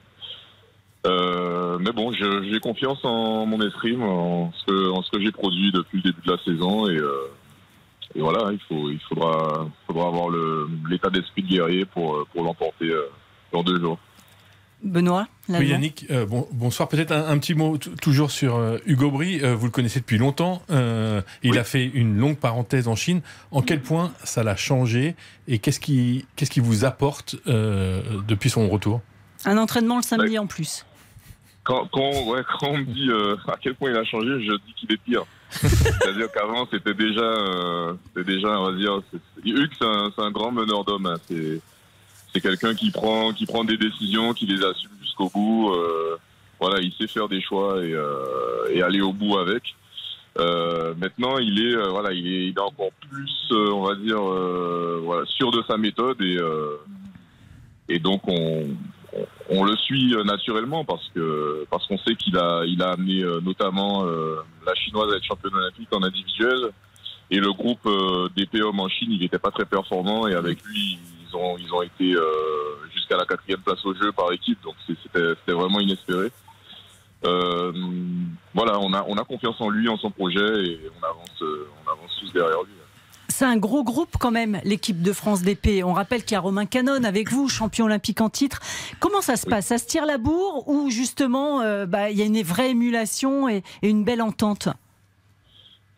Euh, 1.06 1.78
mais 1.80 1.92
bon, 1.92 2.12
j'ai 2.12 2.60
confiance 2.60 3.04
en 3.04 3.44
mon 3.44 3.60
esprit, 3.60 3.96
en 3.96 4.50
ce 4.52 5.10
que, 5.10 5.20
j'ai 5.20 5.32
produit 5.32 5.70
depuis 5.70 5.98
le 5.98 6.10
début 6.10 6.26
de 6.26 6.32
la 6.32 6.38
saison 6.42 6.88
et, 6.88 6.96
euh, 6.96 7.30
voilà, 8.16 8.52
il 8.52 9.00
faudra 9.00 9.66
avoir 9.88 10.30
l'état 10.88 11.10
d'esprit 11.10 11.42
de 11.42 11.48
guerrier 11.48 11.84
pour 11.84 12.24
pour 12.32 12.44
l'emporter 12.44 12.90
euh, 12.90 13.10
dans 13.52 13.62
deux 13.62 13.80
jours. 13.80 13.98
Benoît 14.84 15.26
Oui, 15.48 15.68
Yannick, 15.68 16.06
euh, 16.10 16.26
bon, 16.26 16.46
bonsoir. 16.52 16.88
Peut-être 16.88 17.10
un, 17.10 17.26
un 17.28 17.38
petit 17.38 17.54
mot 17.54 17.78
toujours 17.78 18.30
sur 18.30 18.56
euh, 18.56 18.76
Hugo 18.86 19.10
Brie. 19.10 19.40
Euh, 19.42 19.54
vous 19.54 19.64
le 19.66 19.70
connaissez 19.72 20.00
depuis 20.00 20.18
longtemps. 20.18 20.62
Euh, 20.70 21.22
il 21.42 21.58
a 21.58 21.64
fait 21.64 21.84
une 21.86 22.18
longue 22.18 22.36
parenthèse 22.36 22.86
en 22.86 22.94
Chine. 22.94 23.22
En 23.50 23.62
quel 23.62 23.80
point 23.80 24.12
ça 24.24 24.42
l'a 24.42 24.56
changé 24.56 25.16
et 25.48 25.58
qu'est-ce 25.58 25.80
qui, 25.80 26.26
qu'est-ce 26.36 26.50
qui 26.50 26.60
vous 26.60 26.84
apporte 26.84 27.36
euh, 27.46 28.02
depuis 28.28 28.50
son 28.50 28.68
retour? 28.68 29.00
Un 29.46 29.56
entraînement 29.58 29.96
le 29.96 30.02
samedi 30.02 30.38
en 30.38 30.46
plus. 30.46 30.84
Quand, 31.62 31.88
quand, 31.92 32.10
ouais, 32.26 32.42
quand 32.60 32.68
on 32.68 32.78
me 32.78 32.84
dit 32.84 33.08
euh, 33.10 33.36
à 33.48 33.56
quel 33.60 33.74
point 33.74 33.90
il 33.90 33.96
a 33.96 34.04
changé, 34.04 34.28
je 34.44 34.52
dis 34.66 34.74
qu'il 34.76 34.92
est 34.92 34.98
pire. 34.98 35.24
C'est-à-dire 35.50 36.30
qu'avant, 36.32 36.66
c'était 36.70 36.94
déjà, 36.94 37.22
euh, 37.22 37.94
c'était 38.08 38.32
déjà, 38.34 38.48
on 38.60 38.70
va 38.70 38.76
dire, 38.76 39.00
c'est- 39.10 39.18
c'est- 39.36 39.48
Hugues, 39.50 39.70
c'est 39.78 39.86
un, 39.86 40.10
c'est 40.14 40.22
un 40.22 40.30
grand 40.30 40.50
meneur 40.52 40.84
d'hommes. 40.84 41.06
hein. 41.06 41.16
C'est, 41.30 41.60
c'est 42.34 42.40
quelqu'un 42.40 42.74
qui 42.74 42.90
prend, 42.90 43.32
qui 43.32 43.46
prend 43.46 43.64
des 43.64 43.76
décisions, 43.76 44.34
qui 44.34 44.46
les 44.46 44.64
assume 44.64 44.90
jusqu'au 45.00 45.30
bout. 45.30 45.72
euh, 45.72 46.16
voilà, 46.60 46.80
il 46.80 46.92
sait 46.92 47.06
faire 47.06 47.28
des 47.28 47.40
choix 47.40 47.84
et, 47.84 47.92
euh, 47.92 48.70
et 48.70 48.82
aller 48.82 49.00
au 49.00 49.12
bout 49.12 49.38
avec. 49.38 49.62
Euh, 50.38 50.94
maintenant, 50.96 51.38
il 51.38 51.60
est, 51.60 51.76
euh, 51.76 51.88
voilà, 51.90 52.12
il 52.12 52.26
est, 52.26 52.46
il 52.48 52.54
est 52.56 52.60
encore 52.60 52.90
plus, 53.08 53.48
euh, 53.52 53.70
on 53.70 53.82
va 53.82 53.94
dire, 53.94 54.18
euh, 54.20 55.00
voilà, 55.04 55.24
sûr 55.26 55.50
de 55.52 55.62
sa 55.68 55.76
méthode 55.76 56.20
et, 56.20 56.38
et 57.88 57.98
donc 57.98 58.26
on, 58.26 58.66
on, 59.50 59.64
le 59.64 59.76
suit 59.76 60.16
naturellement 60.24 60.84
parce 60.84 61.08
que 61.14 61.66
parce 61.70 61.86
qu'on 61.86 61.98
sait 61.98 62.14
qu'il 62.16 62.36
a, 62.36 62.64
il 62.66 62.82
a 62.82 62.90
amené 62.92 63.22
notamment 63.42 64.04
la 64.04 64.74
chinoise 64.74 65.12
à 65.12 65.16
être 65.16 65.24
championne 65.24 65.54
olympique 65.54 65.88
en 65.92 66.02
individuel 66.02 66.70
et 67.30 67.38
le 67.38 67.52
groupe 67.52 67.86
d'épée 68.34 68.62
hommes 68.62 68.80
en 68.80 68.88
Chine, 68.88 69.12
il 69.12 69.20
n'était 69.20 69.38
pas 69.38 69.50
très 69.50 69.66
performant 69.66 70.26
et 70.26 70.34
avec 70.34 70.62
lui, 70.64 70.98
ils 71.34 71.36
ont, 71.36 71.58
ils 71.58 71.74
ont 71.74 71.82
été 71.82 72.14
euh, 72.14 72.22
jusqu'à 72.92 73.16
la 73.16 73.24
quatrième 73.24 73.60
place 73.60 73.84
au 73.84 73.94
jeu 73.94 74.12
par 74.12 74.32
équipe, 74.32 74.62
donc 74.62 74.74
c'était 74.86 75.52
vraiment 75.52 75.80
inespéré. 75.80 76.30
Euh, 77.24 77.72
voilà, 78.52 78.78
on 78.80 78.92
a, 78.92 79.04
on 79.08 79.16
a 79.16 79.24
confiance 79.24 79.56
en 79.60 79.70
lui, 79.70 79.88
en 79.88 79.96
son 79.96 80.10
projet 80.10 80.64
et 80.64 80.80
on 81.00 81.04
avance, 81.04 81.42
euh, 81.42 81.68
on 81.84 81.90
avance 81.90 82.10
tous 82.20 82.32
derrière 82.32 82.62
lui. 82.62 82.72
C'est 83.28 83.46
un 83.46 83.56
gros 83.56 83.82
groupe 83.82 84.16
quand 84.20 84.30
même, 84.30 84.60
l'équipe 84.64 85.00
de 85.02 85.12
France 85.12 85.42
d'épée. 85.42 85.82
On 85.82 85.94
rappelle 85.94 86.22
qu'il 86.22 86.32
y 86.32 86.36
a 86.36 86.40
Romain 86.40 86.66
Canon 86.66 87.02
avec 87.02 87.32
vous, 87.32 87.48
champion 87.48 87.86
olympique 87.86 88.20
en 88.20 88.28
titre. 88.28 88.60
Comment 89.00 89.22
ça 89.22 89.36
se 89.36 89.46
passe? 89.46 89.66
Ça 89.66 89.78
se 89.78 89.86
tire 89.86 90.06
la 90.06 90.18
bourre 90.18 90.68
ou 90.68 90.90
justement 90.90 91.62
euh, 91.62 91.86
bah, 91.86 92.10
il 92.10 92.18
y 92.18 92.22
a 92.22 92.26
une 92.26 92.40
vraie 92.42 92.70
émulation 92.70 93.48
et, 93.48 93.62
et 93.82 93.88
une 93.88 94.04
belle 94.04 94.22
entente? 94.22 94.68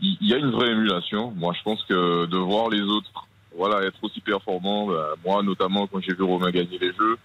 Il 0.01 0.17
y 0.21 0.33
a 0.33 0.37
une 0.37 0.51
vraie 0.51 0.71
émulation. 0.71 1.33
Moi, 1.33 1.53
je 1.59 1.63
pense 1.63 1.83
que 1.85 2.27
de 2.27 2.37
voir 2.39 2.69
les 2.71 2.83
autres 2.83 3.27
voilà, 3.57 3.85
être 3.87 3.99
aussi 4.03 4.21
performant. 4.21 4.87
Bah, 4.87 5.15
moi, 5.25 5.43
notamment, 5.43 5.87
quand 5.87 6.01
j'ai 6.01 6.15
vu 6.15 6.23
Romain 6.23 6.51
gagner 6.51 6.79
les 6.79 6.93
Jeux, 6.93 7.19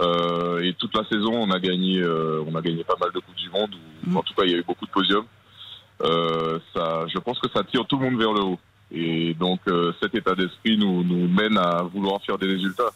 euh, 0.00 0.62
et 0.62 0.74
toute 0.74 0.94
la 0.96 1.04
saison, 1.04 1.32
on 1.34 1.50
a 1.50 1.58
gagné, 1.58 2.00
euh, 2.00 2.44
on 2.46 2.54
a 2.54 2.60
gagné 2.60 2.84
pas 2.84 2.96
mal 3.00 3.10
de 3.12 3.18
coupes 3.18 3.36
du 3.36 3.50
monde. 3.50 3.74
Ou, 4.06 4.18
En 4.18 4.22
tout 4.22 4.34
cas, 4.34 4.42
il 4.44 4.50
y 4.50 4.54
a 4.54 4.58
eu 4.58 4.64
beaucoup 4.64 4.86
de 4.86 4.90
podiums. 4.90 5.24
Euh, 6.02 6.58
ça, 6.74 7.06
je 7.12 7.18
pense 7.18 7.38
que 7.38 7.48
ça 7.54 7.64
tire 7.64 7.86
tout 7.86 7.98
le 7.98 8.10
monde 8.10 8.18
vers 8.18 8.32
le 8.32 8.42
haut. 8.42 8.58
Et 8.92 9.34
donc, 9.34 9.60
cet 10.00 10.14
état 10.14 10.34
d'esprit 10.36 10.78
nous, 10.78 11.02
nous 11.02 11.26
mène 11.26 11.58
à 11.58 11.82
vouloir 11.82 12.22
faire 12.22 12.38
des 12.38 12.46
résultats 12.46 12.90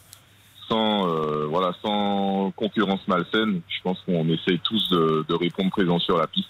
sans, 0.69 1.05
voilà, 1.47 1.73
sans 1.81 2.53
concurrence 2.55 3.05
malsaine. 3.09 3.59
Je 3.67 3.81
pense 3.83 3.99
qu'on 4.05 4.25
essaye 4.29 4.59
tous 4.59 4.89
de, 4.89 5.25
de 5.27 5.35
répondre 5.35 5.69
présent 5.69 5.99
sur 5.99 6.17
la 6.17 6.27
piste. 6.27 6.47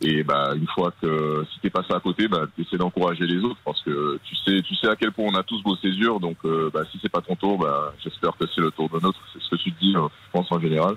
Et 0.00 0.22
bah, 0.22 0.52
une 0.54 0.66
fois 0.68 0.92
que 1.02 1.44
si 1.52 1.58
t'es 1.58 1.70
passé 1.70 1.92
à 1.92 1.98
côté, 1.98 2.28
bah, 2.28 2.46
t'essaies 2.56 2.76
d'encourager 2.76 3.26
les 3.26 3.38
autres 3.42 3.58
parce 3.64 3.82
que 3.82 4.20
tu 4.22 4.36
sais, 4.36 4.62
tu 4.62 4.76
sais 4.76 4.88
à 4.88 4.94
quel 4.94 5.10
point 5.10 5.26
on 5.26 5.34
a 5.34 5.42
tous 5.42 5.60
bossé 5.62 5.90
dur. 5.90 6.20
Donc, 6.20 6.36
euh, 6.44 6.70
bah, 6.72 6.82
si 6.92 7.00
c'est 7.02 7.08
pas 7.08 7.20
ton 7.20 7.34
tour, 7.34 7.58
bah, 7.58 7.92
j'espère 8.02 8.36
que 8.36 8.44
c'est 8.54 8.60
le 8.60 8.70
tour 8.70 8.88
de 8.90 9.00
notre. 9.00 9.18
C'est 9.32 9.42
ce 9.42 9.48
que 9.50 9.56
tu 9.56 9.72
te 9.72 9.80
dis, 9.80 9.96
euh, 9.96 10.06
je 10.26 10.30
pense 10.32 10.52
en 10.52 10.60
général. 10.60 10.94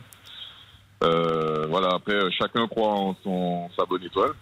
Euh, 1.03 1.65
voilà. 1.67 1.95
Après, 1.95 2.13
euh, 2.13 2.29
chacun 2.29 2.67
croit 2.67 2.93
en 2.93 3.15
son 3.23 3.69
sa 3.75 3.85
bonne 3.85 4.03
étoile. 4.03 4.33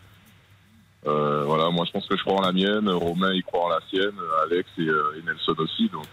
Euh, 1.07 1.43
voilà. 1.45 1.69
Moi, 1.69 1.85
je 1.85 1.91
pense 1.91 2.05
que 2.05 2.17
je 2.17 2.23
crois 2.23 2.39
en 2.39 2.41
la 2.41 2.51
mienne. 2.51 2.89
Romain, 2.89 3.31
il 3.33 3.43
croit 3.43 3.63
en 3.63 3.69
la 3.69 3.79
sienne. 3.89 4.11
Alex 4.43 4.69
et, 4.77 4.89
Nelson 5.25 5.55
aussi. 5.57 5.87
Donc, 5.87 6.07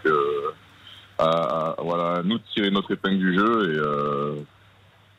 à, 1.19 1.25
à- 1.25 1.75
voilà, 1.81 2.21
nous 2.23 2.37
de 2.37 2.43
tirer 2.53 2.71
notre 2.71 2.91
épingle 2.93 3.17
du 3.17 3.37
jeu 3.37 4.37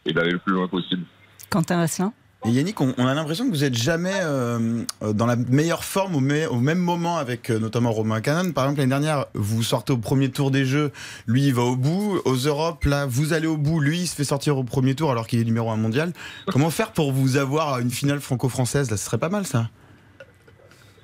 et, 0.06 0.10
et 0.10 0.12
d'aller 0.14 0.30
le 0.32 0.38
plus 0.38 0.54
loin 0.54 0.66
possible. 0.66 1.04
Quentin 1.50 1.76
Vasselin 1.76 2.14
Yannick, 2.44 2.80
on, 2.80 2.92
a 2.96 3.14
l'impression 3.14 3.46
que 3.46 3.50
vous 3.50 3.64
êtes 3.64 3.74
jamais 3.74 4.14
euh, 4.22 4.82
euh, 5.02 5.12
dans 5.12 5.26
la 5.26 5.34
meilleure 5.36 5.82
forme 5.84 6.14
au, 6.14 6.20
me- 6.20 6.48
au 6.48 6.60
même 6.60 6.78
moment 6.78 7.16
avec 7.18 7.50
euh, 7.50 7.58
notamment 7.58 7.90
Romain 7.90 8.20
Canon. 8.20 8.52
Par 8.52 8.64
exemple, 8.64 8.78
l'année 8.78 8.90
dernière, 8.90 9.26
vous 9.34 9.62
sortez 9.64 9.92
au 9.92 9.98
premier 9.98 10.30
tour 10.30 10.50
des 10.52 10.64
Jeux, 10.64 10.92
lui 11.26 11.46
il 11.48 11.54
va 11.54 11.62
au 11.62 11.74
bout. 11.76 12.20
Aux 12.24 12.36
Europes, 12.36 12.84
là, 12.84 13.06
vous 13.06 13.32
allez 13.32 13.48
au 13.48 13.56
bout, 13.56 13.80
lui 13.80 14.00
il 14.02 14.06
se 14.06 14.14
fait 14.14 14.24
sortir 14.24 14.56
au 14.56 14.62
premier 14.64 14.94
tour 14.94 15.10
alors 15.10 15.26
qu'il 15.26 15.40
est 15.40 15.44
numéro 15.44 15.68
un 15.70 15.76
mondial. 15.76 16.12
Comment 16.46 16.70
faire 16.70 16.92
pour 16.92 17.10
vous 17.12 17.36
avoir 17.36 17.80
une 17.80 17.90
finale 17.90 18.20
franco-française? 18.20 18.88
Là, 18.90 18.96
ce 18.96 19.04
serait 19.04 19.18
pas 19.18 19.30
mal 19.30 19.44
ça. 19.44 19.68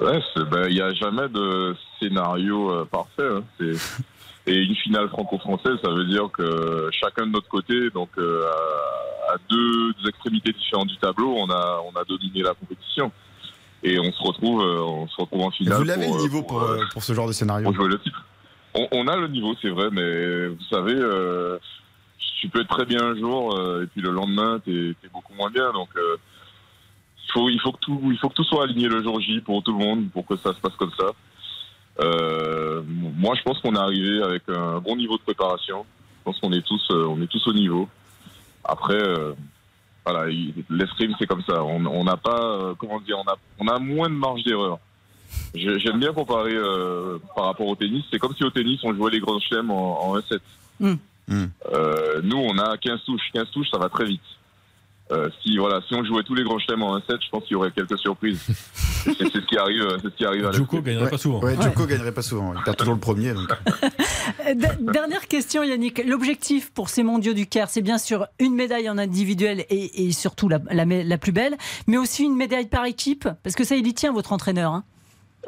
Ben, 0.01 0.67
il 0.69 0.75
n'y 0.75 0.81
a 0.83 0.93
jamais 0.95 1.29
de 1.29 1.75
scénario 1.99 2.85
parfait. 2.87 3.23
hein. 3.29 3.43
Et 4.47 4.57
une 4.57 4.75
finale 4.77 5.09
franco-française, 5.09 5.79
ça 5.83 5.91
veut 5.91 6.05
dire 6.05 6.29
que 6.33 6.91
chacun 6.93 7.27
de 7.27 7.33
notre 7.33 7.49
côté, 7.49 7.89
donc 7.91 8.11
euh, 8.19 8.43
à, 9.31 9.37
deux, 9.49 9.93
deux 9.95 10.09
extrémités 10.09 10.53
différentes 10.53 10.89
du 10.89 10.97
tableau, 10.99 11.35
on 11.37 11.49
a, 11.49 11.81
on 11.87 11.99
a 11.99 12.05
dominé 12.05 12.43
la 12.43 12.53
compétition. 12.53 13.11
Et 13.83 13.99
on 13.99 14.13
se 14.13 14.23
retrouve, 14.23 14.63
euh, 14.63 14.83
on 14.83 15.09
se 15.09 15.17
retrouve 15.21 15.43
en 15.43 15.51
finale. 15.51 15.79
vous 15.79 15.85
l'avez 15.85 16.07
le 16.07 16.17
niveau 16.19 16.43
pour, 16.43 16.63
euh, 16.63 16.79
euh, 16.79 16.85
pour 16.93 17.03
ce 17.03 17.13
genre 17.13 17.27
de 17.27 17.33
scénario 17.33 17.65
pour 17.65 17.75
jouer 17.75 17.89
le 17.89 17.99
titre. 17.99 18.25
On, 18.75 18.89
on 18.93 19.09
a 19.09 19.17
le 19.17 19.29
niveau, 19.29 19.55
c'est 19.63 19.69
vrai, 19.69 19.89
mais 19.93 20.49
vous 20.49 20.65
savez, 20.71 20.95
euh, 20.95 21.59
tu 22.41 22.49
peux 22.49 22.61
être 22.61 22.69
très 22.69 22.85
bien 22.85 23.03
un 23.03 23.17
jour 23.17 23.57
euh, 23.57 23.85
et 23.85 23.87
puis 23.87 24.03
le 24.03 24.11
lendemain, 24.11 24.61
t'es 24.65 24.71
es 24.73 25.09
beaucoup 25.13 25.33
moins 25.35 25.51
bien. 25.51 25.73
Donc, 25.73 25.89
euh, 25.97 26.17
il 27.27 27.33
faut, 27.33 27.49
il 27.49 27.61
faut 27.61 27.73
que 27.73 27.81
tout, 27.81 28.01
il 28.11 28.19
faut 28.19 28.29
que 28.29 28.35
tout 28.35 28.45
soit 28.45 28.65
aligné 28.65 28.89
le 28.89 29.03
jour 29.03 29.19
J 29.21 29.41
pour 29.41 29.63
tout 29.63 29.73
le 29.73 29.85
monde, 29.85 30.11
pour 30.11 30.27
que 30.27 30.37
ça 30.37 30.53
se 30.53 30.61
passe 30.61 30.75
comme 30.77 30.93
ça. 30.99 31.07
Euh, 32.01 32.83
moi, 32.87 33.35
je 33.37 33.43
pense 33.43 33.61
qu'on 33.61 33.75
est 33.75 33.79
arrivé 33.79 34.23
avec 34.23 34.43
un 34.49 34.81
bon 34.81 34.97
niveau 34.97 35.17
de 35.17 35.23
préparation. 35.23 35.85
Je 36.19 36.25
pense 36.25 36.41
qu'on 36.41 36.53
est 36.53 36.65
tous, 36.67 36.87
euh, 36.91 37.07
on 37.07 37.21
est 37.23 37.27
tous 37.27 37.47
au 37.49 37.53
niveau. 37.53 37.89
Après, 38.65 38.95
euh, 39.01 39.33
voilà, 40.05 40.29
il- 40.31 40.55
l'escrime 40.71 41.15
c'est 41.19 41.27
comme 41.27 41.43
ça. 41.43 41.63
On 41.63 42.05
n'a 42.05 42.17
pas, 42.17 42.41
euh, 42.43 42.75
comment 42.79 43.01
dire, 43.01 43.17
on 43.19 43.31
a, 43.31 43.37
on 43.61 43.69
a 43.69 43.79
moins 43.79 44.09
de 44.09 44.15
marge 44.15 44.43
d'erreur. 44.45 44.79
J'aime 45.55 45.99
bien 46.01 46.13
comparer 46.13 46.55
euh, 46.55 47.19
par 47.35 47.47
rapport 47.47 47.67
au 47.67 47.77
tennis. 47.77 48.05
C'est 48.11 48.19
comme 48.19 48.35
si 48.35 48.45
au 48.45 48.51
tennis 48.51 48.81
on 48.85 48.95
jouait 48.95 49.11
les 49.13 49.21
grands 49.21 49.39
chelems 49.41 49.71
en, 49.71 50.01
en 50.11 50.19
1-7. 50.19 50.39
Mm. 51.29 51.45
Euh, 51.73 52.21
nous, 52.23 52.37
on 52.37 52.59
a 52.59 52.77
15 52.77 53.01
touches. 53.05 53.31
15 53.33 53.51
touches, 53.53 53.71
ça 53.71 53.79
va 53.79 53.89
très 53.89 54.05
vite. 54.05 54.21
Euh, 55.13 55.29
si 55.43 55.59
voilà, 55.59 55.83
si 55.87 55.95
on 55.95 56.03
jouait 56.03 56.23
tous 56.23 56.35
les 56.35 56.45
grands 56.45 56.59
chelems 56.59 56.83
en 56.83 56.97
1-7, 56.99 57.03
je 57.23 57.29
pense 57.31 57.43
qu'il 57.45 57.53
y 57.53 57.55
aurait 57.57 57.71
quelques 57.73 57.99
surprises. 57.99 58.41
c'est 59.05 59.13
c'est 59.19 59.31
ce 59.33 59.47
qui 59.47 59.59
arrive, 59.59 59.87
c'est 60.01 60.09
ce 60.09 60.17
qui 60.17 60.25
arrive 60.25 60.47
à 60.47 60.51
Djoko 60.53 60.77
l'escrime. 60.77 60.83
gagnerait 60.95 61.11
pas 61.11 61.19
souvent. 61.19 61.41
Ouais, 61.43 61.57
Djoko 61.61 61.87
gagnerait 61.87 62.13
pas 62.15 62.23
souvent. 62.23 62.55
Il 62.57 62.63
perd 62.63 62.77
toujours 62.79 62.95
le 62.95 63.01
premier. 63.01 63.35
donc. 63.35 63.49
Euh, 64.47 64.55
d- 64.55 64.67
Dernière 64.81 65.29
question, 65.29 65.63
Yannick. 65.63 66.03
L'objectif 66.07 66.73
pour 66.73 66.89
ces 66.89 67.03
mondiaux 67.03 67.35
du 67.35 67.47
Caire, 67.47 67.69
c'est 67.69 67.83
bien 67.83 67.99
sûr 67.99 68.27
une 68.39 68.55
médaille 68.55 68.89
en 68.89 68.97
individuel 68.99 69.65
et, 69.71 70.07
et 70.07 70.13
surtout 70.13 70.49
la, 70.49 70.59
la 70.71 70.87
me- 70.87 71.03
la 71.03 71.19
plus 71.19 71.33
belle, 71.33 71.57
mais 71.87 71.99
aussi 71.99 72.25
une 72.25 72.37
médaille 72.37 72.69
par 72.69 72.85
équipe, 72.87 73.29
parce 73.43 73.55
que 73.55 73.65
ça, 73.65 73.77
il 73.77 73.87
y 73.87 73.93
tient, 73.95 74.13
votre 74.13 74.33
entraîneur. 74.33 74.73
hein. 74.73 74.85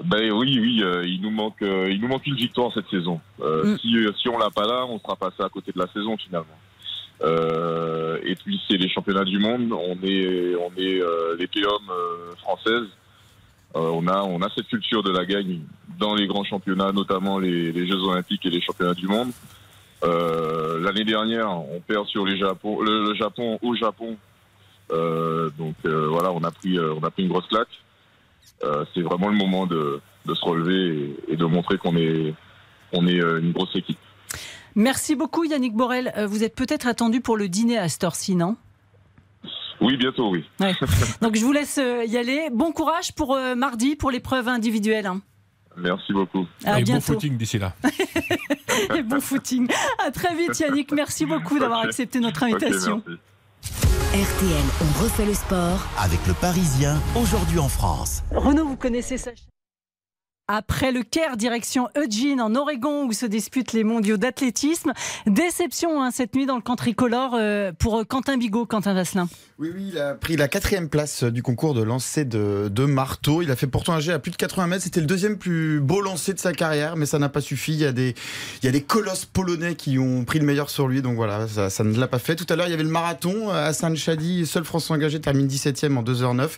Ben 0.05 0.31
oui, 0.31 0.59
oui, 0.61 0.83
euh, 0.83 1.03
il 1.07 1.23
nous 1.23 1.31
manque, 1.31 1.63
euh, 1.63 1.89
il 1.91 2.01
nous 2.03 2.09
manque 2.09 2.27
une 2.27 2.37
victoire 2.37 2.71
cette 2.75 2.89
saison. 2.91 3.21
Euh, 3.41 3.65
Mm. 3.75 3.79
Si 3.79 3.97
si 4.21 4.29
on 4.29 4.37
l'a 4.39 4.51
pas 4.51 4.67
là, 4.67 4.85
on 4.87 4.99
sera 5.01 5.17
passé 5.17 5.37
à 5.43 5.49
côté 5.49 5.73
de 5.73 5.79
la 5.79 5.87
saison 5.93 6.17
finalement. 6.19 6.47
Euh, 7.23 8.19
et 8.25 8.35
puis 8.35 8.61
c'est 8.69 8.77
les 8.77 8.89
championnats 8.89 9.25
du 9.25 9.39
monde. 9.39 9.73
On 9.73 9.97
est, 10.03 10.55
on 10.57 10.71
est 10.77 11.01
euh, 11.01 11.37
les 11.39 11.47
POM 11.47 11.83
euh. 11.91 12.33
Euh, 13.75 13.91
on 13.93 14.07
a, 14.07 14.23
on 14.23 14.41
a 14.43 14.49
cette 14.55 14.69
culture 14.69 15.03
de 15.03 15.11
la 15.11 15.25
gagne 15.25 15.61
dans 15.99 16.15
les 16.15 16.27
grands 16.27 16.45
championnats, 16.45 16.93
notamment 16.93 17.39
les, 17.39 17.73
les 17.73 17.87
Jeux 17.87 18.03
Olympiques 18.03 18.45
et 18.47 18.51
les 18.51 18.61
championnats 18.61 18.95
du 18.95 19.07
monde. 19.07 19.31
Euh, 20.05 20.79
L'année 20.81 21.05
dernière, 21.05 21.51
on 21.51 21.81
perd 21.81 22.07
sur 22.07 22.25
les 22.27 22.39
Japon, 22.39 22.81
le, 22.81 23.09
le 23.09 23.15
Japon 23.15 23.59
au 23.63 23.75
Japon. 23.75 24.17
Donc 24.91 25.75
voilà, 25.85 26.33
on 26.33 26.43
a 26.45 26.51
pris, 26.51 26.79
on 26.79 27.03
a 27.03 27.11
pris 27.11 27.25
une 27.25 27.29
grosse 27.29 27.49
claque. 27.49 27.83
C'est 28.95 29.03
vraiment 29.03 29.29
le 29.29 29.37
moment 29.37 29.67
de, 29.67 30.01
de 30.27 30.35
se 30.35 30.45
relever 30.45 31.15
et, 31.29 31.33
et 31.33 31.37
de 31.37 31.45
montrer 31.45 31.77
qu'on 31.79 31.97
est, 31.97 32.35
on 32.93 33.07
est 33.07 33.19
une 33.19 33.53
grosse 33.53 33.75
équipe. 33.75 33.99
Merci 34.77 35.17
beaucoup, 35.17 35.45
Yannick 35.45 35.75
Borel. 35.75 36.13
Euh, 36.17 36.27
Vous 36.27 36.45
êtes 36.45 36.55
peut-être 36.55 36.87
attendu 36.87 37.21
pour 37.23 37.37
le 37.39 37.49
dîner 37.49 37.79
à 37.79 37.87
heure-ci, 38.05 38.37
non? 38.37 38.57
Oui, 39.81 39.97
bientôt, 39.97 40.31
oui. 40.31 40.45
Ouais. 40.61 40.75
Donc 41.23 41.35
je 41.37 41.45
vous 41.45 41.53
laisse 41.53 41.79
euh, 41.79 42.05
y 42.05 42.17
aller. 42.17 42.49
Bon 42.53 42.73
courage 42.73 43.13
pour 43.13 43.35
euh, 43.35 43.55
mardi 43.55 43.97
pour 43.97 44.11
l'épreuve 44.11 44.49
individuelle. 44.49 45.07
hein. 45.07 45.21
Merci 45.79 46.13
beaucoup. 46.13 46.47
À 46.65 46.81
Et 46.81 46.85
bon 46.85 47.01
footing 47.01 47.37
d'ici 47.37 47.59
là. 47.59 47.75
Et 48.97 49.03
bon 49.03 49.21
footing. 49.21 49.69
À 50.07 50.11
très 50.11 50.35
vite, 50.35 50.59
Yannick. 50.61 50.93
Merci 50.93 51.27
beaucoup 51.27 51.59
d'avoir 51.59 51.81
accepté 51.81 52.21
notre 52.21 52.43
invitation. 52.43 53.03
RTL, 54.13 54.65
on 54.81 55.03
refait 55.05 55.27
le 55.27 55.35
sport. 55.35 55.87
Avec 55.99 56.27
le 56.27 56.33
Parisien, 56.35 56.99
aujourd'hui 57.15 57.59
en 57.59 57.69
France. 57.69 58.23
Renaud, 58.35 58.65
vous 58.67 58.77
connaissez 58.77 59.19
Sacha 59.19 59.43
après 60.49 60.93
le 60.93 61.03
Caire, 61.03 61.37
direction 61.37 61.89
Eugene, 61.97 62.41
en 62.41 62.55
Oregon, 62.55 63.07
où 63.07 63.13
se 63.13 63.27
disputent 63.27 63.73
les 63.73 63.85
mondiaux 63.85 64.17
d'athlétisme. 64.17 64.93
Déception 65.27 66.03
hein, 66.03 66.11
cette 66.13 66.35
nuit 66.35 66.47
dans 66.47 66.57
le 66.57 66.63
camp 66.63 66.77
tricolore 66.77 67.35
euh, 67.35 67.73
pour 67.77 67.99
euh, 67.99 68.05
Quentin 68.05 68.37
Bigot, 68.37 68.67
Quentin 68.67 68.95
Vasselin. 68.95 69.29
Oui, 69.59 69.71
oui, 69.75 69.91
il 69.93 69.99
a 69.99 70.15
pris 70.15 70.37
la 70.37 70.49
quatrième 70.49 70.89
place 70.89 71.25
du 71.25 71.43
concours 71.43 71.75
de 71.75 71.83
lancer 71.83 72.25
de, 72.25 72.85
marteau. 72.85 73.43
Il 73.43 73.51
a 73.51 73.57
fait 73.57 73.67
pourtant 73.67 73.95
un 73.95 74.01
jet 74.01 74.13
à 74.13 74.19
plus 74.19 74.31
de 74.31 74.37
80 74.37 74.67
mètres. 74.67 74.85
C'était 74.85 75.01
le 75.01 75.07
deuxième 75.07 75.39
plus 75.39 75.81
beau 75.81 76.01
lancer 76.01 76.35
de 76.35 76.39
sa 76.39 76.53
carrière, 76.53 76.97
mais 76.97 77.07
ça 77.07 77.19
n'a 77.19 77.29
pas 77.29 77.41
suffi. 77.41 77.73
Il 77.73 77.81
y, 77.81 77.85
a 77.87 77.93
des, 77.93 78.83
colosses 78.83 79.25
polonais 79.25 79.75
qui 79.75 79.99
ont 79.99 80.25
pris 80.25 80.39
le 80.39 80.45
meilleur 80.45 80.71
sur 80.71 80.87
lui, 80.87 81.03
donc 81.03 81.17
voilà, 81.17 81.49
ça, 81.49 81.85
ne 81.85 81.99
l'a 81.99 82.07
pas 82.07 82.19
fait. 82.19 82.37
Tout 82.37 82.47
à 82.51 82.57
l'heure, 82.57 82.67
il 82.67 82.71
y 82.71 82.75
avait 82.75 82.83
le 82.83 82.91
marathon. 82.91 83.51
Hassan 83.51 83.97
Chadi, 83.97 84.47
seul 84.47 84.65
Français 84.65 84.93
engagé, 84.93 85.21
termine 85.21 85.49
17e 85.49 85.97
en 85.97 86.03
2h09. 86.03 86.51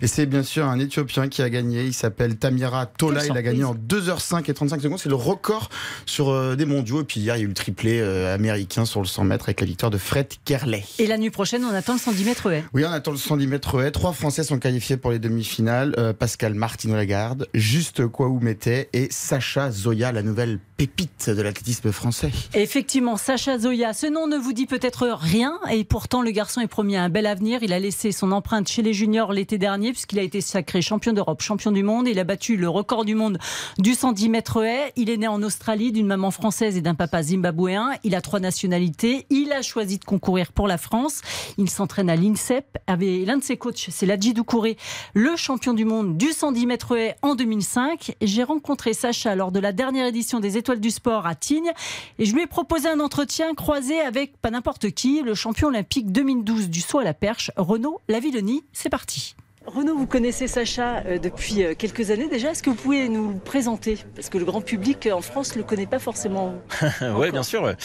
Et 0.00 0.06
c'est 0.06 0.26
bien 0.26 0.44
sûr 0.44 0.66
un 0.66 0.78
Éthiopien 0.78 1.28
qui 1.28 1.42
a 1.42 1.50
gagné. 1.50 1.84
Il 1.84 1.94
s'appelle 1.94 2.36
Tamira 2.36 2.86
Tola. 2.86 3.33
Il 3.34 3.38
a 3.38 3.42
gagné 3.42 3.64
en 3.64 3.72
surprise. 3.72 4.08
2h05 4.08 4.50
et 4.50 4.54
35 4.54 4.80
secondes. 4.80 4.98
C'est 4.98 5.08
le 5.08 5.14
record 5.14 5.68
sur 6.06 6.30
euh, 6.30 6.56
des 6.56 6.66
mondiaux. 6.66 7.00
Et 7.00 7.04
puis 7.04 7.20
hier, 7.20 7.36
il 7.36 7.40
y 7.40 7.42
a 7.42 7.44
eu 7.44 7.48
le 7.48 7.54
triplé 7.54 8.00
euh, 8.00 8.34
américain 8.34 8.84
sur 8.84 9.00
le 9.00 9.06
100 9.06 9.24
mètres 9.24 9.46
avec 9.46 9.60
la 9.60 9.66
victoire 9.66 9.90
de 9.90 9.98
Fred 9.98 10.28
Kerley. 10.44 10.84
Et 10.98 11.06
la 11.06 11.18
nuit 11.18 11.30
prochaine, 11.30 11.64
on 11.64 11.74
attend 11.74 11.94
le 11.94 11.98
110 11.98 12.24
mètres 12.24 12.50
haies. 12.50 12.64
Oui, 12.72 12.84
on 12.86 12.92
attend 12.92 13.10
le 13.10 13.16
110 13.16 13.46
mètres 13.46 13.82
haies. 13.82 13.90
Trois 13.90 14.12
Français 14.12 14.44
sont 14.44 14.58
qualifiés 14.58 14.96
pour 14.96 15.10
les 15.10 15.18
demi-finales. 15.18 15.94
Euh, 15.98 16.12
Pascal 16.12 16.54
Martin 16.54 16.94
Lagarde, 16.94 17.48
Juste 17.54 18.06
Kwaou 18.06 18.40
Mété 18.40 18.88
et 18.92 19.08
Sacha 19.10 19.70
Zoya, 19.70 20.12
la 20.12 20.22
nouvelle 20.22 20.58
pépite 20.76 21.30
de 21.30 21.40
l'athlétisme 21.40 21.92
français. 21.92 22.30
Effectivement, 22.54 23.16
Sacha 23.16 23.58
Zoya, 23.58 23.92
ce 23.92 24.06
nom 24.06 24.26
ne 24.26 24.36
vous 24.36 24.52
dit 24.52 24.66
peut-être 24.66 25.06
rien, 25.06 25.58
et 25.70 25.84
pourtant 25.84 26.20
le 26.20 26.30
garçon 26.32 26.60
est 26.60 26.66
promis 26.66 26.96
à 26.96 27.04
un 27.04 27.08
bel 27.08 27.26
avenir. 27.26 27.62
Il 27.62 27.72
a 27.72 27.78
laissé 27.78 28.10
son 28.10 28.32
empreinte 28.32 28.68
chez 28.68 28.82
les 28.82 28.92
juniors 28.92 29.32
l'été 29.32 29.56
dernier, 29.56 29.92
puisqu'il 29.92 30.18
a 30.18 30.22
été 30.22 30.40
sacré 30.40 30.82
champion 30.82 31.12
d'Europe, 31.12 31.42
champion 31.42 31.70
du 31.70 31.82
monde. 31.82 32.08
Il 32.08 32.18
a 32.18 32.24
battu 32.24 32.56
le 32.56 32.68
record 32.68 33.04
du 33.04 33.14
monde 33.14 33.38
du 33.78 33.94
110 33.94 34.28
mètres 34.28 34.64
haies. 34.64 34.92
Il 34.96 35.10
est 35.10 35.16
né 35.16 35.28
en 35.28 35.42
Australie 35.42 35.92
d'une 35.92 36.06
maman 36.06 36.30
française 36.30 36.76
et 36.76 36.80
d'un 36.80 36.94
papa 36.94 37.22
zimbabwéen. 37.22 37.92
Il 38.02 38.14
a 38.14 38.20
trois 38.20 38.40
nationalités. 38.40 39.26
Il 39.30 39.52
a 39.52 39.62
choisi 39.62 39.98
de 39.98 40.04
concourir 40.04 40.52
pour 40.52 40.66
la 40.66 40.78
France. 40.78 41.20
Il 41.56 41.70
s'entraîne 41.70 42.10
à 42.10 42.16
l'INSEP. 42.16 42.78
L'un 42.88 43.36
de 43.36 43.44
ses 43.44 43.56
coachs, 43.56 43.86
c'est 43.90 44.06
Ladji 44.06 44.34
Doucouré, 44.34 44.76
le 45.14 45.36
champion 45.36 45.72
du 45.72 45.84
monde 45.84 46.16
du 46.16 46.32
110 46.32 46.66
mètres 46.66 46.96
haies 46.96 47.16
en 47.22 47.34
2005. 47.34 48.16
J'ai 48.20 48.42
rencontré 48.42 48.92
Sacha 48.92 49.36
lors 49.36 49.52
de 49.52 49.60
la 49.60 49.72
dernière 49.72 50.06
édition 50.06 50.40
des 50.40 50.56
Étoiles 50.64 50.80
du 50.80 50.90
Sport 50.90 51.26
à 51.26 51.34
Tignes 51.34 51.72
et 52.18 52.24
je 52.24 52.34
lui 52.34 52.40
ai 52.40 52.46
proposé 52.46 52.88
un 52.88 52.98
entretien 52.98 53.54
croisé 53.54 54.00
avec 54.00 54.38
pas 54.38 54.50
n'importe 54.50 54.92
qui, 54.92 55.20
le 55.20 55.34
champion 55.34 55.68
olympique 55.68 56.10
2012 56.10 56.70
du 56.70 56.80
saut 56.80 57.00
à 57.00 57.04
la 57.04 57.12
perche, 57.12 57.50
Renaud 57.58 58.00
Lavillenie. 58.08 58.64
C'est 58.72 58.88
parti. 58.88 59.36
Renaud, 59.66 59.94
vous 59.94 60.06
connaissez 60.06 60.48
Sacha 60.48 61.02
euh, 61.04 61.18
depuis 61.18 61.62
euh, 61.62 61.74
quelques 61.76 62.10
années 62.10 62.30
déjà. 62.30 62.52
Est-ce 62.52 62.62
que 62.62 62.70
vous 62.70 62.76
pouvez 62.76 63.10
nous 63.10 63.32
le 63.32 63.38
présenter? 63.38 63.98
Parce 64.14 64.30
que 64.30 64.38
le 64.38 64.46
grand 64.46 64.62
public 64.62 65.06
euh, 65.06 65.12
en 65.12 65.20
France 65.20 65.52
ne 65.52 65.58
le 65.58 65.64
connaît 65.64 65.86
pas 65.86 65.98
forcément. 65.98 66.54
ouais, 67.02 67.30
bien 67.30 67.42
sûr. 67.42 67.62
Ouais. 67.62 67.76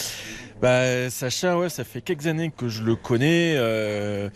Bah, 0.61 1.09
Sacha, 1.09 1.57
ouais, 1.57 1.67
ça 1.67 1.83
fait 1.83 1.99
quelques 1.99 2.27
années 2.27 2.49
que 2.55 2.69
je 2.69 2.83
le 2.83 2.95
connais. 2.95 3.55
Euh, 3.57 4.29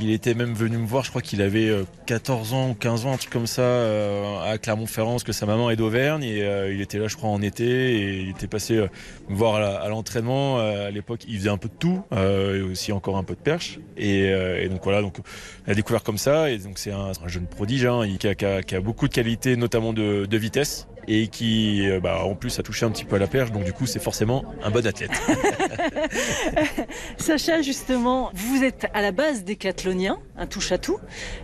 il 0.00 0.10
était 0.10 0.34
même 0.34 0.54
venu 0.54 0.78
me 0.78 0.86
voir, 0.86 1.04
je 1.04 1.10
crois 1.10 1.22
qu'il 1.22 1.42
avait 1.42 1.70
14 2.06 2.54
ans 2.54 2.70
ou 2.70 2.74
15 2.74 3.06
ans, 3.06 3.12
un 3.12 3.16
truc 3.16 3.30
comme 3.30 3.46
ça, 3.46 3.62
euh, 3.62 4.40
à 4.40 4.58
Clermont-Ferrand, 4.58 5.18
que 5.18 5.32
sa 5.32 5.46
maman 5.46 5.70
est 5.70 5.76
d'Auvergne. 5.76 6.22
Et 6.22 6.42
euh, 6.42 6.72
il 6.72 6.80
était 6.80 6.98
là, 6.98 7.08
je 7.08 7.16
crois, 7.16 7.30
en 7.30 7.42
été. 7.42 7.64
Et 7.64 8.20
il 8.20 8.30
était 8.30 8.46
passé 8.46 8.76
euh, 8.76 8.88
me 9.28 9.36
voir 9.36 9.56
à, 9.56 9.88
l'entraînement. 9.88 10.58
Euh, 10.58 10.88
à 10.88 10.90
l'époque, 10.90 11.20
il 11.28 11.38
faisait 11.38 11.50
un 11.50 11.58
peu 11.58 11.68
de 11.68 11.74
tout, 11.78 12.02
euh, 12.12 12.58
et 12.58 12.62
aussi 12.62 12.92
encore 12.92 13.16
un 13.16 13.24
peu 13.24 13.34
de 13.34 13.40
perche. 13.40 13.78
Et, 13.96 14.30
euh, 14.32 14.68
donc 14.68 14.84
voilà, 14.84 15.02
donc, 15.02 15.16
on 15.66 15.70
a 15.70 15.74
découvert 15.74 16.02
comme 16.02 16.18
ça. 16.18 16.50
Et 16.50 16.58
donc 16.58 16.78
c'est 16.78 16.92
un, 16.92 17.12
jeune 17.26 17.46
prodige 17.46 17.84
hein, 17.84 18.02
qui, 18.18 18.74
a, 18.74 18.80
beaucoup 18.80 19.08
de 19.08 19.14
qualités, 19.14 19.56
notamment 19.56 19.92
de, 19.92 20.36
vitesse. 20.36 20.86
Et 21.10 21.28
qui, 21.28 21.88
euh, 21.88 22.00
bah, 22.00 22.22
en 22.22 22.34
plus, 22.34 22.58
a 22.58 22.62
touché 22.62 22.84
un 22.84 22.90
petit 22.90 23.06
peu 23.06 23.16
à 23.16 23.18
la 23.18 23.26
perche. 23.26 23.50
Donc 23.50 23.64
du 23.64 23.72
coup, 23.72 23.86
c'est 23.86 24.02
forcément 24.02 24.44
un 24.62 24.70
bon 24.70 24.86
athlète. 24.86 25.10
Sacha, 27.18 27.62
justement, 27.62 28.30
vous 28.34 28.62
êtes 28.62 28.86
à 28.94 29.02
la 29.02 29.12
base 29.12 29.44
décathlonien, 29.44 30.18
un 30.36 30.46
touche-à-tout. 30.46 30.98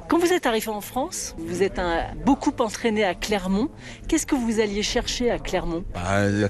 Quand 0.09 0.19
vous 0.19 0.33
êtes 0.33 0.47
arrivé 0.47 0.69
en 0.69 0.81
France, 0.81 1.35
vous 1.39 1.63
êtes 1.63 1.79
un- 1.79 2.05
beaucoup 2.25 2.53
entraîné 2.61 3.05
à 3.05 3.15
Clermont. 3.15 3.69
Qu'est-ce 4.09 4.27
que 4.27 4.35
vous 4.35 4.61
alliez 4.61 4.83
chercher 4.83 5.31
à 5.31 5.39
Clermont? 5.39 5.85
Bah, 5.95 6.29
y 6.29 6.45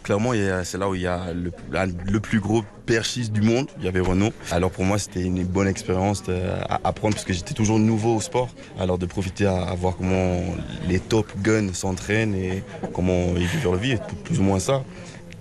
a- 0.49 0.65
c'est 0.65 0.79
là 0.79 0.89
où 0.89 0.95
il 0.95 1.03
y 1.03 1.07
a 1.07 1.33
le, 1.33 2.21
plus 2.21 2.41
gros 2.41 2.63
perchiste 2.87 3.33
du 3.33 3.41
monde. 3.41 3.69
Il 3.79 3.85
y 3.85 3.89
avait 3.89 4.01
Renault. 4.01 4.33
Alors 4.51 4.71
pour 4.71 4.85
moi, 4.85 4.99
c'était 4.99 5.23
une 5.23 5.43
bonne 5.45 5.69
expérience 5.69 6.23
à 6.29 6.81
apprendre 6.85 7.15
parce 7.15 7.25
que 7.25 7.33
j'étais 7.33 7.55
toujours 7.55 7.79
nouveau 7.79 8.17
au 8.17 8.21
sport. 8.21 8.49
Alors 8.79 8.99
de 8.99 9.07
profiter 9.07 9.47
à, 9.47 9.63
à 9.63 9.75
voir 9.75 9.97
comment 9.97 10.41
les 10.89 11.01
top 11.01 11.27
guns 11.43 11.73
s'entraînent 11.73 12.35
et 12.35 12.63
comment 12.93 13.29
ils 13.37 13.47
vivent 13.47 13.65
leur 13.65 13.77
vie, 13.77 13.97
plus 14.25 14.39
ou 14.39 14.43
moins 14.43 14.59
ça. 14.59 14.83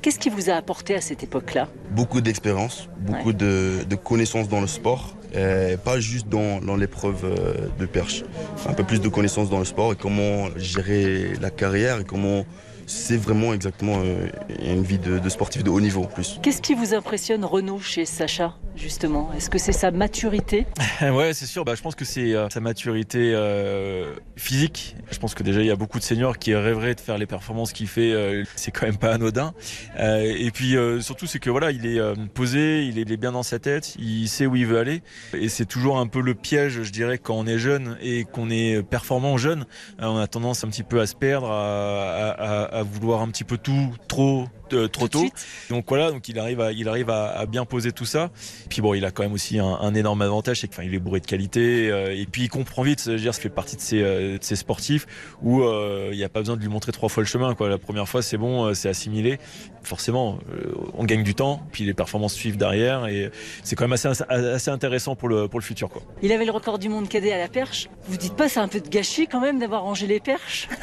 Qu'est-ce 0.04 0.20
qui 0.20 0.28
vous 0.28 0.49
a 0.49 0.56
apporté 0.56 0.95
à 0.95 0.99
cette 0.99 1.24
époque-là 1.24 1.70
Beaucoup 1.91 2.20
d'expérience, 2.20 2.89
beaucoup 2.99 3.32
de, 3.32 3.86
de 3.89 3.95
connaissances 3.95 4.49
dans 4.49 4.60
le 4.60 4.68
sport, 4.68 5.16
euh, 5.34 5.78
pas 5.78 6.01
juste 6.01 6.28
dans, 6.28 6.60
dans 6.60 6.76
l'épreuve 6.76 7.24
euh, 7.24 7.70
de 7.80 7.86
perche. 7.86 8.24
Un 8.68 8.74
peu 8.74 8.84
plus 8.84 8.99
de 8.99 9.08
connaissances 9.08 9.49
dans 9.49 9.60
le 9.60 9.66
sport 9.66 9.93
et 9.93 9.95
comment 9.95 10.49
gérer 10.58 11.36
la 11.39 11.49
carrière 11.49 12.01
et 12.01 12.04
comment 12.04 12.45
c'est 12.88 13.17
vraiment 13.17 13.53
exactement 13.53 14.01
euh, 14.03 14.27
une 14.63 14.84
vie 14.84 14.97
de, 14.99 15.19
de 15.19 15.29
sportif 15.29 15.63
de 15.63 15.69
haut 15.69 15.81
niveau 15.81 16.03
en 16.03 16.07
plus. 16.07 16.39
Qu'est-ce 16.41 16.61
qui 16.61 16.73
vous 16.73 16.93
impressionne, 16.93 17.43
Renaud, 17.45 17.79
chez 17.79 18.05
Sacha, 18.05 18.55
justement? 18.75 19.29
Est-ce 19.36 19.49
que 19.49 19.57
c'est 19.57 19.71
sa 19.71 19.91
maturité? 19.91 20.65
Ouais, 21.01 21.34
c'est 21.34 21.45
sûr. 21.45 21.65
Bah, 21.65 21.75
je 21.75 21.81
pense 21.81 21.95
que 21.95 22.05
c'est 22.05 22.34
euh, 22.34 22.47
sa 22.49 22.59
maturité 22.61 23.34
euh, 23.36 24.13
physique. 24.38 24.95
Je 25.11 25.19
pense 25.19 25.34
que 25.36 25.43
déjà 25.43 25.59
il 25.61 25.67
y 25.67 25.71
a 25.71 25.75
beaucoup 25.75 25.99
de 25.99 26.03
seniors 26.03 26.38
qui 26.38 26.55
rêveraient 26.55 26.95
de 26.95 26.99
faire 27.01 27.17
les 27.17 27.25
performances 27.25 27.73
qu'il 27.73 27.88
fait. 27.88 28.11
euh, 28.13 28.43
c'est 28.55 28.71
quand 28.71 28.86
même 28.86 28.97
pas 28.97 29.13
anodin. 29.13 29.53
Euh, 29.99 30.34
et 30.38 30.51
puis 30.51 30.77
euh, 30.77 31.01
surtout 31.01 31.27
c'est 31.27 31.39
que 31.39 31.49
voilà, 31.49 31.71
il 31.71 31.86
est 31.86 31.99
euh, 31.99 32.15
posé, 32.34 32.84
il 32.86 32.97
est, 32.99 33.01
il 33.01 33.11
est 33.11 33.17
bien 33.17 33.31
dans 33.34 33.43
sa 33.43 33.59
tête, 33.59 33.95
il 33.99 34.27
sait 34.29 34.45
où 34.45 34.55
il 34.55 34.65
veut 34.65 34.77
aller. 34.79 35.01
Et 35.34 35.49
c'est 35.49 35.65
toujours 35.65 35.97
un 35.99 36.07
peu 36.07 36.21
le 36.21 36.34
piège, 36.36 36.81
je 36.84 36.91
dirais, 36.91 37.17
quand 37.17 37.36
on 37.36 37.45
est 37.47 37.57
jeune 37.59 37.97
et 38.01 38.23
qu'on 38.23 38.49
est 38.49 38.81
performant 38.84 39.38
jeune, 39.38 39.65
euh, 40.01 40.05
on 40.05 40.17
a 40.17 40.27
tendance 40.27 40.63
un 40.63 40.69
petit 40.69 40.84
peu 40.84 41.01
à 41.01 41.07
se 41.07 41.15
perdre, 41.15 41.49
à, 41.51 42.29
à- 42.29 42.63
à- 42.63 42.72
à 42.74 42.84
vouloir 42.84 43.21
un 43.21 43.30
petit 43.30 43.43
peu 43.43 43.57
tout 43.57 43.93
trop 44.07 44.45
euh, 44.74 44.88
trop 44.88 45.07
tôt. 45.07 45.26
Donc 45.69 45.86
voilà, 45.88 46.11
donc 46.11 46.28
il 46.28 46.39
arrive 46.39 46.61
à, 46.61 46.71
il 46.71 46.88
arrive 46.88 47.09
à, 47.09 47.28
à 47.38 47.45
bien 47.45 47.65
poser 47.65 47.91
tout 47.91 48.05
ça. 48.05 48.30
Puis 48.69 48.82
bon, 48.82 48.93
il 48.93 49.05
a 49.05 49.11
quand 49.11 49.24
même 49.24 49.34
aussi 49.34 49.59
un, 49.59 49.65
un 49.65 49.93
énorme 49.95 50.21
avantage, 50.21 50.61
c'est 50.61 50.67
qu'il 50.67 50.93
est 50.93 50.99
bourré 50.99 51.19
de 51.19 51.26
qualité. 51.26 51.89
euh, 51.91 52.15
et 52.15 52.26
puis 52.26 52.43
il 52.43 52.49
comprend 52.49 52.82
vite, 52.84 53.03
je 53.05 53.11
veux 53.11 53.17
dire, 53.17 53.34
ça 53.34 53.41
fait 53.41 53.49
partie 53.49 53.76
de 53.76 53.82
ces, 53.82 54.01
euh, 54.01 54.38
de 54.38 54.43
ces 54.43 54.55
sportifs 54.55 55.05
où 55.41 55.61
euh, 55.63 56.09
il 56.11 56.17
n'y 56.17 56.24
a 56.24 56.30
pas 56.30 56.39
besoin 56.39 56.55
de 56.55 56.61
lui 56.61 56.69
montrer 56.69 56.91
trois 56.91 57.09
fois 57.09 57.24
le 57.24 57.28
chemin. 57.28 57.55
Quoi. 57.55 57.69
La 57.69 57.78
première 57.78 58.07
fois, 58.07 58.21
c'est 58.21 58.38
bon, 58.38 58.74
c'est 58.74 58.89
assimilé. 58.89 59.39
Forcément, 59.84 60.39
on 60.93 61.03
gagne 61.03 61.24
du 61.24 61.36
temps, 61.36 61.61
puis 61.71 61.84
les 61.84 61.93
performances 61.93 62.34
suivent 62.34 62.57
derrière. 62.57 63.07
Et 63.07 63.32
c'est 63.63 63.76
quand 63.76 63.84
même 63.84 63.93
assez, 63.93 64.07
assez 64.30 64.69
intéressant 64.71 65.15
pour 65.15 65.28
le, 65.30 65.47
pour 65.47 65.59
le 65.59 65.65
futur. 65.65 65.89
Quoi. 65.89 66.01
Il 66.21 66.32
avait 66.32 66.45
le 66.45 66.51
record 66.51 66.80
du 66.80 66.88
monde 66.89 67.09
cadet 67.09 67.34
à 67.34 67.38
la 67.38 67.47
perche. 67.49 67.89
Vous 68.07 68.17
dites 68.17 68.36
pas 68.36 68.47
c'est 68.49 68.59
un 68.59 68.67
peu 68.67 68.80
de 68.80 68.88
gâchis 68.88 69.28
quand 69.28 69.41
même 69.41 69.59
d'avoir 69.59 69.84
rangé 69.84 70.07
les 70.07 70.19
perches? 70.19 70.67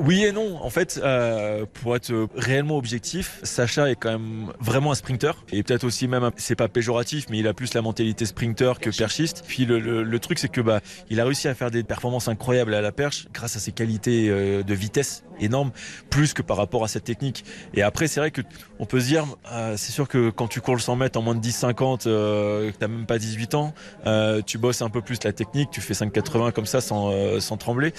Oui 0.00 0.24
et 0.24 0.32
non. 0.32 0.58
En 0.62 0.70
fait, 0.70 1.00
euh, 1.02 1.64
pour 1.80 1.96
être 1.96 2.28
réellement 2.36 2.76
objectif, 2.76 3.40
Sacha 3.42 3.90
est 3.90 3.96
quand 3.96 4.10
même 4.12 4.52
vraiment 4.60 4.92
un 4.92 4.94
sprinter. 4.94 5.32
Et 5.52 5.62
peut-être 5.62 5.84
aussi 5.84 6.08
même, 6.08 6.24
un- 6.24 6.32
c'est 6.36 6.54
pas 6.56 6.68
péjoratif, 6.68 7.26
mais 7.30 7.38
il 7.38 7.46
a 7.48 7.54
plus 7.54 7.74
la 7.74 7.82
mentalité 7.82 8.24
sprinter 8.26 8.78
que 8.80 8.90
perchiste. 8.96 9.44
Puis 9.46 9.64
le, 9.64 9.78
le- 9.80 10.02
le 10.02 10.18
truc, 10.18 10.38
c'est 10.38 10.48
que 10.50 10.60
bah, 10.60 10.80
il 11.10 11.20
a 11.20 11.24
réussi 11.24 11.48
à 11.48 11.54
faire 11.54 11.70
des 11.70 11.82
performances 11.82 12.28
incroyables 12.28 12.74
à 12.74 12.80
la 12.80 12.92
perche 12.92 13.28
grâce 13.32 13.56
à 13.56 13.60
ses 13.60 13.72
qualités 13.72 14.28
euh, 14.28 14.62
de 14.62 14.74
vitesse 14.74 15.24
énormes, 15.40 15.70
plus 16.10 16.34
que 16.34 16.42
par 16.42 16.56
rapport 16.58 16.84
à 16.84 16.88
cette 16.88 17.04
technique. 17.04 17.44
Et 17.74 17.82
après, 17.82 18.08
c'est 18.08 18.20
vrai 18.20 18.30
que 18.30 18.42
on 18.78 18.84
peut 18.86 19.00
se 19.00 19.06
dire, 19.06 19.24
euh, 19.52 19.74
c'est 19.78 19.92
sûr 19.92 20.06
que 20.08 20.28
quand 20.30 20.48
tu 20.48 20.60
cours 20.60 20.74
le 20.74 20.80
100 20.80 20.96
mètres 20.96 21.18
en 21.18 21.22
moins 21.22 21.34
de 21.34 21.40
10-50, 21.40 22.06
euh, 22.06 22.70
t'as 22.78 22.88
même 22.88 23.06
pas 23.06 23.18
18 23.18 23.54
ans, 23.54 23.72
euh, 24.06 24.42
tu 24.44 24.58
bosses 24.58 24.82
un 24.82 24.90
peu 24.90 25.00
plus 25.00 25.18
la 25.24 25.32
technique, 25.32 25.70
tu 25.70 25.80
fais 25.80 25.94
5,80 25.94 26.52
comme 26.52 26.66
ça 26.66 26.80
sans, 26.82 27.10
euh, 27.10 27.40
sans 27.40 27.56
trembler. 27.56 27.92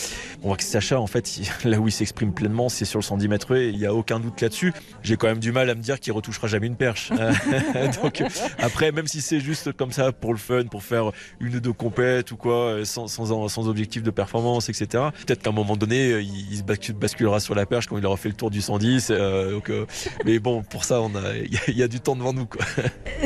On 0.44 0.50
voit 0.50 0.58
que 0.58 0.64
Sacha, 0.64 1.00
en 1.00 1.08
fait, 1.08 1.38
il- 1.38 1.48
là 1.70 1.80
où 1.80 1.88
il 1.88 1.92
s'exprime 1.92 2.32
pleinement, 2.34 2.70
c'est 2.70 2.86
sur 2.86 3.00
le 3.00 3.04
110 3.04 3.28
mètres 3.28 3.56
il 3.70 3.78
n'y 3.78 3.86
a 3.86 3.94
aucun 3.94 4.20
doute 4.20 4.40
là-dessus. 4.42 4.74
J'ai 5.04 5.18
quand 5.18 5.28
même 5.28 5.40
du 5.40 5.52
mal 5.52 5.70
à 5.70 5.76
me 5.76 5.82
dire 5.82 6.00
qu'il 6.00 6.14
retouchera 6.14 6.48
jamais 6.48 6.68
une 6.68 6.76
perche. 6.76 7.12
Donc 8.04 8.24
après, 8.60 8.92
même 8.92 9.08
si 9.08 9.22
c'est 9.22 9.40
juste 9.40 9.72
comme 9.74 9.92
ça 9.92 10.12
pour 10.12 10.32
le 10.34 10.40
fun, 10.40 10.64
pour 10.66 10.84
faire 10.84 11.12
une 11.40 11.56
ou 11.56 11.60
deux 11.60 11.74
compètes 11.74 12.32
ou 12.32 12.38
quoi, 12.38 12.56
euh, 12.56 12.86
sans, 12.86 13.08
sans, 13.08 13.48
sans 13.48 13.68
objectif 13.68 14.04
de 14.04 14.12
performance, 14.12 14.70
etc. 14.70 14.86
Peut-être 15.26 15.42
qu'à 15.44 15.50
un 15.50 15.54
moment 15.54 15.76
donné, 15.76 16.12
euh, 16.14 16.22
il, 16.22 16.52
il 16.52 16.58
se 16.58 16.64
bascule- 16.64 16.94
basculera 16.96 17.40
sur 17.40 17.56
la 17.56 17.66
perche 17.66 17.88
quand 17.88 17.98
il 17.98 18.06
aura 18.06 18.18
fait 18.18 18.30
le 18.30 18.36
tour 18.36 18.50
du 18.52 18.62
110. 18.62 19.08
euh, 19.12 19.52
donc, 19.52 19.70
euh, 19.70 19.86
mais 20.26 20.40
bon, 20.40 20.64
pour 20.64 20.84
ça, 20.86 21.02
on 21.02 21.14
a- 21.16 21.36
il 21.38 21.54
y, 21.54 21.58
a- 21.58 21.62
il 21.68 21.78
y 21.78 21.84
a 21.84 21.88
du 21.88 22.00
temps 22.00 22.16
devant 22.16 22.34
nous. 22.34 22.46
Quoi. 22.46 22.66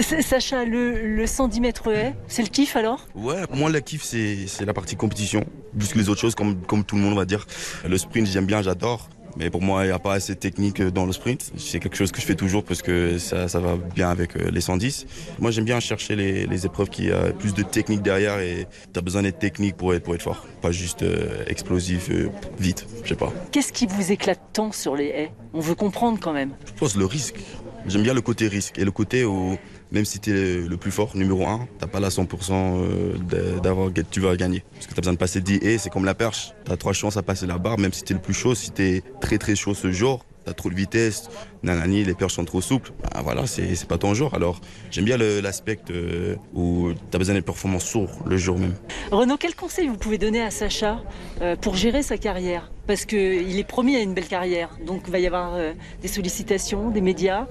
Sacha, 0.02 0.66
le, 0.66 1.16
le 1.16 1.28
110 1.28 1.60
mètres 1.62 1.92
haies, 1.92 2.16
c'est 2.28 2.42
le 2.44 2.50
kiff 2.50 2.76
alors? 2.76 3.08
Ouais, 3.16 3.42
moi 3.54 3.70
la 3.70 3.82
kiff 3.82 4.04
c'est 4.04 4.48
c'est 4.48 4.66
la 4.66 4.74
partie 4.74 4.96
compétition, 4.96 5.46
plus 5.78 5.90
que 5.94 5.98
les 5.98 6.10
autres 6.10 6.22
choses 6.22 6.36
comme, 6.36 6.62
comme 6.62 6.84
tout 6.84 6.96
le 6.96 7.02
monde 7.02 7.16
va 7.16 7.26
dire. 7.26 7.46
Le 7.88 7.98
sprint 7.98 8.28
j'aime 8.28 8.46
bien, 8.46 8.62
j'adore. 8.62 9.10
Mais 9.38 9.50
pour 9.50 9.62
moi, 9.62 9.84
il 9.84 9.88
n'y 9.88 9.94
a 9.94 10.00
pas 10.00 10.14
assez 10.14 10.36
de 10.36 10.40
technique 10.40 10.82
dans 10.82 11.06
le 11.06 11.12
sprint. 11.12 11.52
C'est 11.58 11.80
quelque 11.80 11.98
chose 11.98 12.12
que 12.12 12.22
je 12.22 12.26
fais 12.26 12.36
toujours 12.36 12.64
parce 12.64 12.82
que 12.82 13.18
ça, 13.18 13.48
ça 13.48 13.60
va 13.60 13.76
bien 13.76 14.10
avec 14.10 14.36
euh, 14.38 14.50
les 14.52 14.62
110. 14.62 15.06
Moi, 15.40 15.52
j'aime 15.52 15.66
bien 15.66 15.80
chercher 15.80 16.16
les, 16.16 16.46
les 16.48 16.66
épreuves 16.66 16.90
qui 16.90 17.10
ont 17.12 17.32
plus 17.38 17.54
de 17.54 17.64
technique 17.64 18.02
derrière 18.02 18.40
et 18.40 18.68
tu 18.94 19.00
as 19.00 19.02
besoin 19.02 19.24
d'être 19.24 19.40
technique 19.40 19.76
pour 19.76 19.94
être, 19.94 20.04
pour 20.04 20.16
être 20.16 20.22
fort. 20.22 20.46
Pas 20.62 20.72
juste 20.72 21.04
euh, 21.04 21.44
explosif, 21.48 22.10
euh, 22.10 22.30
vite, 22.60 22.88
je 23.04 23.10
sais 23.10 23.16
pas. 23.16 23.34
Qu'est-ce 23.52 23.74
qui 23.74 23.88
vous 23.88 24.12
éclate 24.12 24.40
tant 24.54 24.72
sur 24.72 24.96
les 24.96 25.08
haies? 25.08 25.32
On 25.54 25.60
veut 25.60 25.76
comprendre 25.76 26.18
quand 26.22 26.34
même. 26.34 26.52
Je 26.66 26.74
pense 26.74 26.96
le 26.96 27.06
risque. 27.06 27.40
J'aime 27.88 28.02
bien 28.04 28.14
le 28.14 28.22
côté 28.22 28.48
risque 28.48 28.80
et 28.80 28.84
le 28.86 28.92
côté 28.92 29.26
où 29.26 29.58
même 29.92 30.06
si 30.06 30.20
tu 30.20 30.68
le 30.68 30.78
plus 30.78 30.92
fort, 30.92 31.16
numéro 31.16 31.48
1, 31.48 31.68
t'as 31.80 31.88
pas 31.88 32.00
la 32.00 32.10
100% 32.10 32.52
euh, 32.52 33.60
d'avoir 33.62 33.90
tu 34.10 34.20
vas 34.20 34.36
gagner. 34.36 34.64
Parce 34.74 34.88
que 34.88 34.94
tu 34.94 35.00
as 35.00 35.02
besoin 35.02 35.14
de 35.14 35.18
passer 35.18 35.42
10 35.42 35.60
et 35.62 35.78
c'est 35.78 35.90
comme 35.90 36.06
la 36.06 36.16
perche. 36.16 36.54
Tu 36.70 36.76
trois 36.78 36.94
chances 36.94 37.18
à 37.18 37.24
passer 37.24 37.46
la 37.46 37.58
barre, 37.58 37.78
même 37.78 37.94
si 37.94 38.04
tu 38.04 38.14
le 38.14 38.20
plus 38.20 38.34
chaud. 38.34 38.56
Si 38.56 38.72
tu 38.72 39.04
très 39.22 39.38
très 39.38 39.56
chaud 39.56 39.74
ce 39.74 39.92
jour, 39.92 40.26
tu 40.44 40.50
as 40.50 40.54
trop 40.54 40.70
de 40.70 40.76
vitesse, 40.76 41.30
nanani, 41.64 42.04
les 42.04 42.14
perches 42.14 42.36
sont 42.36 42.46
trop 42.46 42.62
souples. 42.62 42.92
Ben 43.14 43.22
voilà, 43.22 43.48
c'est 43.48 43.88
pas 43.88 43.98
ton 43.98 44.14
jour. 44.14 44.34
Alors 44.34 44.62
j'aime 44.92 45.06
bien 45.06 45.18
l'aspect 45.18 45.80
euh, 45.92 46.36
où 46.54 46.92
tu 46.94 47.16
as 47.16 47.20
besoin 47.20 47.36
d'être 47.36 47.46
performant 47.46 47.80
sourd 47.80 48.10
le 48.26 48.38
jour 48.38 48.58
même. 48.58 48.76
Renaud, 49.12 49.38
quel 49.38 49.56
conseil 49.56 49.88
vous 49.88 49.98
pouvez 49.98 50.18
donner 50.18 50.42
à 50.42 50.52
Sacha 50.52 51.02
euh, 51.42 51.56
pour 51.56 51.76
gérer 51.76 52.04
sa 52.04 52.18
carrière? 52.18 52.72
Parce 52.88 53.06
qu'il 53.06 53.58
est 53.58 53.68
promis 53.68 53.96
à 53.96 54.02
une 54.02 54.14
belle 54.14 54.28
carrière, 54.28 54.70
donc 54.86 55.06
il 55.08 55.12
va 55.12 55.18
y 55.18 55.26
avoir 55.26 55.56
euh, 55.56 55.74
des 56.04 56.08
sollicitations, 56.08 56.92
des 56.92 57.02
médias, 57.02 57.48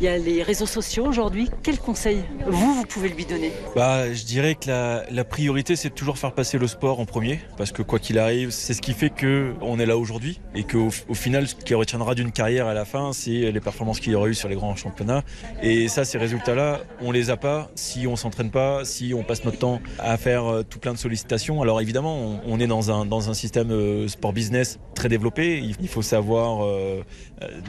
il 0.00 0.04
y 0.04 0.08
a 0.08 0.18
les 0.18 0.42
réseaux 0.42 0.66
sociaux 0.66 1.06
aujourd'hui. 1.06 1.48
Quel 1.62 1.78
conseil 1.78 2.24
vous, 2.48 2.74
vous 2.74 2.84
pouvez 2.84 3.08
lui 3.08 3.24
donner? 3.24 3.52
Bah, 3.76 4.12
je 4.12 4.24
dirais 4.24 4.56
que 4.56 4.66
la, 4.66 5.04
la 5.08 5.22
priorité, 5.22 5.76
c'est 5.76 5.90
de 5.90 5.94
toujours 5.94 6.18
faire 6.18 6.32
passer 6.32 6.58
le 6.58 6.66
sport 6.66 6.98
en 6.98 7.04
premier, 7.04 7.38
parce 7.56 7.70
que 7.70 7.82
quoi 7.82 8.00
qu'il 8.00 8.18
arrive, 8.18 8.50
c'est 8.50 8.74
ce 8.74 8.82
qui 8.82 8.92
fait 8.92 9.10
que 9.10 9.54
on 9.60 9.78
est 9.78 9.86
là 9.86 9.96
aujourd'hui, 9.96 10.40
et 10.56 10.64
qu'au 10.64 10.88
au 11.08 11.14
final, 11.14 11.46
ce 11.46 11.54
qui 11.54 11.74
retiendra 11.74 12.16
d'une 12.16 12.32
carrière 12.32 12.66
à 12.66 12.74
la 12.74 12.84
fin, 12.84 13.12
c'est 13.12 13.41
les 13.50 13.60
performances 13.60 13.98
qu'il 14.00 14.12
y 14.12 14.14
aura 14.14 14.28
eu 14.28 14.34
sur 14.34 14.48
les 14.48 14.54
grands 14.54 14.76
championnats. 14.76 15.22
Et 15.62 15.88
ça, 15.88 16.04
ces 16.04 16.18
résultats-là, 16.18 16.80
on 17.00 17.10
les 17.10 17.30
a 17.30 17.36
pas 17.36 17.70
si 17.74 18.06
on 18.06 18.16
s'entraîne 18.16 18.50
pas, 18.50 18.84
si 18.84 19.14
on 19.14 19.22
passe 19.24 19.44
notre 19.44 19.58
temps 19.58 19.80
à 19.98 20.16
faire 20.16 20.44
euh, 20.46 20.62
tout 20.62 20.78
plein 20.78 20.92
de 20.92 20.98
sollicitations. 20.98 21.62
Alors 21.62 21.80
évidemment, 21.80 22.16
on, 22.16 22.40
on 22.46 22.60
est 22.60 22.66
dans 22.66 22.90
un 22.90 23.06
dans 23.06 23.30
un 23.30 23.34
système 23.34 23.70
euh, 23.70 24.06
sport 24.08 24.32
business 24.32 24.78
très 24.94 25.08
développée. 25.08 25.58
Il 25.80 25.88
faut 25.88 26.02
savoir 26.02 26.64
euh, 26.64 27.02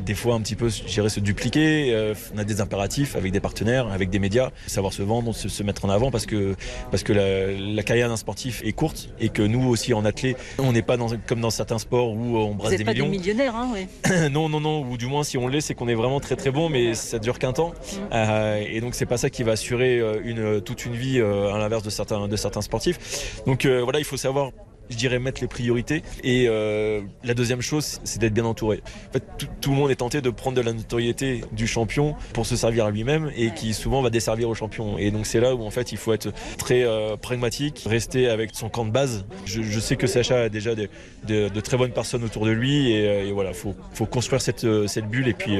des 0.05 0.13
fois 0.13 0.35
un 0.35 0.41
petit 0.41 0.55
peu 0.55 0.69
gérer 0.69 1.09
se 1.09 1.19
dupliquer. 1.19 1.93
Euh, 1.93 2.13
on 2.35 2.37
a 2.37 2.43
des 2.43 2.61
impératifs 2.61 3.15
avec 3.15 3.31
des 3.31 3.39
partenaires, 3.39 3.87
avec 3.87 4.09
des 4.09 4.19
médias, 4.19 4.51
savoir 4.67 4.93
se 4.93 5.01
vendre, 5.01 5.33
se, 5.33 5.49
se 5.49 5.63
mettre 5.63 5.85
en 5.85 5.89
avant 5.89 6.11
parce 6.11 6.25
que 6.25 6.55
parce 6.91 7.03
que 7.03 7.13
la, 7.13 7.51
la 7.51 7.83
carrière 7.83 8.09
d'un 8.09 8.17
sportif 8.17 8.61
est 8.65 8.73
courte 8.73 9.09
et 9.19 9.29
que 9.29 9.41
nous 9.41 9.67
aussi 9.67 9.93
en 9.93 10.05
athlète, 10.05 10.37
on 10.59 10.71
n'est 10.73 10.81
pas 10.81 10.97
dans, 10.97 11.07
comme 11.27 11.41
dans 11.41 11.49
certains 11.49 11.79
sports 11.79 12.11
où 12.11 12.37
on 12.37 12.49
Vous 12.49 12.53
brasse 12.55 12.71
n'êtes 12.71 12.79
des 12.79 12.85
pas 12.85 12.93
millions. 12.93 13.05
des 13.09 13.17
millionnaires, 13.17 13.55
hein, 13.55 13.69
oui. 13.73 13.87
non, 14.31 14.49
non, 14.49 14.59
non, 14.59 14.81
ou 14.81 14.97
du 14.97 15.07
moins 15.07 15.23
si 15.23 15.37
on 15.37 15.47
l'est, 15.47 15.62
c'est 15.63 15.73
qu'on 15.73 15.87
est 15.87 15.95
vraiment 15.95 16.19
très 16.19 16.35
très 16.35 16.51
bon, 16.51 16.69
mais 16.69 16.93
ça 16.93 17.19
dure 17.19 17.39
qu'un 17.39 17.53
temps. 17.53 17.73
Euh, 18.11 18.63
et 18.67 18.81
donc 18.81 18.93
c'est 18.95 19.05
pas 19.05 19.17
ça 19.17 19.29
qui 19.29 19.43
va 19.43 19.53
assurer 19.53 19.99
euh, 19.99 20.21
une, 20.23 20.61
toute 20.61 20.85
une 20.85 20.93
vie 20.93 21.19
euh, 21.19 21.53
à 21.53 21.57
l'inverse 21.57 21.83
de 21.83 21.89
certains, 21.89 22.27
de 22.27 22.35
certains 22.35 22.61
sportifs. 22.61 23.41
Donc 23.47 23.65
voilà, 23.65 23.99
il 23.99 24.05
faut 24.05 24.17
savoir. 24.17 24.51
Je 24.89 24.97
dirais 24.97 25.19
mettre 25.19 25.41
les 25.41 25.47
priorités. 25.47 26.03
Et 26.23 26.45
euh, 26.47 27.01
la 27.23 27.33
deuxième 27.33 27.61
chose, 27.61 27.99
c'est 28.03 28.19
d'être 28.19 28.33
bien 28.33 28.45
entouré. 28.45 28.81
En 29.09 29.13
fait, 29.13 29.23
tout, 29.37 29.47
tout 29.61 29.71
le 29.71 29.77
monde 29.77 29.91
est 29.91 29.95
tenté 29.95 30.21
de 30.21 30.29
prendre 30.29 30.57
de 30.57 30.61
la 30.61 30.73
notoriété 30.73 31.41
du 31.51 31.67
champion 31.67 32.15
pour 32.33 32.45
se 32.45 32.55
servir 32.55 32.85
à 32.85 32.91
lui-même 32.91 33.31
et 33.35 33.51
qui 33.53 33.73
souvent 33.73 34.01
va 34.01 34.09
desservir 34.09 34.49
au 34.49 34.53
champion. 34.55 34.97
Et 34.97 35.09
donc 35.11 35.25
c'est 35.25 35.39
là 35.39 35.55
où 35.55 35.63
en 35.63 35.71
fait 35.71 35.91
il 35.91 35.97
faut 35.97 36.13
être 36.13 36.31
très 36.57 36.83
euh, 36.83 37.15
pragmatique, 37.17 37.83
rester 37.87 38.27
avec 38.27 38.51
son 38.53 38.69
camp 38.69 38.85
de 38.85 38.91
base. 38.91 39.25
Je, 39.45 39.61
je 39.63 39.79
sais 39.79 39.95
que 39.95 40.05
Sacha 40.07 40.41
a 40.43 40.49
déjà 40.49 40.75
de, 40.75 40.89
de- 41.27 41.49
de 41.49 41.59
très 41.61 41.77
bonnes 41.77 41.91
personnes 41.93 42.23
autour 42.23 42.45
de 42.45 42.51
lui 42.51 42.91
et, 42.91 43.07
euh, 43.07 43.27
et 43.27 43.31
voilà, 43.31 43.53
faut, 43.53 43.75
faut 43.93 44.05
construire 44.05 44.41
cette, 44.41 44.65
cette 44.87 45.07
bulle 45.07 45.27
et 45.27 45.33
puis, 45.33 45.59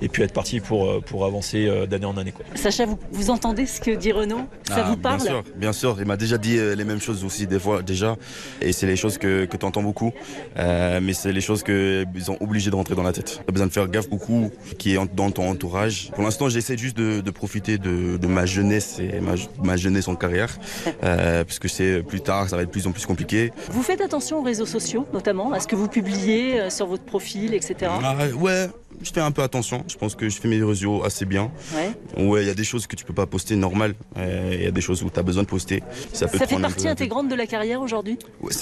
et 0.00 0.08
puis 0.08 0.22
être 0.22 0.32
parti 0.32 0.60
pour, 0.60 1.02
pour 1.04 1.24
avancer 1.24 1.68
d'année 1.88 2.06
en 2.06 2.16
année. 2.16 2.32
Quoi. 2.32 2.44
Sacha, 2.54 2.86
vous, 2.86 2.98
vous 3.12 3.30
entendez 3.30 3.66
ce 3.66 3.80
que 3.80 3.90
dit 3.90 4.12
Renaud? 4.12 4.40
Ça 4.66 4.76
Ah, 4.78 4.82
vous 4.90 4.96
parle? 4.96 5.18
Bien 5.18 5.26
sûr, 5.26 5.44
bien 5.56 5.72
sûr. 5.72 5.96
Il 6.00 6.06
m'a 6.06 6.16
déjà 6.16 6.38
dit 6.38 6.56
les 6.56 6.84
mêmes 6.84 7.00
choses 7.00 7.24
aussi 7.24 7.46
des 7.46 7.58
fois 7.58 7.82
déjà. 7.82 8.16
Et 8.62 8.72
c'est 8.72 8.86
les 8.86 8.96
choses 8.96 9.18
que, 9.18 9.44
que 9.44 9.56
tu 9.56 9.66
entends 9.66 9.82
beaucoup. 9.82 10.12
Euh, 10.58 11.00
mais 11.02 11.12
c'est 11.12 11.32
les 11.32 11.40
choses 11.40 11.62
qu'ils 11.62 12.06
sont 12.24 12.36
obligés 12.40 12.70
de 12.70 12.76
rentrer 12.76 12.94
dans 12.94 13.02
la 13.02 13.12
tête. 13.12 13.40
Tu 13.44 13.48
as 13.48 13.52
besoin 13.52 13.66
de 13.66 13.72
faire 13.72 13.88
gaffe 13.88 14.08
beaucoup 14.08 14.50
qui 14.78 14.94
est 14.94 15.14
dans 15.14 15.30
ton 15.30 15.48
entourage. 15.48 16.10
Pour 16.14 16.22
l'instant, 16.24 16.48
j'essaie 16.48 16.76
juste 16.76 16.96
de, 16.96 17.20
de 17.20 17.30
profiter 17.30 17.78
de, 17.78 18.16
de 18.16 18.26
ma 18.26 18.46
jeunesse 18.46 18.98
et 19.00 19.20
ma, 19.20 19.34
ma 19.62 19.76
jeunesse 19.76 20.08
en 20.08 20.14
carrière. 20.14 20.56
Euh, 21.04 21.42
parce 21.44 21.58
que 21.58 21.68
c'est 21.68 22.02
plus 22.02 22.20
tard, 22.20 22.48
ça 22.48 22.56
va 22.56 22.62
être 22.62 22.68
de 22.68 22.72
plus 22.72 22.86
en 22.86 22.92
plus 22.92 23.06
compliqué. 23.06 23.52
Vous 23.70 23.82
faites 23.82 24.00
attention 24.00 24.38
aux 24.38 24.42
réseaux 24.42 24.66
sociaux, 24.66 25.06
notamment, 25.12 25.52
à 25.52 25.58
ce 25.58 25.66
que 25.66 25.74
vous 25.74 25.88
publiez 25.88 26.60
euh, 26.60 26.70
sur 26.70 26.86
votre 26.86 27.02
profil, 27.04 27.54
etc. 27.54 27.90
Ah, 28.02 28.14
ouais, 28.36 28.68
je 29.00 29.10
fais 29.12 29.20
un 29.20 29.30
peu 29.30 29.42
attention. 29.42 29.84
Je 29.88 29.96
pense 29.96 30.14
que 30.14 30.28
je 30.28 30.38
fais 30.38 30.48
mes 30.48 30.62
réseaux 30.62 31.04
assez 31.04 31.24
bien. 31.24 31.50
Ouais. 31.74 32.24
Ouais, 32.24 32.42
il 32.42 32.46
y 32.46 32.50
a 32.50 32.54
des 32.54 32.64
choses 32.64 32.86
que 32.86 32.96
tu 32.96 33.04
peux 33.04 33.14
pas 33.14 33.26
poster 33.26 33.56
normal. 33.56 33.94
Euh, 34.16 34.50
Il 34.54 34.62
y 34.62 34.66
a 34.66 34.70
des 34.70 34.80
choses 34.80 35.02
où 35.02 35.10
tu 35.10 35.18
as 35.18 35.22
besoin 35.22 35.42
de 35.42 35.48
poster. 35.48 35.82
Ça 36.12 36.28
peut 36.28 36.38
Ça 36.38 36.46
te 36.46 36.54
fait 36.54 36.60
partie 36.60 36.88
intégrante 36.88 37.28
de 37.28 37.34
la 37.34 37.46
carrière 37.46 37.80
aujourd'hui? 37.80 38.18
Ouais, 38.40 38.52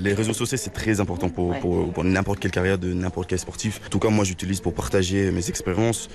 les 0.00 0.14
réseaux 0.14 0.32
sociaux, 0.32 0.56
c'est 0.56 0.70
très 0.70 1.00
important 1.00 1.28
pour, 1.28 1.58
pour, 1.58 1.92
pour 1.92 2.04
n'importe 2.04 2.40
quelle 2.40 2.50
carrière 2.50 2.78
de 2.78 2.92
n'importe 2.92 3.28
quel 3.28 3.38
sportif. 3.38 3.80
En 3.86 3.88
tout 3.88 3.98
cas, 3.98 4.08
moi, 4.08 4.24
j'utilise 4.24 4.60
pour 4.60 4.74
partager 4.74 5.30
mes 5.30 5.48
expériences. 5.48 6.08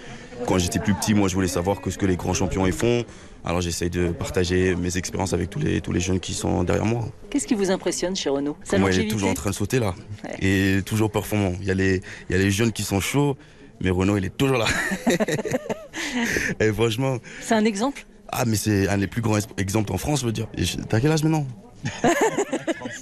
Quand 0.48 0.58
j'étais 0.58 0.80
plus 0.80 0.94
petit, 0.94 1.14
moi, 1.14 1.28
je 1.28 1.36
voulais 1.36 1.48
savoir 1.48 1.82
que 1.82 1.90
ce 1.90 1.98
que 1.98 2.06
les 2.06 2.18
grands 2.18 2.34
champions 2.34 2.68
y 2.68 2.72
font. 2.72 3.04
Alors, 3.46 3.62
j'essaye 3.62 3.90
de 3.90 4.08
partager 4.10 4.76
mes 4.76 4.98
expériences 4.98 5.34
avec 5.34 5.50
tous 5.52 5.60
les 5.60 5.80
tous 5.80 5.92
les 5.92 6.00
jeunes 6.00 6.20
qui 6.20 6.34
sont 6.34 6.64
derrière 6.64 6.86
moi. 6.86 7.06
Qu'est-ce 7.30 7.46
qui 7.48 7.54
vous 7.54 7.70
impressionne 7.70 8.16
chez 8.16 8.30
Renault? 8.30 8.58
Moi, 8.78 8.92
il 8.92 9.02
est 9.02 9.08
toujours 9.08 9.30
en 9.30 9.36
train 9.36 9.52
de 9.52 9.56
sauter 9.56 9.80
là 9.80 9.94
et 10.42 10.80
toujours 10.86 11.12
performant. 11.12 11.54
Il 11.62 11.68
y 11.68 11.72
a 11.72 11.76
les 11.76 12.02
il 12.30 12.36
y 12.36 12.40
a 12.40 12.42
les 12.42 12.50
jeunes 12.52 12.72
qui 12.72 12.84
sont 12.84 13.00
chauds, 13.00 13.38
mais 13.82 13.90
Renault, 13.90 14.18
il 14.18 14.26
est 14.26 14.38
toujours 14.38 14.58
là. 14.58 14.66
et 16.60 16.72
franchement, 16.72 17.18
C'est 17.42 17.56
un 17.56 17.66
exemple? 17.66 18.06
Ah, 18.32 18.44
mais 18.46 18.56
c'est 18.56 18.88
un 18.90 18.98
des 18.98 19.08
plus 19.08 19.22
grands 19.22 19.38
es- 19.38 19.42
exemples 19.58 19.94
en 19.94 19.98
France, 19.98 20.22
je 20.22 20.26
veux 20.26 20.32
dire. 20.32 20.48
T'as 20.90 21.00
quel 21.00 21.12
âge 21.12 21.24
maintenant? 21.24 21.46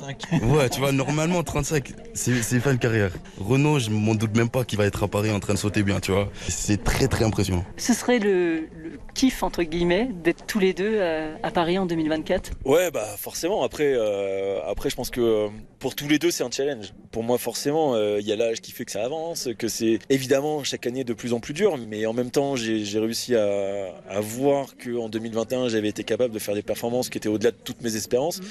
35. 0.04 0.42
Ouais, 0.44 0.70
tu 0.70 0.80
vois, 0.80 0.92
normalement 0.92 1.44
35, 1.44 1.94
c'est 2.14 2.42
c'est 2.44 2.60
fin 2.60 2.74
de 2.74 2.80
carrière. 2.80 3.12
Renault, 3.40 3.80
je 3.80 3.90
m'en 3.90 4.16
doute 4.16 4.36
même 4.36 4.50
pas 4.50 4.66
qu'il 4.66 4.78
va 4.78 4.86
être 4.86 5.04
à 5.04 5.08
Paris 5.08 5.32
en 5.32 5.40
train 5.40 5.54
de 5.54 5.60
sauter 5.60 5.84
bien, 5.84 6.00
tu 6.00 6.12
vois. 6.12 6.30
C'est 6.50 6.84
très 6.84 7.08
très 7.08 7.24
impressionnant. 7.24 7.64
Ce 7.78 7.94
serait 7.94 8.20
le, 8.20 8.68
le 8.76 9.00
kiff, 9.14 9.44
entre 9.44 9.64
guillemets, 9.64 10.10
d'être 10.24 10.46
tous 10.46 10.60
les 10.60 10.74
deux 10.74 10.96
euh, 10.96 11.34
à 11.42 11.52
Paris 11.52 11.78
en 11.78 11.86
2024 11.86 12.52
Ouais, 12.66 12.92
bah 12.92 13.06
forcément. 13.18 13.64
Après, 13.64 13.94
euh, 13.96 14.60
après, 14.68 14.90
je 14.90 14.96
pense 14.96 15.10
que 15.10 15.22
euh, 15.22 15.48
pour 15.80 15.96
tous 15.96 16.08
les 16.08 16.20
deux, 16.20 16.32
c'est 16.32 16.44
un 16.44 16.52
challenge. 16.52 16.94
Pour 17.12 17.24
moi, 17.24 17.38
forcément, 17.38 17.94
euh, 17.96 18.20
il 18.20 18.28
y 18.28 18.32
a 18.32 18.36
l'âge 18.36 18.60
qui 18.62 18.72
fait 18.72 18.86
que 18.86 18.92
ça 18.92 19.04
avance, 19.06 19.48
que 19.58 19.68
c'est 19.68 20.00
évidemment 20.10 20.64
chaque 20.64 20.86
année 20.88 21.04
de 21.04 21.14
plus 21.14 21.32
en 21.34 21.40
plus 21.40 21.54
dur. 21.54 21.78
Mais 21.88 22.06
en 22.06 22.14
même 22.14 22.32
temps, 22.32 22.56
j'ai 22.56 22.84
j'ai 22.84 23.00
réussi 23.00 23.36
à, 23.36 23.94
à 24.10 24.20
voir 24.20 24.76
que 24.78 24.98
en 24.98 25.08
2021, 25.08 25.70
j'avais 25.70 25.90
été 25.90 26.04
capable 26.04 26.34
de 26.34 26.40
faire 26.40 26.56
des 26.56 26.62
performances 26.62 27.10
qui 27.10 27.18
étaient 27.18 27.30
au-delà 27.30 27.52
de 27.52 27.58
toutes 27.64 27.82
mes 27.82 27.96
espérances 27.96 28.42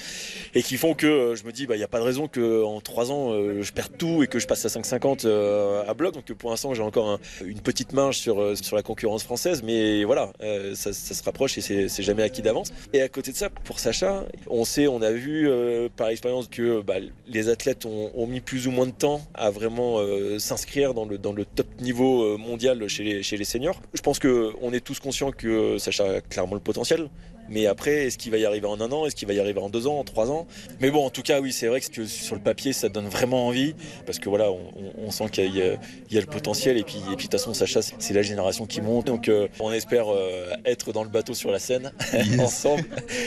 et 0.54 0.62
qui 0.62 0.76
font 0.76 0.94
que 0.94 1.06
euh, 1.06 1.36
je 1.42 1.46
me 1.46 1.52
dis, 1.52 1.66
bah, 1.66 1.74
il 1.74 1.78
n'y 1.78 1.84
a 1.84 1.88
pas 1.88 1.98
de 1.98 2.04
raison 2.04 2.28
que 2.28 2.62
en 2.62 2.80
trois 2.80 3.10
ans, 3.10 3.32
euh, 3.32 3.62
je 3.62 3.72
perde 3.72 3.90
tout 3.98 4.22
et 4.22 4.28
que 4.28 4.38
je 4.38 4.46
passe 4.46 4.64
à 4.64 4.68
5,50 4.68 5.24
euh, 5.24 5.82
à 5.88 5.94
bloc. 5.94 6.14
Donc 6.14 6.32
pour 6.34 6.50
l'instant, 6.50 6.72
j'ai 6.72 6.82
encore 6.82 7.08
un- 7.08 7.18
une 7.44 7.60
petite 7.60 7.92
marge 7.92 8.18
sur 8.18 8.40
euh, 8.40 8.54
la 8.72 8.82
concurrence 8.82 9.24
française, 9.24 9.62
mais 9.64 10.04
voilà, 10.04 10.32
euh, 10.42 10.74
ça, 10.76 10.92
se 10.92 11.22
rapproche 11.24 11.58
et 11.58 11.88
c'est 11.88 12.02
jamais 12.02 12.22
acquis 12.22 12.42
d'avance. 12.42 12.72
Et 12.92 13.02
à 13.02 13.08
côté 13.08 13.32
de 13.32 13.36
ça, 13.36 13.50
pour 13.50 13.80
Sacha, 13.80 14.24
on 14.48 14.64
sait, 14.64 14.86
on 14.86 15.02
a 15.02 15.10
vu 15.10 15.48
euh, 15.48 15.88
par 15.94 16.08
expérience 16.08 16.46
que 16.46 16.80
bah, 16.80 16.94
les 17.26 17.48
athlètes 17.48 17.86
ont, 17.86 18.26
mis 18.28 18.40
plus 18.40 18.68
ou 18.68 18.70
moins 18.70 18.86
de 18.86 18.92
temps 18.92 19.20
à 19.34 19.50
vraiment 19.50 19.98
euh, 19.98 20.38
s'inscrire 20.38 20.94
dans 20.94 21.04
le, 21.04 21.18
top 21.44 21.66
niveau 21.80 22.22
euh, 22.22 22.36
mondial 22.38 22.86
chez 22.88 23.02
les, 23.02 23.22
chez 23.24 23.36
les 23.36 23.44
seniors. 23.44 23.80
Je 23.94 24.00
pense 24.00 24.20
que 24.20 24.52
on 24.62 24.72
est 24.72 24.80
tous 24.80 25.00
conscients 25.00 25.32
que 25.32 25.76
Sacha 25.78 26.04
a 26.04 26.20
clairement 26.20 26.54
le 26.54 26.60
potentiel. 26.60 27.08
Mais 27.48 27.66
après, 27.66 28.06
est-ce 28.06 28.16
qu'il 28.18 28.30
va 28.32 28.38
y 28.38 28.44
arriver 28.46 28.66
en 28.66 28.80
un 28.80 28.90
an? 28.92 29.04
Est-ce 29.06 29.14
qu'il 29.16 29.28
va 29.28 29.34
y 29.34 29.40
arriver 29.40 29.60
en 29.60 29.68
deux 29.68 29.86
ans, 29.86 29.98
en 29.98 30.04
trois 30.04 30.30
ans? 30.30 30.46
Mais 30.80 30.90
bon, 30.90 31.04
en 31.04 31.10
tout 31.10 31.22
cas, 31.22 31.40
oui, 31.40 31.52
c'est 31.52 31.66
vrai 31.66 31.80
que 31.80 32.06
sur 32.06 32.34
le 32.34 32.40
papier, 32.40 32.72
ça 32.72 32.88
donne 32.88 33.08
vraiment 33.08 33.46
envie. 33.48 33.74
Parce 34.06 34.18
que 34.18 34.28
voilà, 34.28 34.50
on, 34.50 35.10
sent 35.10 35.28
qu'il 35.30 35.54
y, 35.54 35.60
a- 35.62 35.74
il 36.08 36.14
y 36.14 36.18
a 36.18 36.20
le 36.20 36.26
potentiel. 36.26 36.76
Et 36.78 36.82
puis, 36.84 36.96
et 36.96 37.16
puis 37.16 37.26
de 37.26 37.30
toute 37.30 37.32
façon, 37.32 37.52
Sacha, 37.54 37.82
c'est- 37.82 38.12
la 38.14 38.22
génération 38.22 38.66
qui 38.66 38.80
monte. 38.80 39.06
Donc, 39.06 39.28
euh, 39.28 39.48
on 39.60 39.72
espère 39.72 40.06
euh, 40.12 40.50
être 40.64 40.92
dans 40.92 41.02
le 41.04 41.10
bateau 41.10 41.34
sur 41.34 41.50
la 41.50 41.58
scène 41.58 41.92
ensemble. 42.38 42.84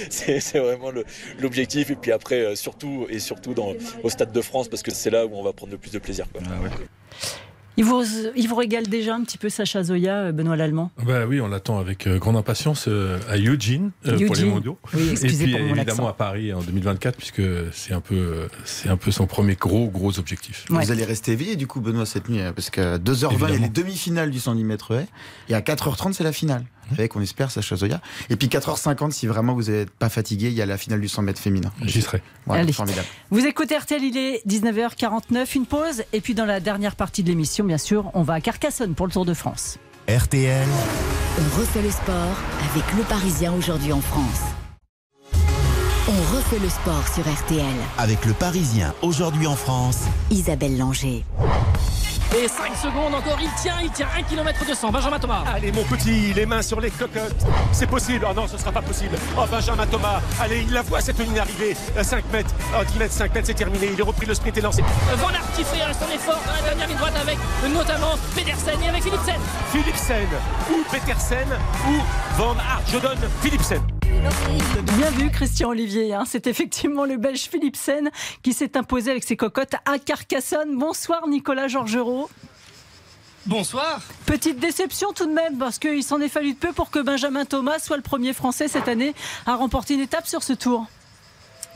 C'est 0.09 0.39
vraiment 0.59 0.91
l'objectif. 1.39 1.89
Et 1.91 1.95
puis 1.95 2.11
après, 2.11 2.39
euh, 2.41 2.55
surtout 2.55 3.05
et 3.09 3.19
surtout 3.19 3.53
dans, 3.53 3.73
au 4.03 4.09
Stade 4.09 4.31
de 4.31 4.41
France, 4.41 4.67
parce 4.67 4.81
que 4.83 4.91
c'est 4.91 5.09
là 5.09 5.25
où 5.25 5.35
on 5.35 5.43
va 5.43 5.53
prendre 5.53 5.71
le 5.71 5.77
plus 5.77 5.91
de 5.91 5.99
plaisir. 5.99 6.25
quoi. 6.31 6.41
Il 7.77 7.85
vous, 7.85 8.03
il 8.35 8.47
vous 8.47 8.55
régale 8.55 8.87
déjà 8.87 9.15
un 9.15 9.23
petit 9.23 9.37
peu 9.37 9.49
Sacha 9.49 9.83
Zoya, 9.83 10.15
euh, 10.15 10.31
Benoît 10.31 10.55
Lallemand? 10.55 10.91
Bah 11.05 11.25
oui, 11.27 11.41
on 11.41 11.47
l'attend 11.47 11.79
avec 11.79 12.07
euh, 12.07 12.17
grande 12.17 12.37
impatience 12.37 12.85
euh, 12.87 13.19
à 13.29 13.37
Eugene 13.37 13.91
pour 14.03 14.35
les 14.35 14.45
mondiaux. 14.45 14.77
Oui, 14.93 15.09
excusez 15.11 15.43
Et 15.43 15.47
puis 15.47 15.51
pour 15.53 15.61
mon 15.61 15.75
évidemment 15.75 15.91
accent. 15.91 16.07
à 16.07 16.13
Paris 16.13 16.53
en 16.53 16.61
2024 16.61 17.17
puisque 17.17 17.41
c'est 17.71 17.93
un 17.93 18.01
peu 18.01 18.47
c'est 18.63 18.89
un 18.89 18.97
peu 18.97 19.11
son 19.11 19.27
premier 19.27 19.55
gros 19.55 19.87
gros 19.87 20.19
objectif. 20.19 20.65
Vous 20.69 20.91
allez 20.91 21.05
rester 21.05 21.33
éveillé 21.33 21.55
du 21.55 21.67
coup, 21.67 21.81
Benoît, 21.81 22.05
cette 22.05 22.29
nuit, 22.29 22.41
hein, 22.41 22.53
parce 22.53 22.69
qu'à 22.69 22.97
2h20, 22.97 23.47
il 23.49 23.53
y 23.53 23.55
a 23.55 23.59
les 23.59 23.69
demi-finales 23.69 24.31
du 24.31 24.39
110 24.39 24.63
mètres 24.63 24.93
haies, 24.93 25.07
et 25.49 25.55
à 25.55 25.61
4h30, 25.61 26.13
c'est 26.13 26.23
la 26.23 26.31
finale. 26.31 26.63
Avec, 26.91 27.15
on 27.15 27.21
espère, 27.21 27.51
Sacha 27.51 27.75
Zoya. 27.75 28.01
Et 28.29 28.35
puis 28.35 28.47
4h50, 28.47 29.11
si 29.11 29.27
vraiment 29.27 29.53
vous 29.53 29.63
n'êtes 29.71 29.89
pas 29.89 30.09
fatigué, 30.09 30.47
il 30.47 30.53
y 30.53 30.61
a 30.61 30.65
la 30.65 30.77
finale 30.77 31.01
du 31.01 31.07
100 31.07 31.21
mètres 31.23 31.39
féminin. 31.41 31.71
J'y 31.83 32.01
serai. 32.01 32.21
Voilà, 32.45 32.61
Allez. 32.63 32.73
formidable. 32.73 33.07
Vous 33.31 33.45
écoutez 33.45 33.77
RTL, 33.77 34.03
il 34.03 34.17
est 34.17 34.41
19h49, 34.47 35.55
une 35.55 35.65
pause. 35.65 36.03
Et 36.13 36.21
puis 36.21 36.33
dans 36.35 36.45
la 36.45 36.59
dernière 36.59 36.95
partie 36.95 37.23
de 37.23 37.29
l'émission, 37.29 37.65
bien 37.65 37.77
sûr, 37.77 38.11
on 38.13 38.23
va 38.23 38.33
à 38.35 38.41
Carcassonne 38.41 38.93
pour 38.95 39.07
le 39.07 39.11
Tour 39.11 39.25
de 39.25 39.33
France. 39.33 39.77
RTL, 40.07 40.67
On 41.39 41.59
refait 41.59 41.81
le 41.81 41.89
sport 41.91 42.35
avec 42.71 42.83
le 42.95 43.03
Parisien 43.03 43.51
aujourd'hui 43.53 43.91
en 43.91 44.01
France. 44.01 44.41
On 46.07 46.35
refait 46.37 46.59
le 46.59 46.69
sport 46.69 47.03
sur 47.15 47.23
RTL. 47.27 47.65
avec 47.97 48.23
le 48.25 48.33
Parisien 48.33 48.93
aujourd'hui 49.01 49.47
en 49.47 49.55
France. 49.55 50.01
Isabelle 50.29 50.77
Langer. 50.77 51.25
Et 52.37 52.49
5 52.49 52.75
secondes 52.75 53.15
encore, 53.15 53.37
il 53.41 53.49
tient, 53.61 53.75
il 53.81 53.89
tient 53.91 54.07
1 54.17 54.23
km 54.23 54.65
200. 54.65 54.91
Benjamin 54.91 55.19
Thomas. 55.19 55.43
Allez 55.55 55.71
mon 55.71 55.83
petit, 55.83 56.33
les 56.33 56.45
mains 56.45 56.61
sur 56.61 56.81
les 56.81 56.91
cocottes. 56.91 57.45
C'est 57.71 57.87
possible. 57.87 58.27
Oh 58.29 58.33
non, 58.35 58.45
ce 58.45 58.57
sera 58.57 58.73
pas 58.73 58.81
possible. 58.81 59.15
Oh 59.37 59.45
Benjamin 59.49 59.87
Thomas. 59.87 60.19
Allez, 60.41 60.63
il 60.63 60.73
la 60.73 60.81
voit 60.81 60.99
cette 60.99 61.17
ligne 61.17 61.33
d'arrivée. 61.33 61.77
5 62.01 62.25
mètres, 62.33 62.53
oh, 62.77 62.83
10 62.83 62.99
mètres, 62.99 63.13
5 63.13 63.33
mètres, 63.33 63.47
c'est 63.47 63.53
terminé. 63.53 63.89
Il 63.93 63.99
est 63.99 64.03
repris, 64.03 64.25
le 64.25 64.33
sprint 64.33 64.57
est 64.57 64.61
lancé. 64.61 64.83
Van 65.15 65.29
Aert 65.29 65.45
qui 65.55 65.63
fait 65.63 65.79
son 65.93 66.13
effort 66.13 66.41
dans 66.45 66.53
la 66.53 66.61
dernière 66.61 66.87
ligne 66.87 66.97
droite 66.97 67.13
avec 67.21 67.37
notamment 67.73 68.15
Pedersen 68.35 68.83
et 68.83 68.89
avec 68.89 69.03
Philipsen. 69.03 69.39
Philipsen 69.71 70.27
ou 70.71 70.83
Petersen 70.91 71.47
ou 71.87 72.01
Van 72.37 72.55
Aert. 72.55 72.81
Je 72.91 72.97
donne 72.97 73.19
Philipsen. 73.41 73.94
Bien 74.97 75.09
vu, 75.11 75.29
Christian 75.29 75.69
Olivier. 75.69 76.13
hein. 76.13 76.23
C'est 76.25 76.47
effectivement 76.47 77.05
le 77.05 77.17
Belge 77.17 77.49
Philipsen 77.49 78.09
qui 78.43 78.53
s'est 78.53 78.77
imposé 78.77 79.11
avec 79.11 79.23
ses 79.23 79.35
cocottes 79.35 79.75
à 79.85 79.99
Carcassonne. 79.99 80.77
Bonsoir, 80.77 81.27
Nicolas 81.27 81.67
Georgerot. 81.67 82.29
Bonsoir. 83.45 84.01
Petite 84.25 84.59
déception 84.59 85.13
tout 85.13 85.27
de 85.27 85.33
même, 85.33 85.57
parce 85.57 85.77
qu'il 85.77 86.03
s'en 86.03 86.19
est 86.19 86.29
fallu 86.29 86.53
de 86.53 86.57
peu 86.57 86.71
pour 86.73 86.89
que 86.89 86.99
Benjamin 86.99 87.45
Thomas 87.45 87.79
soit 87.79 87.97
le 87.97 88.03
premier 88.03 88.33
Français 88.33 88.67
cette 88.67 88.87
année 88.87 89.13
à 89.45 89.55
remporter 89.55 89.93
une 89.93 89.99
étape 89.99 90.25
sur 90.27 90.41
ce 90.41 90.53
tour. 90.53 90.87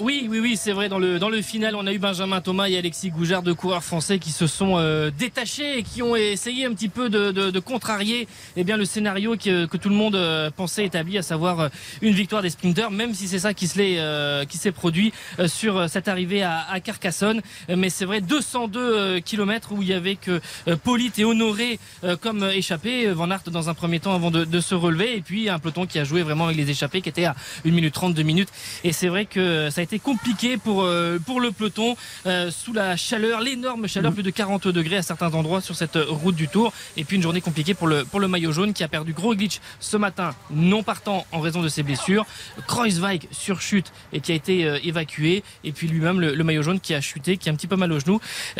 Oui, 0.02 0.28
oui, 0.30 0.40
oui, 0.40 0.56
c'est 0.56 0.72
vrai. 0.72 0.88
Dans 0.88 0.98
le, 0.98 1.20
dans 1.20 1.28
le 1.28 1.42
final, 1.42 1.76
on 1.76 1.86
a 1.86 1.92
eu 1.92 2.00
Benjamin 2.00 2.40
Thomas 2.40 2.70
et 2.70 2.78
Alexis 2.78 3.10
Goujard, 3.10 3.44
deux 3.44 3.54
coureurs 3.54 3.84
français 3.84 4.18
qui 4.18 4.32
se 4.32 4.48
sont 4.48 4.78
euh, 4.78 5.12
détachés 5.12 5.80
et 5.80 5.84
qui 5.84 6.02
ont 6.02 6.16
essayé 6.16 6.66
un 6.66 6.74
petit 6.74 6.88
peu 6.88 7.10
de, 7.10 7.60
contrarier 7.60 8.26
eh 8.56 8.64
bien, 8.64 8.78
le 8.78 8.86
scénario 8.86 9.36
que, 9.36 9.66
que 9.66 9.76
tout 9.76 9.90
le 9.90 9.96
monde 9.96 10.16
euh, 10.16 10.52
pensait 10.56 10.86
établi, 10.86 11.18
à 11.18 11.22
savoir 11.22 11.60
euh, 11.60 11.70
une 12.02 12.14
victoire 12.14 12.42
des 12.42 12.50
sprinters, 12.50 12.92
même 12.92 13.14
si 13.14 13.28
c'est 13.28 13.40
ça 13.40 13.54
qui 13.54 13.68
s'est 13.68 14.72
produit 14.72 15.12
sur 15.48 15.90
cette 15.90 16.08
arrivée 16.08 16.44
à, 16.44 16.66
à 16.70 16.80
Carcassonne. 16.80 17.42
Mais 17.68 17.90
c'est 17.90 18.06
vrai, 18.06 18.22
202 18.22 19.20
km 19.20 19.74
où 19.74 19.82
il 19.82 19.90
y 19.90 19.94
avait 19.94 20.16
que 20.16 20.40
Polite 20.84 21.20
et 21.20 21.26
Honoré 21.26 21.78
comme 22.22 22.44
échappés. 22.46 23.08
Van 23.08 23.30
Aert 23.30 23.44
dans 23.52 23.68
un 23.68 23.74
premier 23.74 24.00
temps 24.00 24.16
avant 24.16 24.32
de, 24.32 24.46
de, 24.46 24.60
se 24.62 24.76
relever. 24.76 25.18
Et 25.18 25.22
puis 25.22 25.50
un 25.50 25.60
peloton 25.60 25.86
qui 25.86 26.00
a 26.00 26.06
joué 26.06 26.22
vraiment 26.24 26.46
avec 26.46 26.58
les 26.58 26.70
échappés 26.70 27.02
qui 27.02 27.10
était 27.10 27.26
à 27.26 27.36
1 27.66 27.72
minute 27.72 27.94
30, 27.94 28.14
2 28.14 28.24
minutes. 28.24 28.50
Et 28.84 28.94
c'est 28.94 29.10
vrai 29.10 29.26
que 29.26 29.70
ça 29.70 29.82
a 29.82 29.84
été 29.84 29.89
compliqué 29.98 30.58
pour, 30.58 30.84
euh, 30.84 31.18
pour 31.26 31.42
le 31.42 31.52
peloton 31.52 31.96
euh, 32.28 32.52
sous 32.52 32.74
la 32.74 32.96
chaleur, 32.96 33.42
l'énorme 33.42 33.88
chaleur, 33.88 34.14
plus 34.14 34.22
de 34.22 34.30
40 34.30 34.68
degrés 34.68 34.98
à 34.98 35.02
certains 35.02 35.34
endroits 35.34 35.62
sur 35.62 35.76
cette 35.76 35.96
route 35.96 36.36
du 36.36 36.48
Tour. 36.48 36.72
Et 36.98 37.04
puis 37.04 37.16
une 37.16 37.24
journée 37.24 37.42
compliquée 37.42 37.74
pour 37.74 37.88
le, 37.88 38.06
pour 38.06 38.20
le 38.20 38.28
maillot 38.28 38.52
jaune 38.52 38.74
qui 38.74 38.84
a 38.84 38.88
perdu 38.88 39.14
gros 39.14 39.36
glitch 39.36 39.60
ce 39.80 39.98
matin, 39.98 40.36
non 40.52 40.84
partant 40.84 41.26
en 41.32 41.40
raison 41.40 41.64
de 41.64 41.70
ses 41.70 41.82
blessures. 41.82 42.28
Kreuzweig 42.68 43.28
sur 43.32 43.62
chute 43.62 43.92
et 44.14 44.20
qui 44.20 44.32
a 44.32 44.36
été 44.36 44.66
euh, 44.66 44.78
évacué. 44.84 45.44
Et 45.64 45.72
puis 45.72 45.88
lui-même, 45.88 46.20
le, 46.20 46.44
maillot 46.44 46.62
jaune 46.62 46.80
qui 46.80 46.94
a 46.94 47.02
chuté, 47.02 47.38
qui 47.38 47.50
a 47.50 47.52
un 47.52 47.56
petit 47.56 47.68
peu 47.68 47.76
mal 47.76 47.92
au 47.92 48.00
genou, 48.00 48.20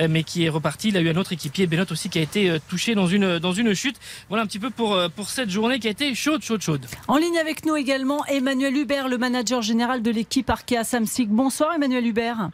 mais 0.10 0.24
qui 0.24 0.46
est 0.46 0.50
reparti. 0.50 0.88
Il 0.88 0.98
a 0.98 1.02
eu 1.02 1.10
un 1.10 1.16
autre 1.18 1.34
équipier, 1.34 1.68
Benot 1.68 1.92
aussi, 1.92 2.10
qui 2.10 2.18
a 2.18 2.22
été 2.22 2.58
touché 2.68 2.96
dans 2.96 3.08
une, 3.08 3.38
dans 3.38 3.54
une 3.54 3.74
chute. 3.74 3.98
Voilà 4.30 4.44
un 4.44 4.48
petit 4.48 4.60
peu 4.60 4.70
pour, 4.70 4.98
pour 5.16 5.30
cette 5.30 5.50
journée 5.50 5.80
qui 5.80 5.88
a 5.88 5.92
été 5.92 6.16
chaude, 6.16 6.42
chaude, 6.42 6.62
chaude. 6.62 6.86
En 7.08 7.18
ligne 7.18 7.38
avec 7.38 7.66
nous 7.66 7.76
également, 7.76 8.26
Emmanuel 8.26 8.76
Hubert, 8.76 9.08
le 9.08 9.18
manager 9.18 9.62
général 9.62 10.02
de 10.02 10.12
l'équipe 10.12 10.50
Arkea 10.50 10.84
Samsic 10.84 11.19
Bonsoir 11.28 11.74
Emmanuel 11.74 12.06
Hubert. 12.08 12.50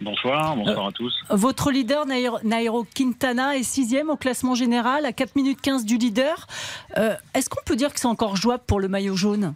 Bonsoir, 0.00 0.56
bonsoir 0.56 0.88
à 0.88 0.92
tous. 0.92 1.14
Votre 1.28 1.70
leader, 1.70 2.06
Nairo 2.06 2.86
Quintana, 2.94 3.56
est 3.56 3.62
sixième 3.62 4.08
au 4.08 4.16
classement 4.16 4.54
général, 4.54 5.04
à 5.04 5.12
4 5.12 5.36
minutes 5.36 5.60
15 5.60 5.84
du 5.84 5.98
leader. 5.98 6.46
Euh, 6.96 7.14
est-ce 7.34 7.50
qu'on 7.50 7.62
peut 7.66 7.76
dire 7.76 7.92
que 7.92 8.00
c'est 8.00 8.06
encore 8.06 8.36
jouable 8.36 8.62
pour 8.66 8.80
le 8.80 8.88
maillot 8.88 9.16
jaune? 9.16 9.54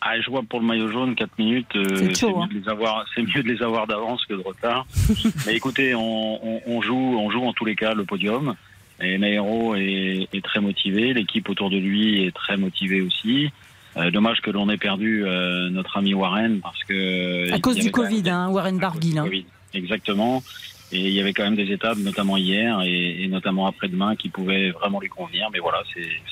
Ah, 0.00 0.20
jouable 0.20 0.46
pour 0.46 0.60
le 0.60 0.66
maillot 0.66 0.88
jaune, 0.88 1.16
4 1.16 1.30
minutes, 1.38 1.74
euh, 1.74 1.84
c'est 2.14 2.26
mieux, 2.26 2.36
hein. 2.36 2.48
mieux, 2.52 3.42
de 3.42 3.48
les 3.48 3.62
avoir 3.62 3.86
d'avance 3.88 4.24
que 4.26 4.34
de 4.34 4.42
retard. 4.42 4.86
Mais 5.46 5.56
écoutez, 5.56 5.92
on, 5.96 6.80
joue, 6.80 6.94
on 7.18 7.30
joue 7.30 7.44
en 7.44 7.52
tous 7.52 7.64
les 7.64 7.74
cas 7.74 7.94
le 7.94 8.04
podium. 8.04 8.54
Et 9.00 9.18
Nairo 9.18 9.74
est 9.76 10.44
très 10.44 10.60
motivé, 10.60 11.14
l'équipe 11.14 11.48
autour 11.48 11.70
de 11.70 11.76
lui 11.76 12.24
est 12.24 12.34
très 12.34 12.56
motivée 12.56 13.00
aussi. 13.00 13.50
Euh, 13.96 14.10
dommage 14.10 14.40
que 14.40 14.50
l'on 14.50 14.68
ait 14.68 14.76
perdu 14.76 15.24
euh, 15.24 15.70
notre 15.70 15.96
ami 15.96 16.14
Warren 16.14 16.60
parce 16.60 16.84
que 16.84 17.52
à 17.52 17.58
cause 17.58 17.76
du 17.76 17.90
Covid, 17.90 18.28
hein, 18.28 18.48
Warren 18.48 18.78
Barguil. 18.78 19.18
Hein. 19.18 19.26
Exactement. 19.74 20.42
Et 20.90 21.00
il 21.00 21.12
y 21.12 21.20
avait 21.20 21.34
quand 21.34 21.42
même 21.42 21.56
des 21.56 21.70
étapes, 21.70 21.98
notamment 21.98 22.36
hier 22.36 22.80
et, 22.82 23.26
notamment 23.28 23.66
après-demain, 23.66 24.16
qui 24.16 24.30
pouvaient 24.30 24.70
vraiment 24.70 25.00
lui 25.00 25.08
convenir. 25.08 25.48
Mais 25.52 25.58
voilà, 25.58 25.82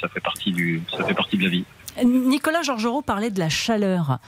ça 0.00 0.08
fait 0.08 0.20
partie 0.20 0.50
du, 0.52 0.82
ça 0.90 1.04
fait 1.04 1.14
partie 1.14 1.36
de 1.36 1.44
la 1.44 1.50
vie. 1.50 1.64
Nicolas 2.02 2.62
Georgerot 2.62 3.02
parlait 3.02 3.30
de 3.30 3.38
la 3.38 3.50
chaleur. 3.50 4.18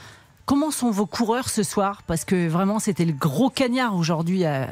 Comment 0.45 0.71
sont 0.71 0.91
vos 0.91 1.05
coureurs 1.05 1.49
ce 1.49 1.63
soir? 1.63 2.01
Parce 2.07 2.25
que 2.25 2.47
vraiment, 2.47 2.79
c'était 2.79 3.05
le 3.05 3.13
gros 3.13 3.49
cagnard 3.49 3.95
aujourd'hui 3.95 4.45
euh, 4.45 4.65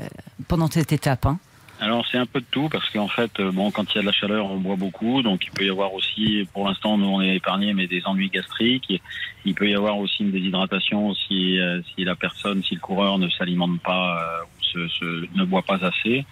pendant 0.47 0.69
cette 0.69 0.91
étape. 0.91 1.25
Hein. 1.25 1.39
Alors 1.79 2.07
c'est 2.11 2.17
un 2.17 2.25
peu 2.25 2.39
de 2.39 2.45
tout 2.49 2.69
parce 2.69 2.89
qu'en 2.89 3.07
fait, 3.07 3.39
euh, 3.39 3.51
bon, 3.51 3.69
quand 3.69 3.93
il 3.93 3.97
y 3.97 3.99
a 3.99 4.01
de 4.01 4.07
la 4.07 4.11
chaleur, 4.11 4.49
on 4.49 4.57
boit 4.57 4.75
beaucoup, 4.75 5.21
donc 5.21 5.45
il 5.45 5.51
peut 5.51 5.65
y 5.65 5.69
avoir 5.69 5.93
aussi, 5.93 6.47
pour 6.51 6.67
l'instant, 6.67 6.97
nous 6.97 7.07
on 7.07 7.21
est 7.21 7.35
épargné, 7.35 7.73
mais 7.73 7.85
des 7.85 8.01
ennuis 8.05 8.29
gastriques. 8.29 9.01
Il 9.45 9.53
peut 9.53 9.69
y 9.69 9.75
avoir 9.75 9.97
aussi 9.99 10.23
une 10.23 10.31
déshydratation 10.31 11.13
si, 11.13 11.59
euh, 11.59 11.79
si 11.95 12.03
la 12.03 12.15
personne, 12.15 12.63
si 12.63 12.73
le 12.73 12.81
coureur 12.81 13.19
ne 13.19 13.29
s'alimente 13.29 13.79
pas 13.81 14.17
euh, 14.17 14.43
ou 14.43 14.63
se, 14.63 14.87
se, 14.87 15.27
ne 15.35 15.45
boit 15.45 15.61
pas 15.61 15.85
assez. 15.85 16.25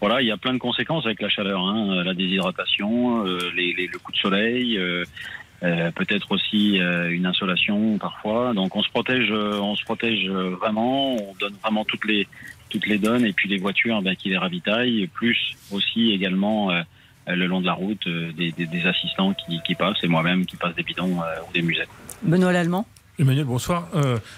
Voilà, 0.00 0.22
il 0.22 0.28
y 0.28 0.30
a 0.30 0.36
plein 0.36 0.52
de 0.52 0.58
conséquences 0.58 1.04
avec 1.04 1.20
la 1.20 1.30
chaleur, 1.30 1.60
hein, 1.60 2.04
la 2.04 2.14
déshydratation, 2.14 3.24
les, 3.24 3.72
les, 3.72 3.88
le 3.88 3.98
coup 3.98 4.12
de 4.12 4.18
soleil. 4.18 4.78
peut-être 5.60 6.30
aussi 6.30 6.76
une 6.76 7.24
insolation 7.24 7.96
parfois. 7.96 8.52
Donc 8.52 8.76
on 8.76 8.82
se 8.82 8.90
protège, 8.90 9.32
on 9.32 9.74
se 9.74 9.84
protège 9.84 10.28
vraiment. 10.28 11.16
On 11.16 11.34
donne 11.40 11.54
vraiment 11.62 11.86
toutes 11.86 12.04
les 12.04 12.28
toutes 12.68 12.86
les 12.86 12.98
donnes 12.98 13.24
et 13.24 13.32
puis 13.32 13.48
les 13.48 13.58
voitures 13.58 14.02
ben, 14.02 14.16
qui 14.16 14.28
les 14.28 14.38
ravitaillent, 14.38 15.06
plus 15.08 15.56
aussi 15.70 16.12
également 16.12 16.70
euh, 17.28 17.34
le 17.34 17.46
long 17.46 17.60
de 17.60 17.66
la 17.66 17.72
route 17.72 18.06
euh, 18.06 18.32
des, 18.32 18.86
assistants 18.86 19.34
qui, 19.34 19.74
passent 19.74 20.02
et 20.02 20.08
moi-même 20.08 20.46
qui 20.46 20.56
passe 20.56 20.74
des 20.74 20.82
bidons 20.82 21.20
euh, 21.20 21.40
ou 21.48 21.52
des 21.52 21.62
musées. 21.62 21.86
Benoît 22.22 22.52
Lallemand 22.52 22.86
Emmanuel, 23.18 23.46
bonsoir. 23.46 23.88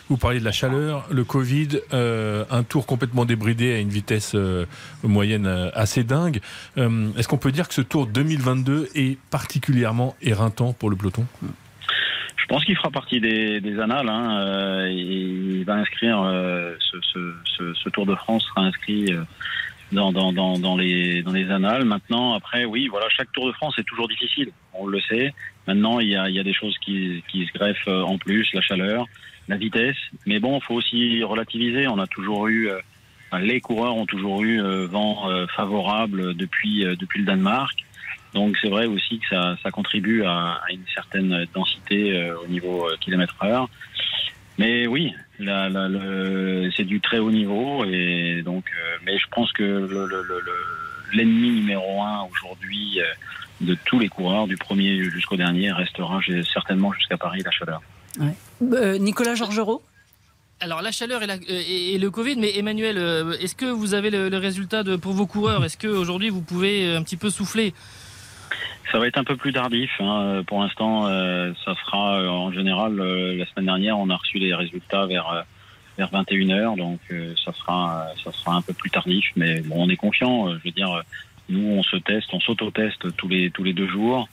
vous 0.09 0.16
parliez 0.16 0.39
de 0.39 0.45
la 0.45 0.53
chaleur, 0.53 1.05
le 1.11 1.24
Covid, 1.24 1.81
un 1.91 2.62
tour 2.62 2.87
complètement 2.87 3.24
débridé 3.24 3.74
à 3.74 3.81
une 3.81 3.89
vitesse 3.89 4.37
moyenne 5.03 5.49
assez 5.74 6.05
dingue. 6.05 6.39
Est-ce 6.76 7.26
qu'on 7.26 7.39
peut 7.39 7.51
dire 7.51 7.66
que 7.66 7.74
ce 7.74 7.81
tour 7.81 8.07
2022 8.07 8.91
est 8.95 9.18
particulièrement 9.31 10.14
éreintant 10.22 10.74
pour 10.74 10.91
le 10.91 10.97
peloton? 10.97 11.26
Pense 12.49 12.64
qu'il 12.64 12.76
fera 12.76 12.90
partie 12.90 13.20
des, 13.20 13.61
des 13.61 13.78
annales. 13.78 14.09
Hein. 14.09 14.40
Euh, 14.40 14.90
il 14.90 15.64
va 15.64 15.74
inscrire 15.74 16.20
euh, 16.22 16.74
ce, 16.80 16.96
ce, 17.03 17.74
ce, 17.74 17.88
Tour 17.90 18.07
de 18.07 18.14
France 18.16 18.44
sera 18.44 18.62
inscrit 18.62 19.12
euh, 19.12 19.22
dans, 19.92 20.12
dans, 20.12 20.32
dans, 20.32 20.76
les, 20.76 21.22
dans 21.22 21.32
les 21.32 21.51
annales. 21.51 21.84
Maintenant, 21.84 22.34
après, 22.34 22.64
oui, 22.64 22.88
voilà, 22.88 23.07
chaque 23.11 23.30
Tour 23.32 23.46
de 23.46 23.53
France 23.53 23.78
est 23.78 23.84
toujours 23.84 24.09
difficile. 24.09 24.51
On 24.72 24.86
le 24.86 25.01
sait. 25.03 25.32
Maintenant, 25.66 26.01
il 26.01 26.09
y 26.09 26.16
a, 26.16 26.28
il 26.28 26.34
y 26.34 26.40
a 26.40 26.42
des 26.42 26.55
choses 26.55 26.76
qui, 26.78 27.22
qui 27.30 27.46
se 27.46 27.53
greffent 27.53 27.88
en 27.88 28.18
plus, 28.18 28.49
la 28.55 28.62
chaleur, 28.62 29.05
la 29.49 29.57
vitesse. 29.57 29.96
Mais 30.26 30.40
bon, 30.40 30.59
faut 30.61 30.74
aussi 30.74 31.22
relativiser. 31.22 31.86
On 31.86 31.99
a 31.99 32.07
toujours 32.07 32.49
eu, 32.49 32.70
les 33.38 33.61
coureurs 33.61 33.96
ont 33.96 34.07
toujours 34.07 34.42
eu 34.42 34.61
vent 34.86 35.28
favorable 35.55 36.34
depuis, 36.34 36.84
depuis 36.96 37.20
le 37.20 37.26
Danemark. 37.26 37.84
Donc 38.35 38.57
c'est 38.61 38.68
vrai 38.68 38.87
aussi 38.87 39.18
que 39.18 39.29
ça, 39.29 39.57
ça 39.62 39.70
contribue 39.70 40.24
à, 40.24 40.61
une 40.70 40.85
certaine 40.95 41.47
densité 41.55 42.16
euh, 42.16 42.37
au 42.45 42.47
niveau 42.47 42.87
euh, 42.87 42.97
kilomètre 43.01 43.35
heure. 43.43 43.68
Mais 44.59 44.87
oui, 44.87 45.14
la, 45.39 45.68
la, 45.68 45.89
le, 45.89 46.70
c'est 46.76 46.85
du 46.85 47.01
très 47.01 47.18
haut 47.18 47.31
niveau 47.31 47.85
et 47.85 48.43
donc. 48.45 48.64
Euh, 48.66 48.97
mais 49.07 49.18
je 49.18 49.26
pense 49.31 49.53
que 49.53 49.89
l'ennemi 51.14 51.51
numéro 51.51 52.03
un 52.03 52.26
aujourd'hui 52.31 53.01
de 53.61 53.76
tous 53.87 53.99
les 53.99 54.09
coureurs, 54.09 54.47
du 54.47 54.57
premier 54.57 55.03
jusqu'au 55.05 55.37
dernier, 55.37 55.72
restera 55.72 56.20
certainement 56.53 56.93
jusqu'à 56.93 57.16
Paris 57.16 57.43
la 57.45 57.51
chaleur. 57.51 57.81
Ouais. 58.20 58.99
Nicolas 58.99 59.35
Georgerot? 59.35 59.83
Alors 60.61 60.83
la 60.83 60.91
chaleur 60.91 61.22
et, 61.22 61.95
et, 61.95 61.99
le 61.99 62.11
Covid, 62.11 62.37
mais 62.37 62.59
Emmanuel, 62.59 62.99
est-ce 63.41 63.55
que 63.55 63.64
vous 63.64 63.95
avez 63.95 64.11
le, 64.11 64.29
le 64.29 64.37
résultat 64.37 64.83
de, 64.83 64.97
pour 64.97 65.12
vos 65.12 65.26
coureurs? 65.26 65.64
Est-ce 65.64 65.79
qu'aujourd'hui 65.79 66.29
vous 66.29 66.43
pouvez 66.43 66.95
un 66.95 67.03
petit 67.05 67.16
peu 67.16 67.31
souffler? 67.31 67.72
Ça 68.91 68.99
va 68.99 69.07
être 69.07 69.18
un 69.18 69.24
peu 69.24 69.36
plus 69.36 69.53
tardif. 69.53 69.91
Hein. 70.01 70.43
Pour 70.47 70.61
l'instant, 70.61 71.07
euh, 71.07 71.53
ça 71.64 71.74
sera 71.74 72.20
euh, 72.20 72.28
en 72.28 72.53
général 72.53 72.99
euh, 73.01 73.36
la 73.36 73.47
semaine 73.47 73.66
dernière, 73.66 73.99
on 73.99 74.09
a 74.11 74.16
reçu 74.16 74.39
les 74.39 74.55
résultats 74.55 75.07
vers 75.07 75.45
vers 75.97 76.11
21 76.11 76.47
h 76.47 76.76
donc 76.76 77.01
ça 77.45 77.53
sera 77.53 78.07
ça 78.22 78.30
sera 78.32 78.55
un 78.55 78.62
peu 78.62 78.72
plus 78.72 78.91
tardif. 78.91 79.26
Mais 79.36 79.61
bon, 79.61 79.84
on 79.84 79.89
est 79.89 79.97
confiant. 79.97 80.51
Je 80.51 80.64
veux 80.64 80.70
dire, 80.70 81.03
nous 81.49 81.68
on 81.70 81.82
se 81.82 81.97
teste, 81.97 82.32
on 82.32 82.41
s'auto-teste 82.41 83.16
tous 83.16 83.28
les 83.28 83.51
tous 83.51 83.64
les 83.64 83.72
deux 83.72 83.89
jours, 83.89 84.28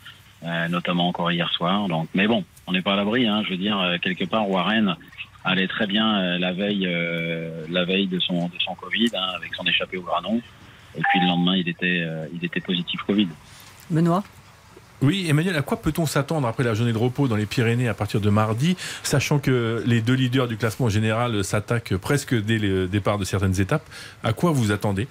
notamment 0.70 1.08
encore 1.08 1.32
hier 1.32 1.51
soir. 1.51 1.88
Donc, 1.88 2.08
mais 2.14 2.28
bon, 2.28 2.43
on 2.68 2.74
n'est 2.74 2.84
pas 2.84 2.93
à 2.93 2.95
l'abri. 2.95 3.28
Hein. 3.28 3.41
Je 3.45 3.49
veux 3.49 3.58
dire, 3.58 3.97
quelque 4.01 4.26
part, 4.26 4.47
Warren 4.47 4.95
allait 5.43 5.68
très 5.68 5.88
bien 5.88 6.38
la 6.38 6.53
veille 6.53 6.88
la 7.68 7.84
veille 7.84 8.08
de 8.08 8.20
son 8.20 8.47
de 8.47 8.60
son 8.60 8.76
Covid 8.76 9.10
hein, 9.16 9.28
avec 9.36 9.56
son 9.56 9.66
échappée 9.66 9.97
au 9.97 10.03
granon. 10.03 10.39
Et 10.95 11.01
puis 11.10 11.20
le 11.20 11.26
lendemain, 11.26 11.56
il 11.56 11.68
était 11.68 12.08
il 12.32 12.45
était 12.45 12.62
positif 12.62 13.01
Covid. 13.08 13.28
Benoît? 13.89 14.24
Oui, 15.02 15.26
Emmanuel, 15.30 15.56
à 15.56 15.62
quoi 15.62 15.82
peut-on 15.82 16.06
s'attendre 16.06 16.48
après 16.48 16.64
la 16.64 16.74
journée 16.74 16.93
de 16.93 16.98
repos 16.98 17.28
dans 17.28 17.36
les 17.36 17.46
Pyrénées 17.46 17.88
à 17.88 17.93
partir 17.93 18.22
de 18.22 18.30
mardi, 18.30 18.78
sachant 19.04 19.39
que 19.39 19.84
les 19.86 20.02
deux 20.02 20.14
leaders 20.14 20.48
du 20.48 20.58
classement 20.58 20.89
général 20.89 21.43
s'attaquent 21.43 21.98
presque 21.98 22.34
dès 22.34 22.58
le 22.58 22.88
départ 22.88 23.18
de 23.18 23.26
certaines 23.26 23.60
étapes 23.60 23.88
À 24.24 24.34
quoi 24.34 24.52
vous 24.52 24.72
attendez? 24.72 25.08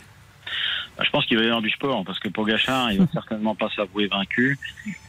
Bah, 0.96 1.02
je 1.04 1.10
pense 1.10 1.26
qu'il 1.26 1.36
va 1.36 1.42
y 1.42 1.46
avoir 1.46 1.62
du 1.62 1.70
sport 1.70 2.04
parce 2.04 2.18
que 2.18 2.28
Pogachar, 2.28 2.92
il 2.92 3.00
va 3.00 3.06
certainement 3.12 3.54
pas 3.54 3.68
s'avouer 3.74 4.06
vaincu 4.06 4.58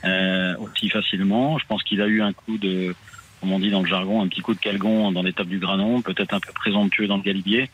euh, 0.03 0.55
aussi 0.57 0.89
facilement. 0.89 1.57
Je 1.57 1.65
pense 1.67 1.83
qu'il 1.83 2.01
a 2.01 2.07
eu 2.07 2.21
un 2.21 2.33
coup 2.33 2.57
de, 2.57 2.95
comme 3.39 3.53
on 3.53 3.59
dit 3.59 3.69
dans 3.69 3.81
le 3.81 3.87
jargon, 3.87 4.21
un 4.21 4.27
petit 4.27 4.41
coup 4.41 4.53
de 4.53 4.59
calgon 4.59 5.11
dans 5.11 5.21
l'étape 5.21 5.47
du 5.47 5.59
Granon, 5.59 6.01
peut-être 6.01 6.33
un 6.33 6.39
peu 6.39 6.51
présomptueux 6.53 7.07
dans 7.07 7.17
le 7.17 7.23
Galibier. 7.23 7.69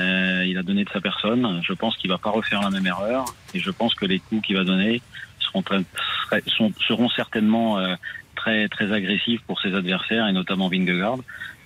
Euh, 0.00 0.44
il 0.46 0.58
a 0.58 0.62
donné 0.64 0.84
de 0.84 0.90
sa 0.90 1.00
personne. 1.00 1.60
Je 1.64 1.72
pense 1.72 1.96
qu'il 1.96 2.10
va 2.10 2.18
pas 2.18 2.30
refaire 2.30 2.60
la 2.60 2.70
même 2.70 2.86
erreur 2.86 3.24
et 3.54 3.60
je 3.60 3.70
pense 3.70 3.94
que 3.94 4.04
les 4.04 4.18
coups 4.18 4.44
qu'il 4.44 4.56
va 4.56 4.64
donner 4.64 5.00
seront, 5.44 6.72
seront 6.86 7.08
certainement 7.10 7.78
euh, 7.78 7.94
très 8.34 8.68
très 8.68 8.92
agressifs 8.92 9.42
pour 9.42 9.60
ses 9.60 9.74
adversaires 9.74 10.26
et 10.26 10.32
notamment 10.32 10.68
Vingegaard. 10.68 11.18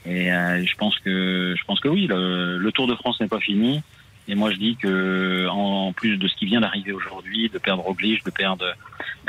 Et 0.07 0.33
euh, 0.33 0.65
je 0.65 0.75
pense 0.77 0.99
que 0.99 1.55
je 1.57 1.65
pense 1.65 1.81
que 1.81 1.89
oui, 1.89 2.07
le, 2.07 2.71
Tour 2.73 2.87
de 2.87 2.95
France 2.95 3.21
n'est 3.21 3.29
pas 3.29 3.41
fini. 3.41 3.83
Et 4.31 4.35
moi, 4.35 4.51
je 4.51 4.57
dis 4.57 4.77
que 4.77 5.47
en, 5.49 5.93
plus 5.93 6.19
de 6.19 6.29
ce 6.29 6.37
qui 6.37 6.45
vient 6.45 6.61
d'arriver 6.61 6.93
aujourd'hui, 6.93 7.49
de 7.49 7.59
perdre 7.59 7.83
Roglic, 7.83 8.25
de 8.25 8.31
perdre 8.31 8.75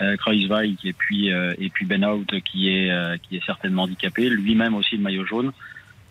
euh, 0.01 0.17
Kreuzweig 0.17 0.77
et 0.83 0.93
puis 0.93 1.31
euh, 1.31 1.53
et 1.57 1.69
puis 1.69 1.85
Benhout 1.85 2.25
qui 2.43 2.69
est 2.69 2.91
qui 3.23 3.37
est 3.37 3.45
certainement 3.45 3.83
handicapé, 3.83 4.29
lui-même 4.29 4.75
aussi 4.75 4.97
le 4.97 5.03
maillot 5.03 5.25
jaune. 5.25 5.51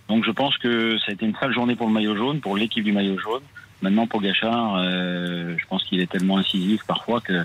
Donc 0.08 0.24
je 0.24 0.30
pense 0.30 0.56
que 0.56 0.96
ça 0.98 1.10
a 1.10 1.12
été 1.12 1.26
une 1.26 1.36
sale 1.36 1.52
journée 1.52 1.76
pour 1.76 1.86
le 1.86 1.92
maillot 1.92 2.16
jaune, 2.16 2.40
pour 2.40 2.56
l'équipe 2.56 2.82
du 2.82 2.92
maillot 2.92 3.18
jaune. 3.18 3.42
Maintenant, 3.80 4.06
pour 4.06 4.20
Gachard, 4.20 4.76
euh, 4.76 5.54
je 5.56 5.66
pense 5.66 5.84
qu'il 5.84 6.00
est 6.00 6.10
tellement 6.10 6.38
incisif 6.38 6.82
parfois 6.86 7.20
que 7.20 7.44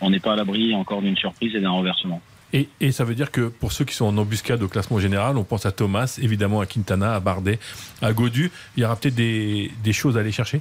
on 0.00 0.10
n'est 0.10 0.20
pas 0.20 0.32
à 0.32 0.36
l'abri 0.36 0.74
encore 0.74 1.02
d'une 1.02 1.16
surprise 1.16 1.54
et 1.54 1.60
d'un 1.60 1.70
renversement. 1.70 2.20
Et, 2.52 2.68
et, 2.80 2.92
ça 2.92 3.04
veut 3.04 3.14
dire 3.14 3.32
que 3.32 3.48
pour 3.48 3.72
ceux 3.72 3.84
qui 3.84 3.94
sont 3.94 4.06
en 4.06 4.16
embuscade 4.16 4.62
au 4.62 4.68
classement 4.68 5.00
général, 5.00 5.36
on 5.36 5.44
pense 5.44 5.66
à 5.66 5.72
Thomas, 5.72 6.18
évidemment 6.22 6.60
à 6.60 6.66
Quintana, 6.66 7.14
à 7.14 7.20
Bardet, 7.20 7.58
à 8.00 8.12
Godu. 8.12 8.52
Il 8.76 8.82
y 8.82 8.86
aura 8.86 8.96
peut-être 8.96 9.16
des, 9.16 9.70
des 9.82 9.92
choses 9.92 10.16
à 10.16 10.20
aller 10.20 10.32
chercher? 10.32 10.60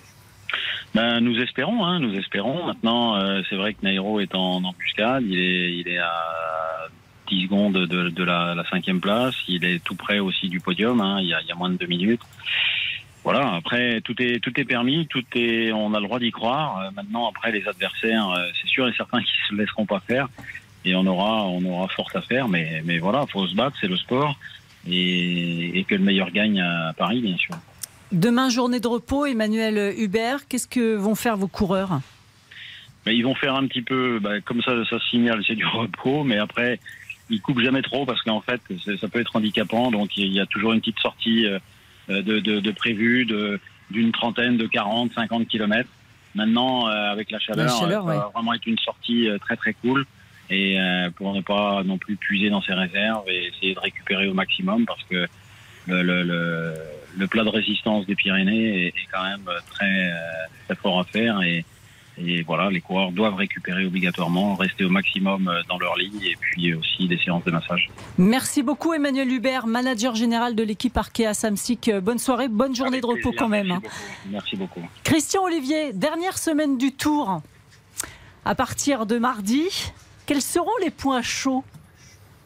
Ben, 0.96 1.20
nous 1.20 1.38
espérons, 1.40 1.86
hein, 1.86 2.00
nous 2.00 2.16
espérons. 2.16 2.66
Maintenant, 2.66 3.18
euh, 3.18 3.42
c'est 3.50 3.56
vrai 3.56 3.74
que 3.74 3.84
Nairo 3.84 4.20
est 4.20 4.34
en 4.34 4.64
embuscade. 4.64 5.24
Il 5.28 5.38
est, 5.38 5.74
il 5.74 5.88
est 5.88 6.00
à 6.00 6.88
10 7.30 7.44
secondes 7.44 7.74
de, 7.74 8.10
de 8.10 8.24
la, 8.24 8.56
la, 8.56 8.68
cinquième 8.70 9.02
place. 9.02 9.36
Il 9.48 9.66
est 9.66 9.84
tout 9.84 9.96
près 9.96 10.20
aussi 10.20 10.48
du 10.48 10.60
podium. 10.60 11.02
Hein, 11.02 11.20
il, 11.22 11.28
y 11.28 11.34
a, 11.34 11.42
il 11.42 11.48
y 11.48 11.52
a 11.52 11.56
moins 11.56 11.70
de 11.70 11.78
deux 11.78 11.88
minutes. 11.88 12.22
Voilà. 13.26 13.56
Après, 13.56 14.00
tout 14.02 14.16
est 14.22 14.40
tout 14.40 14.58
est 14.58 14.64
permis. 14.64 15.08
Tout 15.08 15.26
est. 15.34 15.74
On 15.74 15.94
a 15.94 16.00
le 16.00 16.06
droit 16.06 16.20
d'y 16.20 16.32
croire. 16.32 16.80
Euh, 16.80 16.92
maintenant, 16.96 17.28
après, 17.28 17.52
les 17.52 17.68
adversaires, 17.68 18.30
euh, 18.30 18.48
c'est 18.62 18.70
sûr 18.70 18.88
et 18.88 18.94
certain 18.94 19.20
qu'ils 19.22 19.40
se 19.50 19.56
laisseront 19.56 19.86
pas 19.86 20.00
faire. 20.00 20.30
Et 20.86 20.96
on 20.96 21.06
aura 21.08 21.46
on 21.48 21.66
aura 21.66 21.88
fort 21.90 22.10
à 22.14 22.22
faire. 22.22 22.48
Mais 22.48 22.82
mais 22.86 23.00
voilà, 23.00 23.26
faut 23.26 23.46
se 23.48 23.56
battre. 23.56 23.76
C'est 23.82 23.88
le 23.88 23.98
sport. 23.98 24.38
Et, 24.88 25.80
et 25.80 25.84
que 25.84 25.96
le 25.96 26.04
meilleur 26.04 26.30
gagne 26.30 26.62
à 26.62 26.94
Paris, 26.96 27.20
bien 27.20 27.36
sûr. 27.38 27.56
Demain, 28.12 28.50
journée 28.50 28.80
de 28.80 28.88
repos, 28.88 29.26
Emmanuel 29.26 29.96
Hubert, 29.98 30.48
qu'est-ce 30.48 30.68
que 30.68 30.96
vont 30.96 31.16
faire 31.16 31.38
vos 31.38 31.48
coureurs? 31.48 32.00
Mais 33.08 33.16
Ils 33.16 33.24
vont 33.24 33.34
faire 33.34 33.56
un 33.56 33.66
petit 33.66 33.82
peu, 33.82 34.20
bah, 34.20 34.42
comme 34.42 34.62
ça, 34.62 34.74
ça 34.88 34.98
signale, 35.10 35.42
c'est 35.48 35.56
du 35.56 35.66
repos, 35.66 36.24
mais 36.24 36.38
après, 36.38 36.80
ils 37.32 37.42
coupent 37.42 37.62
jamais 37.62 37.82
trop 37.82 38.06
parce 38.06 38.22
qu'en 38.22 38.42
fait, 38.42 38.62
ça 39.00 39.08
peut 39.08 39.20
être 39.20 39.36
handicapant, 39.36 39.90
donc 39.90 40.18
il 40.18 40.32
y 40.32 40.40
a 40.40 40.46
toujours 40.46 40.74
une 40.74 40.82
petite 40.82 41.00
sortie 41.00 41.48
de, 42.10 42.40
de, 42.40 42.60
de 42.60 42.72
prévue 42.72 43.26
d'une 43.92 44.12
trentaine, 44.12 44.58
de 44.58 44.68
40, 44.68 45.12
50 45.14 45.48
kilomètres. 45.48 45.90
Maintenant, 46.36 46.88
euh, 46.88 47.12
avec 47.12 47.32
la 47.32 47.40
chaleur, 47.40 47.66
la 47.66 47.80
chaleur 47.80 48.04
ça 48.04 48.10
ouais. 48.10 48.18
va 48.18 48.32
vraiment 48.34 48.54
être 48.54 48.68
une 48.68 48.78
sortie 48.80 49.30
très 49.42 49.56
très 49.56 49.74
cool 49.74 50.06
et 50.50 50.80
euh, 50.80 51.10
pour 51.12 51.34
ne 51.34 51.42
pas 51.42 51.82
non 51.84 51.98
plus 51.98 52.18
puiser 52.18 52.50
dans 52.50 52.62
ses 52.62 52.74
réserves 52.74 53.24
et 53.30 53.48
essayer 53.48 53.74
de 53.74 53.80
récupérer 53.80 54.28
au 54.28 54.34
maximum 54.34 54.86
parce 54.86 55.02
que 55.04 55.28
le, 55.88 56.04
le, 56.04 56.24
le, 56.24 56.74
le, 57.18 57.28
plat 57.28 57.44
de 57.46 57.50
résistance 57.50 58.06
des 58.06 58.16
Pyrénées 58.16 58.86
est, 58.86 58.88
est 58.88 59.08
quand 59.14 59.24
même 59.24 59.50
très, 59.72 60.12
très 60.66 60.76
fort 60.76 61.00
à 61.00 61.04
faire 61.06 61.42
et, 61.42 61.64
et, 62.18 62.44
voilà, 62.44 62.70
les 62.70 62.82
coureurs 62.82 63.12
doivent 63.12 63.36
récupérer 63.36 63.86
obligatoirement, 63.86 64.56
rester 64.56 64.86
au 64.86 64.90
maximum 64.90 65.52
dans 65.68 65.78
leur 65.78 65.96
ligne 65.96 66.22
et 66.24 66.36
puis 66.40 66.74
aussi 66.74 67.08
des 67.08 67.18
séances 67.18 67.44
de 67.44 67.52
massage. 67.52 67.90
Merci 68.18 68.64
beaucoup 68.64 68.94
Emmanuel 68.94 69.32
Hubert, 69.32 69.68
manager 69.68 70.16
général 70.16 70.56
de 70.56 70.64
l'équipe 70.64 70.96
Arkea 70.98 71.34
Samsic. 71.34 71.92
Bonne 72.02 72.20
soirée, 72.20 72.48
bonne 72.48 72.76
journée 72.76 73.00
Avec 73.00 73.02
de 73.04 73.08
repos 73.08 73.34
quand 73.38 73.50
même. 73.50 73.68
Merci 73.68 73.86
beaucoup. 73.86 73.96
Merci 74.32 74.56
beaucoup. 74.56 74.82
Christian 75.04 75.44
Olivier, 75.44 75.94
dernière 75.94 76.38
semaine 76.38 76.78
du 76.78 76.92
Tour. 76.94 77.42
À 78.46 78.56
partir 78.56 79.06
de 79.06 79.18
mardi, 79.18 79.66
quels 80.26 80.42
seront 80.42 80.78
les 80.82 80.92
points 80.92 81.22
chauds? 81.22 81.64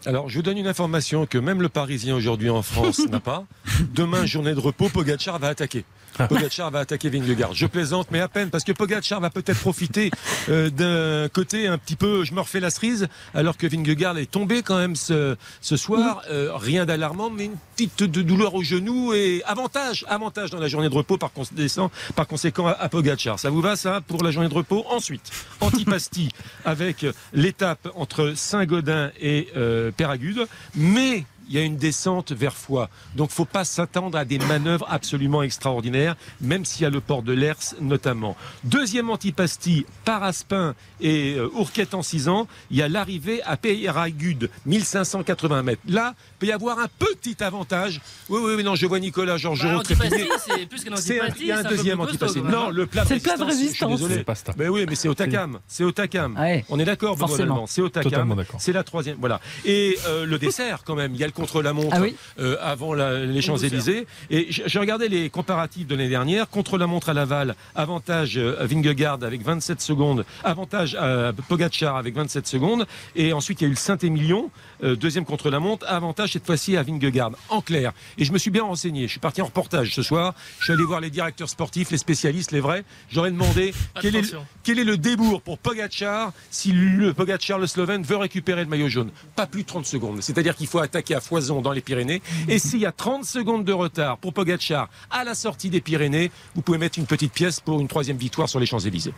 Alors, 0.06 0.30
je 0.30 0.38
vous 0.38 0.42
donne 0.42 0.58
une 0.58 0.68
information 0.68 1.26
que 1.26 1.38
même 1.38 1.62
le 1.62 1.68
Parisien 1.68 2.16
aujourd'hui 2.16 2.50
en 2.50 2.62
France 2.62 3.00
n'a 3.10 3.20
pas. 3.20 3.46
Demain, 3.94 4.26
journée 4.26 4.54
de 4.54 4.60
repos, 4.60 4.88
Pogacar 4.88 5.40
va 5.40 5.50
attaquer. 5.50 5.84
Pogacar 6.30 6.72
va 6.72 6.80
attaquer 6.80 7.10
Vingegaard. 7.10 7.54
Je 7.54 7.66
plaisante, 7.66 8.08
mais 8.12 8.20
à 8.20 8.28
peine, 8.28 8.50
parce 8.50 8.64
que 8.64 8.72
Pogacar 8.72 9.20
va 9.20 9.30
peut-être 9.30 9.60
profiter 9.60 10.12
euh, 10.50 10.70
d'un 10.70 11.30
côté 11.30 11.68
un 11.68 11.78
petit 11.78 11.96
peu, 11.96 12.24
je 12.24 12.34
me 12.34 12.42
refais 12.42 12.60
la 12.60 12.70
cerise, 12.70 13.08
alors 13.34 13.58
que 13.58 13.68
Vingegaard 13.68 14.18
est 14.18 14.30
tombé 14.30 14.62
quand 14.62 14.78
même 14.78 14.96
ce, 14.96 15.36
ce 15.62 15.78
soir. 15.78 16.22
Euh, 16.30 16.52
rien 16.56 16.86
d'alarmant, 16.86 17.30
mais 17.30 17.46
une 17.46 17.58
petite 17.76 18.04
de 18.04 18.22
douleur 18.22 18.56
au 18.56 18.64
genou 18.64 19.14
et 19.14 19.42
avantage, 19.46 20.06
avantage 20.08 20.50
dans 20.50 20.60
la 20.60 20.68
journée 20.68 20.90
de 20.90 20.96
repos 20.96 21.18
par, 21.18 21.32
conséquent, 21.32 21.92
par 22.16 22.28
conséquent 22.28 22.68
à, 22.68 22.72
à 22.72 22.90
Pogacar. 22.90 23.40
Ça 23.40 23.50
vous 23.50 23.62
va 23.62 23.76
ça 23.76 24.02
pour 24.02 24.24
la 24.24 24.32
journée 24.32 24.50
de 24.50 24.54
repos? 24.54 24.86
Ensuite, 24.90 25.32
Antipasti 25.62 26.30
avec 26.66 27.06
l'étape 27.34 27.90
entre 27.96 28.34
Saint-Gaudin 28.36 29.12
et 29.20 29.48
euh, 29.56 29.92
Péragude, 29.92 30.48
mais 30.76 31.26
il 31.50 31.56
y 31.56 31.58
a 31.58 31.62
une 31.64 31.78
descente 31.78 32.32
vers 32.32 32.56
Foix. 32.56 32.90
Donc, 33.16 33.32
faut 33.32 33.46
pas 33.46 33.66
s'attendre 33.66 34.18
à 34.18 34.24
des 34.24 34.38
manœuvres 34.40 34.86
absolument 34.90 35.42
extraordinaires, 35.44 36.16
même 36.42 36.64
s'il 36.64 36.84
y 36.84 36.86
a 36.86 36.90
le 36.90 37.02
port 37.02 37.24
de 37.24 37.34
l'Ers 37.34 37.58
notamment. 37.82 38.38
Deuxième 38.64 39.10
antipasti, 39.10 39.86
par 40.06 40.24
Aspin 40.24 40.76
et 41.02 41.34
euh, 41.36 41.50
Ourquette 41.56 41.94
en 41.94 42.04
6 42.04 42.30
ans, 42.30 42.48
il 42.72 42.78
y 42.78 42.82
a 42.82 42.88
l'arrivée 42.88 43.42
à 43.44 43.58
Péragude, 43.58 44.50
1580 44.66 45.64
mètres. 45.64 45.82
Là, 45.88 46.14
peut 46.40 46.46
y 46.48 46.52
avoir 46.52 46.80
un 46.80 46.88
petit 47.00 47.44
avantage. 47.44 48.02
Oui, 48.30 48.40
oui, 48.44 48.54
oui, 48.58 48.64
non, 48.64 48.76
je 48.76 48.86
vois 48.86 49.00
Nicolas 49.00 49.38
Georgerot 49.38 49.80
bah, 49.80 49.84
c'est 49.86 50.66
plus 50.68 50.84
qu'un 50.84 50.96
C'est 50.96 51.20
un- 51.20 51.26
antipasti. 51.26 51.42
Il 51.44 51.48
y 51.48 51.52
a 51.52 51.58
un 51.58 51.64
c'est 51.64 51.70
peu 51.70 51.76
deuxième 51.76 52.00
antipasti. 52.00 52.42
Non, 52.42 52.70
le 52.70 52.86
plat 52.86 53.04
de 53.04 53.08
C'est 53.08 53.16
le 53.16 53.22
plat 53.22 53.38
de 53.38 53.44
résistance. 53.44 53.70
Je 53.72 53.76
suis 53.76 53.86
résistance. 53.86 54.00
désolé. 54.00 54.16
C'est 54.16 54.24
pasta. 54.24 54.54
Mais 54.58 54.68
oui, 54.68 54.86
mais 54.88 54.96
c'est 54.96 55.08
au 55.08 55.14
Takam. 55.14 55.60
C'est 55.68 55.84
au 55.84 55.92
Takam. 55.92 56.38
Ouais. 56.38 56.66
On 56.70 56.80
est 56.80 56.86
d'accord, 56.86 57.16
Benoît. 57.18 57.66
C'est 57.68 57.82
au 57.82 57.90
Takam. 57.90 58.36
d'accord. 58.36 58.62
C'est 58.62 58.74
la 58.74 58.84
troisième. 58.84 59.18
Voilà. 59.20 59.40
Et 59.66 59.98
euh, 60.08 60.26
le 60.26 60.38
dessert, 60.38 60.84
quand 60.86 60.96
même. 60.96 61.14
Il 61.16 61.20
y 61.20 61.24
a 61.24 61.28
le 61.28 61.34
contre-la-montre 61.40 61.90
Ah 61.98 62.02
oui. 62.02 62.16
euh, 62.40 62.56
avant 62.62 62.94
la- 62.94 63.26
les 63.26 63.42
Champs-Élysées. 63.42 64.08
Et 64.30 64.48
j'ai 64.50 64.80
regardé 64.80 65.10
les 65.10 65.30
comparatifs 65.30 65.88
de 65.88 65.96
l'année 65.96 66.10
dernière. 66.10 66.50
Contre-la-montre 66.50 67.10
à 67.10 67.14
Laval, 67.14 67.56
avantage 67.76 68.38
euh, 68.38 68.62
à 68.62 68.66
Vingegaard 68.66 69.20
avec 69.24 69.42
27 69.42 69.82
secondes. 69.82 70.26
Avantage 70.44 70.96
à 70.96 71.32
Pogacar 71.48 71.96
avec 71.98 72.16
27 72.16 72.48
secondes. 72.48 72.86
Et 73.16 73.34
ensuite, 73.34 73.62
il 73.62 73.64
y 73.64 73.66
a 73.66 73.68
eu 73.68 73.72
le 73.72 73.78
Saint-Émilion, 73.78 74.52
euh, 74.84 74.96
deuxième 74.96 75.26
contre-la-montre. 75.26 75.86
Avantage 75.88 76.34
cette 76.34 76.46
fois-ci 76.46 76.78
à 76.78 76.84
Vingegaard. 76.84 77.32
En 77.50 77.62
clair. 77.62 77.94
Et 78.18 78.26
je 78.26 78.32
me 78.34 78.38
suis 78.38 78.52
bien 78.52 78.64
renseigné. 78.64 79.04
Je 79.04 79.12
suis 79.12 79.20
parti 79.20 79.42
en 79.42 79.46
reportage 79.46 79.94
ce 79.94 80.04
soir. 80.04 80.34
Je 80.60 80.66
suis 80.66 80.74
allé 80.74 80.84
voir 80.84 81.00
les 81.02 81.10
directeurs 81.10 81.50
sportifs, 81.50 81.92
les 81.92 81.98
spécialistes, 81.98 82.52
les 82.52 82.60
vrais. 82.60 82.84
J'aurais 83.12 83.32
demandé 83.32 83.74
quel 84.02 84.16
est, 84.16 84.22
le, 84.22 84.28
Attention. 84.28 84.46
quel 84.64 84.80
est 84.80 84.84
le 84.84 84.98
débours 84.98 85.42
pour 85.42 85.58
Pogacar 85.58 86.32
si 86.52 86.72
le 86.72 87.14
Pogacar, 87.14 87.60
le 87.60 87.68
Slovène, 87.68 88.04
veut 88.04 88.18
récupérer 88.18 88.64
le 88.64 88.70
maillot 88.70 88.90
jaune. 88.90 89.10
Pas 89.36 89.46
plus 89.48 89.64
de 89.64 89.68
30 89.68 89.86
secondes. 89.86 90.22
C'est-à-dire 90.22 90.56
qu'il 90.56 90.68
faut 90.68 90.80
attaquer 90.80 91.16
à 91.16 91.22
foison 91.30 91.62
dans 91.62 91.72
les 91.72 91.82
Pyrénées. 91.82 92.22
Et 92.48 92.60
s'il 92.66 92.80
y 92.80 92.86
a 92.86 92.92
30 92.92 93.24
secondes 93.24 93.64
de 93.64 93.74
retard 93.74 94.18
pour 94.18 94.34
Pogacar 94.34 94.90
à 95.12 95.24
la 95.24 95.36
sortie 95.36 95.70
des 95.70 95.82
Pyrénées, 95.82 96.32
vous 96.56 96.62
pouvez 96.62 96.80
mettre 96.80 96.98
une 96.98 97.06
petite 97.06 97.32
pièce 97.32 97.60
pour 97.60 97.80
une 97.80 97.88
troisième 97.88 98.18
victoire 98.18 98.50
sur 98.50 98.60
les 98.60 98.66
Champs-Élysées. 98.66 99.14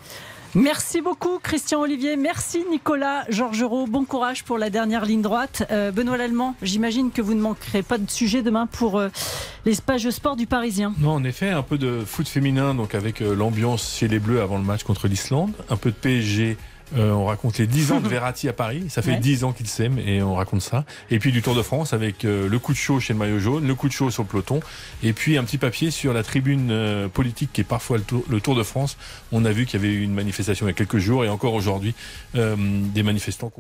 Merci 0.54 1.00
beaucoup 1.00 1.40
Christian 1.42 1.80
Olivier, 1.80 2.18
merci 2.18 2.66
Nicolas 2.70 3.24
Georgerot, 3.30 3.88
bon 3.88 4.04
courage 4.04 4.44
pour 4.44 4.58
la 4.58 4.70
dernière 4.70 5.06
ligne 5.06 5.22
droite. 5.22 5.64
Euh, 5.72 5.92
Benoît 5.92 6.18
Lallemand, 6.18 6.56
j'imagine 6.62 7.10
que 7.10 7.22
vous 7.22 7.36
ne 7.36 7.40
manquerez 7.40 7.84
pas 7.84 7.98
de 7.98 8.10
sujet 8.10 8.42
demain 8.42 8.68
pour 8.68 9.00
euh, 9.00 9.08
les 9.66 9.76
pages 9.78 10.04
de 10.04 10.12
sport 10.12 10.36
du 10.36 10.48
Parisien. 10.48 10.94
Non, 11.00 11.12
en 11.12 11.24
effet, 11.24 11.52
un 11.52 11.64
peu 11.64 11.78
de 11.78 12.04
foot 12.06 12.28
féminin, 12.28 12.76
donc 12.76 12.96
avec 12.96 13.22
euh, 13.22 13.34
l'ambiance 13.34 13.96
chez 13.98 14.10
les 14.10 14.20
Bleus 14.20 14.42
avant 14.42 14.58
le 14.58 14.66
match 14.66 14.84
contre 14.84 15.08
l'Islande, 15.08 15.54
un 15.70 15.78
peu 15.78 15.90
de 15.90 15.96
PSG. 15.96 16.58
Euh, 16.98 17.12
on 17.12 17.26
raconte 17.26 17.58
les 17.58 17.68
10 17.68 17.92
ans 17.94 18.00
de 18.02 18.08
Verratti 18.10 18.48
à 18.50 18.54
Paris. 18.54 18.86
Ça 18.90 19.02
fait 19.02 19.12
Ouais. 19.12 19.20
10 19.20 19.44
ans 19.44 19.52
qu'ils 19.54 19.68
s'aiment 19.68 20.00
et 20.00 20.22
on 20.22 20.36
raconte 20.36 20.62
ça. 20.62 20.86
Et 21.10 21.20
puis 21.20 21.32
du 21.32 21.42
Tour 21.42 21.56
de 21.56 21.62
France 21.62 21.94
avec 21.94 22.26
euh, 22.26 22.48
le 22.50 22.60
coup 22.60 22.74
de 22.74 22.78
chaud 22.78 23.00
chez 23.00 23.14
le 23.14 23.20
maillot 23.20 23.40
jaune, 23.40 23.68
le 23.68 23.76
coup 23.76 23.88
de 23.88 23.94
chaud 23.94 24.10
sur 24.12 24.24
le 24.24 24.28
peloton. 24.28 24.60
Et 25.04 25.14
puis 25.14 25.38
un 25.38 25.44
petit 25.44 25.58
papier 25.58 25.92
sur 25.92 26.14
la 26.14 26.24
tribune 26.24 26.70
euh, 26.72 27.08
politique 27.08 27.52
qui 27.54 27.62
est 27.62 27.66
parfois 27.66 27.98
le 27.98 28.04
tour, 28.04 28.24
le 28.30 28.42
tour 28.42 28.56
de 28.56 28.64
France. 28.64 28.98
On 29.32 29.46
a 29.46 29.52
vu 29.52 29.66
qu'il 29.66 29.80
y 29.82 29.84
avait 29.86 29.94
eu 29.94 30.02
une 30.04 30.14
manifestation 30.14 30.66
il 30.66 30.70
y 30.70 30.72
a 30.72 30.74
quelques 30.76 30.98
jours 30.98 31.24
et 31.26 31.30
encore 31.30 31.54
aujourd'hui 31.54 31.94
euh, 32.36 32.56
des 32.58 33.04
manifestants. 33.04 33.52